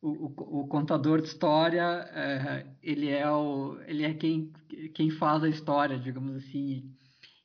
[0.00, 4.52] o, o, contador de história uh, ele é o ele é quem
[4.94, 6.84] quem faz a história digamos assim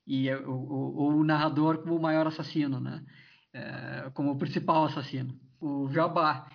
[0.06, 3.04] e é o, o, o narrador como o maior assassino né?
[3.56, 5.34] Uh, como o principal assassino.
[5.60, 6.48] O jabá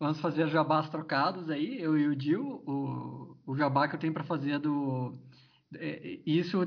[0.00, 4.14] vamos fazer jabás trocados aí eu e o Dil o, o jabá que eu tenho
[4.14, 5.12] para fazer do
[6.24, 6.60] isso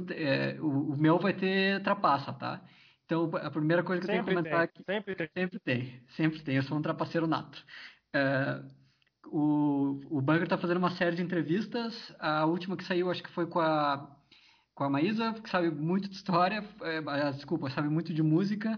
[0.61, 2.61] o, o meu vai ter trapaça tá
[3.07, 5.27] então, a primeira coisa que sempre eu tenho que comentar tem, é que sempre tem.
[5.33, 6.55] sempre tem, sempre tem.
[6.57, 7.65] Eu sou um trapaceiro nato.
[8.13, 8.61] É,
[9.27, 12.13] o, o Bunker está fazendo uma série de entrevistas.
[12.19, 14.13] A última que saiu, acho que foi com a
[14.75, 18.77] com a Maísa, que sabe muito de história, é, desculpa, sabe muito de música.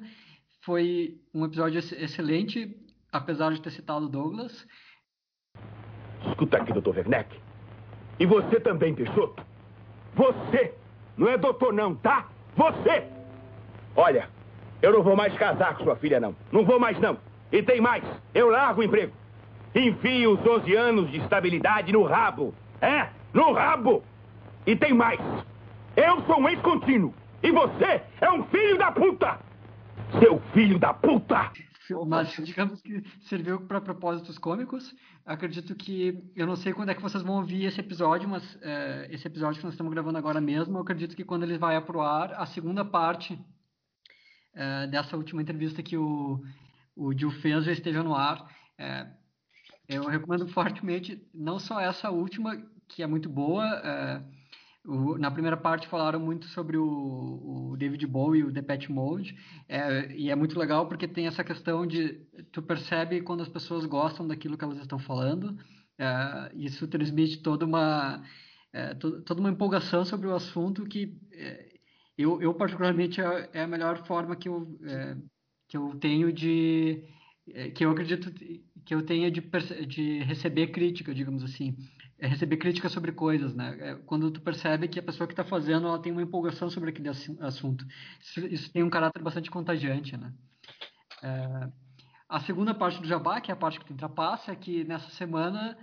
[0.61, 2.73] Foi um episódio excelente,
[3.11, 4.65] apesar de ter citado Douglas.
[6.29, 6.95] Escuta aqui, Dr.
[6.95, 7.37] Werneck.
[8.17, 9.43] E você também, Peixoto.
[10.15, 10.73] Você!
[11.17, 12.29] Não é doutor não, tá?
[12.55, 13.18] Você!
[13.95, 14.29] Olha,
[14.81, 16.35] eu não vou mais casar com sua filha, não.
[16.51, 17.17] Não vou mais, não.
[17.51, 18.03] E tem mais.
[18.33, 19.13] Eu largo o emprego.
[19.75, 22.53] Enfio os 12 anos de estabilidade no rabo.
[22.81, 24.03] É, no rabo.
[24.65, 25.19] E tem mais.
[25.95, 27.13] Eu sou um ex-contínuo.
[27.43, 29.39] E você é um filho da puta.
[30.19, 31.51] Seu filho da puta.
[32.07, 34.95] Mas digamos que serviu para propósitos cômicos.
[35.25, 39.07] Acredito que eu não sei quando é que vocês vão ouvir esse episódio, mas é,
[39.11, 42.01] esse episódio que nós estamos gravando agora mesmo, eu acredito que quando ele vai pro
[42.01, 43.39] ar, a segunda parte
[44.59, 46.43] uh, dessa última entrevista que o,
[46.95, 48.43] o Gil fez já esteja no ar.
[48.79, 49.19] Uh,
[49.87, 53.65] eu recomendo fortemente, não só essa última, que é muito boa.
[53.65, 54.39] Uh,
[54.85, 59.37] o, na primeira parte falaram muito sobre o, o David Bowie e o Depeche Mode,
[59.67, 63.85] é, e é muito legal porque tem essa questão de tu percebe quando as pessoas
[63.85, 65.57] gostam daquilo que elas estão falando,
[65.97, 68.23] é, isso transmite toda uma
[68.71, 71.17] é, to, toda uma empolgação sobre o assunto que
[72.21, 75.15] eu, eu particularmente, é, é a melhor forma que eu, é,
[75.67, 77.03] que eu tenho de...
[77.51, 78.31] É, que eu acredito
[78.85, 79.41] que eu tenha de,
[79.87, 81.75] de receber crítica, digamos assim.
[82.19, 83.77] É receber crítica sobre coisas, né?
[83.79, 86.89] É quando tu percebe que a pessoa que está fazendo, ela tem uma empolgação sobre
[86.89, 87.85] aquele assunto.
[88.21, 90.33] Isso, isso tem um caráter bastante contagiante, né?
[91.23, 91.69] É,
[92.27, 95.09] a segunda parte do Jabá, que é a parte que tu ultrapassa, é que nessa
[95.11, 95.77] semana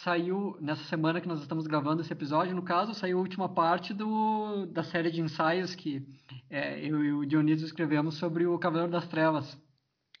[0.00, 3.92] saiu nessa semana que nós estamos gravando esse episódio, no caso, saiu a última parte
[3.92, 6.06] do, da série de ensaios que
[6.48, 9.56] é, eu e o Dionísio escrevemos sobre o Cavaleiro das Trevas,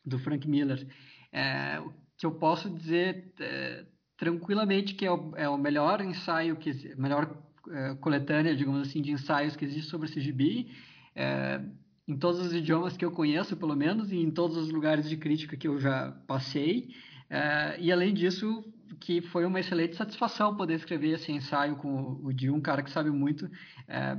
[0.04, 0.86] do Frank Miller.
[1.32, 1.82] É,
[2.18, 3.86] que eu posso dizer é,
[4.18, 7.34] tranquilamente que é o, é o, melhor ensaio, que melhor
[7.70, 10.70] é, coletânea, digamos assim, de ensaios que existe sobre esse gibi.
[11.14, 11.60] É,
[12.06, 15.16] em todos os idiomas que eu conheço, pelo menos, e em todos os lugares de
[15.16, 16.90] crítica que eu já passei.
[17.30, 18.62] É, e além disso,
[19.02, 22.90] que foi uma excelente satisfação poder escrever esse ensaio com o Dio, um cara que
[22.90, 23.50] sabe muito.
[23.88, 24.16] É,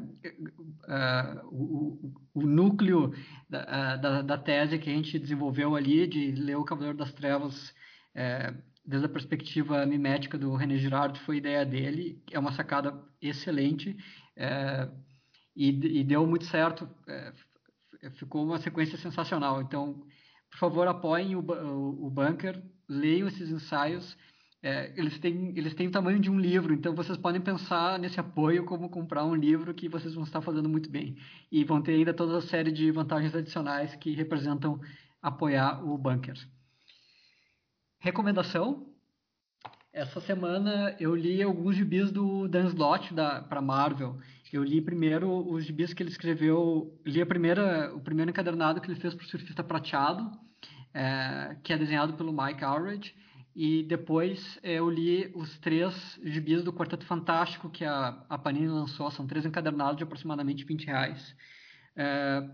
[0.88, 3.14] é, o, o, núcleo
[3.50, 7.74] da, da, da, tese que a gente desenvolveu ali, de ler O Cavaleiro das Trevas
[8.14, 8.54] é,
[8.86, 12.22] desde a perspectiva mimética do René Girard, foi ideia dele.
[12.30, 13.96] É uma sacada excelente
[14.36, 14.90] é,
[15.56, 16.90] e, e, deu muito certo.
[17.08, 17.34] É,
[18.16, 19.62] ficou uma sequência sensacional.
[19.62, 20.06] Então,
[20.52, 24.18] por favor, apoiem o, o, o Bunker, leiam esses ensaios
[24.64, 28.18] é, eles, têm, eles têm o tamanho de um livro, então vocês podem pensar nesse
[28.18, 31.18] apoio como comprar um livro que vocês vão estar fazendo muito bem.
[31.52, 34.80] E vão ter ainda toda a série de vantagens adicionais que representam
[35.22, 36.36] apoiar o Bunker.
[38.00, 38.88] Recomendação?
[39.92, 43.14] Essa semana eu li alguns gibis do Dan Slott
[43.50, 44.18] para Marvel.
[44.52, 48.88] Eu li primeiro os gibis que ele escreveu, li a primeira, o primeiro encadernado que
[48.88, 50.32] ele fez para o Surfista Prateado,
[50.94, 53.14] é, que é desenhado pelo Mike Allred
[53.56, 58.68] e depois eh, eu li os três gibis do Quarteto Fantástico que a, a Panini
[58.68, 59.10] lançou.
[59.12, 61.36] São três encadernados de aproximadamente 20 reais.
[61.96, 62.50] É,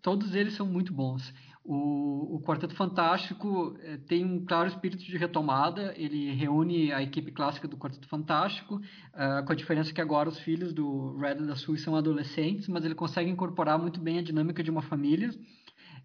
[0.00, 1.34] todos eles são muito bons.
[1.64, 5.92] O, o Quarteto Fantástico é, tem um claro espírito de retomada.
[5.96, 8.80] Ele reúne a equipe clássica do Quarteto Fantástico,
[9.12, 12.68] é, com a diferença que agora os filhos do Red e da Sue são adolescentes,
[12.68, 15.30] mas ele consegue incorporar muito bem a dinâmica de uma família.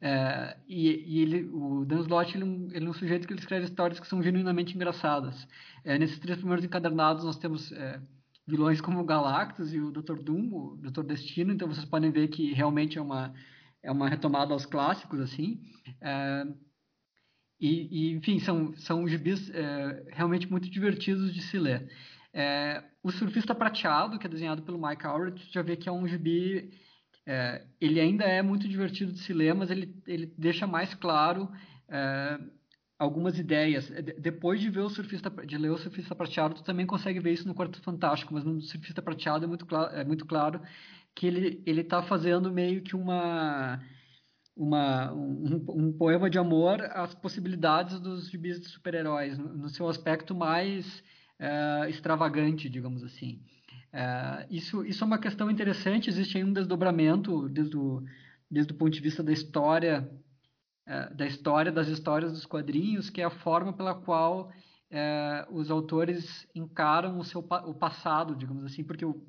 [0.06, 3.40] É, e, e ele, o Dan Slott ele, é ele, é um sujeito que ele
[3.40, 5.48] escreve histórias que são genuinamente engraçadas.
[5.86, 8.02] É, nesses três primeiros encadernados nós temos é,
[8.46, 10.22] vilões como o Galactus e o Dr.
[10.22, 11.04] Doom, o Dr.
[11.04, 13.34] Destino, então vocês podem ver que realmente é uma,
[13.82, 15.62] é uma retomada aos clássicos, assim.
[16.02, 16.48] É,
[17.58, 21.90] e, e, enfim, são, são gibis é, realmente muito divertidos de se ler.
[23.02, 26.74] o Surfista Prateado, que é desenhado pelo Mike Howard, já vê que é um gibi
[27.26, 31.50] é, ele ainda é muito divertido de se ler, mas ele, ele deixa mais claro
[31.88, 32.40] é,
[33.00, 33.90] algumas ideias.
[33.92, 37.34] É, depois de ver o surfista, de ler o Surfista Prateado, tu também consegue ver
[37.34, 40.62] isso no Quarto Fantástico, mas no Surfista Prateado é muito, claro, é muito claro
[41.16, 43.80] que ele ele está fazendo meio que uma
[44.56, 49.88] uma, um, um, poema de amor às possibilidades dos gibis de super-heróis, no, no, seu
[49.88, 51.04] aspecto mais
[51.40, 53.42] é, extravagante, digamos assim.
[53.94, 58.04] É, isso, isso é uma questão interessante, existe aí um desdobramento desde o,
[58.50, 60.10] desde o ponto de vista da história,
[60.88, 64.52] é, da história das histórias dos quadrinhos, que é a forma pela qual
[64.90, 69.24] é, os autores encaram o seu o passado, digamos assim, porque o,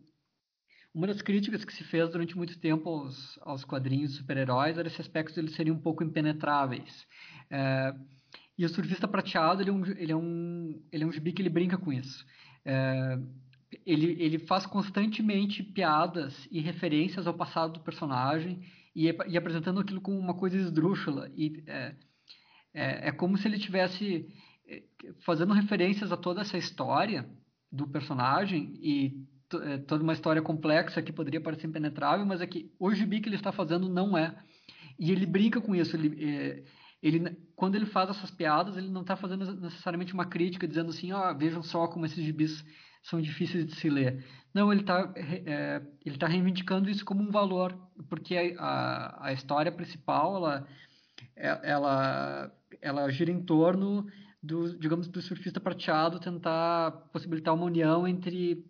[0.95, 4.89] uma das críticas que se fez durante muito tempo aos, aos quadrinhos de super-heróis era
[4.89, 7.07] esse aspecto de eles serem um pouco impenetráveis.
[7.51, 7.95] É,
[8.57, 11.43] e o Surfista Prateado, ele é um, ele é um, ele é um gibi que
[11.43, 12.25] ele brinca com isso.
[12.65, 13.19] É,
[13.87, 18.63] ele, ele faz constantemente piadas e referências ao passado do personagem
[18.95, 21.31] e, e apresentando aquilo como uma coisa esdrúxula.
[21.37, 21.95] E é,
[22.73, 24.27] é, é como se ele tivesse
[24.67, 24.83] é,
[25.25, 27.29] fazendo referências a toda essa história
[27.71, 29.27] do personagem e
[29.63, 33.29] é, toda uma história complexa que poderia parecer impenetrável, mas é que o gibi que
[33.29, 34.35] ele está fazendo não é.
[34.99, 35.97] E ele brinca com isso.
[35.97, 36.65] Ele, é,
[37.03, 41.13] ele, quando ele faz essas piadas, ele não está fazendo necessariamente uma crítica, dizendo assim,
[41.13, 42.65] oh, vejam só como esses gibis
[43.05, 44.25] são difíceis de se ler.
[44.53, 47.77] Não, ele está é, ele tá reivindicando isso como um valor,
[48.09, 50.67] porque a, a história principal, ela,
[51.37, 54.07] é, ela, ela gira em torno
[54.43, 58.65] do, digamos, do surfista prateado tentar possibilitar uma união entre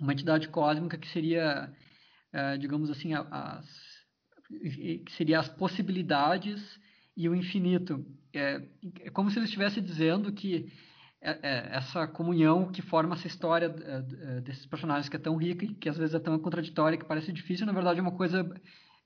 [0.00, 1.72] uma entidade cósmica que seria,
[2.32, 3.66] é, digamos assim, as,
[4.48, 6.80] que seria as possibilidades
[7.16, 8.04] e o infinito.
[8.32, 8.62] É,
[9.00, 10.72] é como se ele estivesse dizendo que
[11.22, 15.88] essa comunhão que forma essa história é, desses personagens que é tão rica e que
[15.88, 18.48] às vezes é tão contraditória que parece difícil, na verdade é uma coisa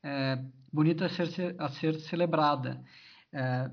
[0.02, 0.38] é,
[0.72, 2.80] bonita a ser, a ser celebrada.
[3.32, 3.68] É,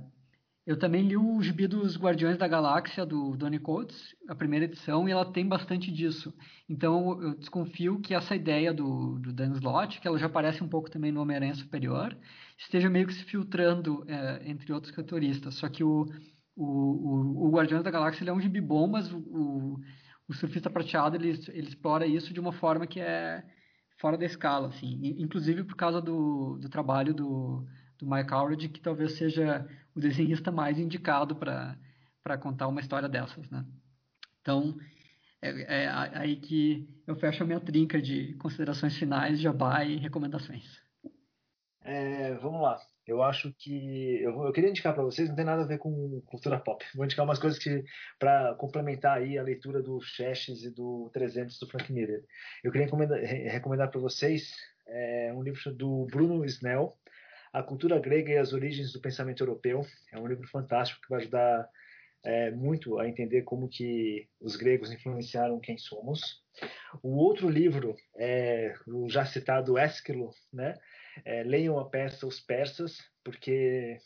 [0.65, 5.07] eu também li o Gibi dos Guardiões da Galáxia, do Donny Coates, a primeira edição,
[5.07, 6.33] e ela tem bastante disso.
[6.69, 10.69] Então eu desconfio que essa ideia do, do Dan Slott, que ela já aparece um
[10.69, 12.15] pouco também no Homem-Aranha Superior,
[12.57, 15.55] esteja meio que se filtrando é, entre outros roteiristas.
[15.55, 16.07] Só que o
[16.55, 19.79] o, o, o Guardiões da Galáxia é um gibi bom, mas o,
[20.27, 23.43] o, Surfista Prateado ele, ele explora isso de uma forma que é
[23.99, 24.99] fora da escala, assim.
[25.17, 27.65] Inclusive por causa do, do trabalho do,
[27.97, 33.49] do Mike Howard, que talvez seja o desenhista mais indicado para contar uma história dessas,
[33.49, 33.65] né?
[34.41, 34.75] Então,
[35.41, 40.81] é, é, aí que eu fecho a minha trinca de considerações finais, jabá e recomendações.
[41.81, 42.79] É, vamos lá.
[43.07, 46.21] Eu acho que eu, eu queria indicar para vocês, não tem nada a ver com
[46.25, 46.85] cultura pop.
[46.95, 47.83] Vou indicar umas coisas que
[48.19, 52.23] para complementar aí a leitura do Chestes e do 300 do Frank Miller.
[52.63, 54.53] Eu queria recomendar, recomendar para vocês
[54.91, 56.97] é um livro do Bruno Snell,
[57.53, 59.85] A Cultura Grega e as Origens do Pensamento Europeu.
[60.11, 61.69] É um livro fantástico que vai ajudar
[62.23, 66.43] é, muito a entender como que os gregos influenciaram quem somos.
[67.01, 70.73] O outro livro é o já citado Ésquilo, né?
[71.25, 73.97] É, leiam a peça Os Persas, porque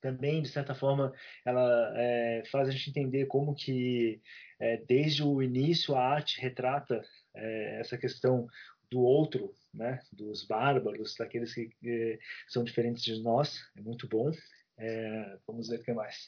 [0.00, 1.12] também, de certa forma,
[1.44, 4.20] ela é, faz a gente entender como que,
[4.58, 7.02] é, desde o início, a arte retrata
[7.34, 8.46] é, essa questão
[8.90, 13.68] do outro, né, dos bárbaros, daqueles que, que são diferentes de nós.
[13.76, 14.30] É muito bom.
[14.78, 16.26] É, vamos ver o que mais.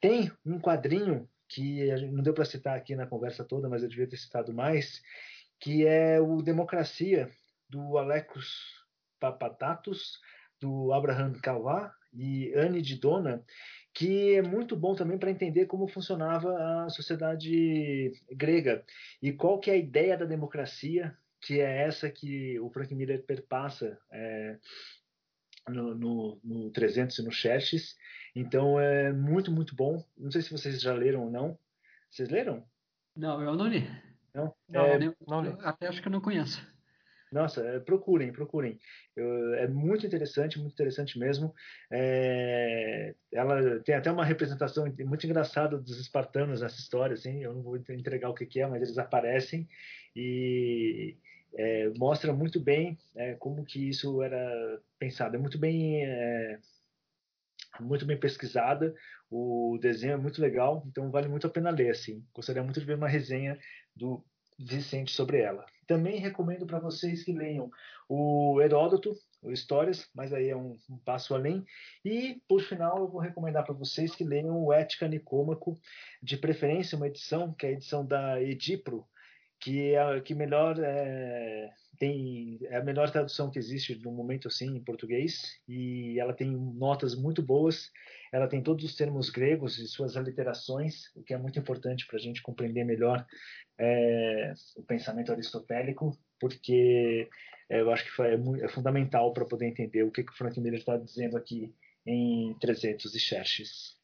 [0.00, 4.08] Tem um quadrinho que não deu para citar aqui na conversa toda, mas eu devia
[4.08, 5.02] ter citado mais,
[5.60, 7.30] que é o Democracia,
[7.68, 8.85] do Alecos
[9.18, 10.20] Papatatos,
[10.60, 13.44] do Abraham Calvá e Anne de Dona,
[13.92, 18.84] que é muito bom também para entender como funcionava a sociedade grega
[19.22, 23.24] e qual que é a ideia da democracia, que é essa que o Frank Miller
[23.24, 24.58] perpassa é,
[25.68, 27.96] no, no, no 300 e no Xerxes.
[28.34, 30.04] Então é muito, muito bom.
[30.16, 31.58] Não sei se vocês já leram ou não.
[32.10, 32.66] Vocês leram?
[33.14, 33.88] Não, eu não li.
[34.34, 34.54] Não?
[34.68, 35.56] Não, é, não, não li.
[35.60, 36.66] Até acho que eu não conheço.
[37.30, 38.78] Nossa, é, procurem, procurem.
[39.58, 41.52] É muito interessante, muito interessante mesmo.
[41.90, 47.42] É, ela tem até uma representação muito engraçada dos espartanos nessa história, assim.
[47.42, 49.68] Eu não vou entregar o que, é, mas eles aparecem
[50.14, 51.16] e
[51.54, 52.96] é, mostra muito bem
[53.40, 55.34] como que isso era pensado.
[55.36, 56.06] É muito bem,
[57.80, 58.94] muito bem pesquisada.
[59.28, 61.90] O desenho é muito legal, então vale muito a pena ler.
[61.90, 62.24] Assim.
[62.32, 63.58] Gostaria muito de ver uma resenha
[63.96, 64.24] do
[64.58, 65.66] Vicente sobre ela.
[65.86, 67.70] Também recomendo para vocês que leiam
[68.08, 71.64] o Heródoto, o Histórias, mas aí é um, um passo além.
[72.04, 75.78] E, por final, eu vou recomendar para vocês que leiam o Ética Nicômaco,
[76.22, 79.06] de preferência uma edição, que é a edição da Edipro,
[79.60, 84.48] que é a que melhor é, tem é a melhor tradução que existe no momento
[84.48, 87.90] assim em português e ela tem notas muito boas
[88.32, 92.16] ela tem todos os termos gregos e suas aliterações o que é muito importante para
[92.16, 93.24] a gente compreender melhor
[93.78, 97.28] é, o pensamento aristotélico porque
[97.68, 98.34] é, eu acho que é,
[98.64, 101.74] é fundamental para poder entender o que, que o Frank Miller está dizendo aqui
[102.06, 103.96] em 300 e Xerxes.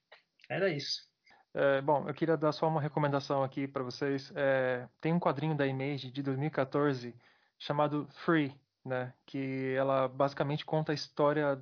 [0.48, 1.10] Era isso.
[1.54, 4.32] É, bom, eu queria dar só uma recomendação aqui para vocês.
[4.34, 7.14] É, tem um quadrinho da Image de 2014
[7.58, 8.52] chamado Free,
[8.84, 11.60] né, que ela basicamente conta a história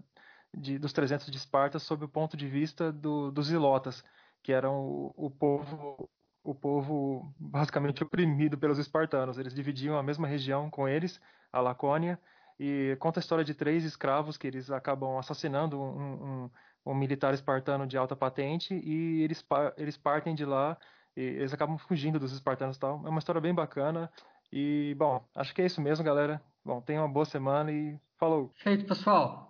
[0.57, 4.05] de, dos 300 de Esparta sob o ponto de vista do, dos Ilotas,
[4.43, 6.09] que eram o, o povo
[6.43, 9.39] o povo basicamente oprimido pelos espartanos.
[9.39, 11.21] Eles dividiam a mesma região com eles,
[11.53, 12.19] a Lacônia,
[12.59, 16.51] e conta a história de três escravos que eles acabam assassinando um, um,
[16.87, 19.45] um militar espartano de alta patente e eles,
[19.77, 20.77] eles partem de lá
[21.17, 23.03] e eles acabam fugindo dos espartanos e tal.
[23.07, 24.11] É uma história bem bacana.
[24.53, 26.43] E, bom, acho que é isso mesmo, galera.
[26.65, 28.53] Bom, tenha uma boa semana e falou!
[28.57, 29.50] Feito, pessoal.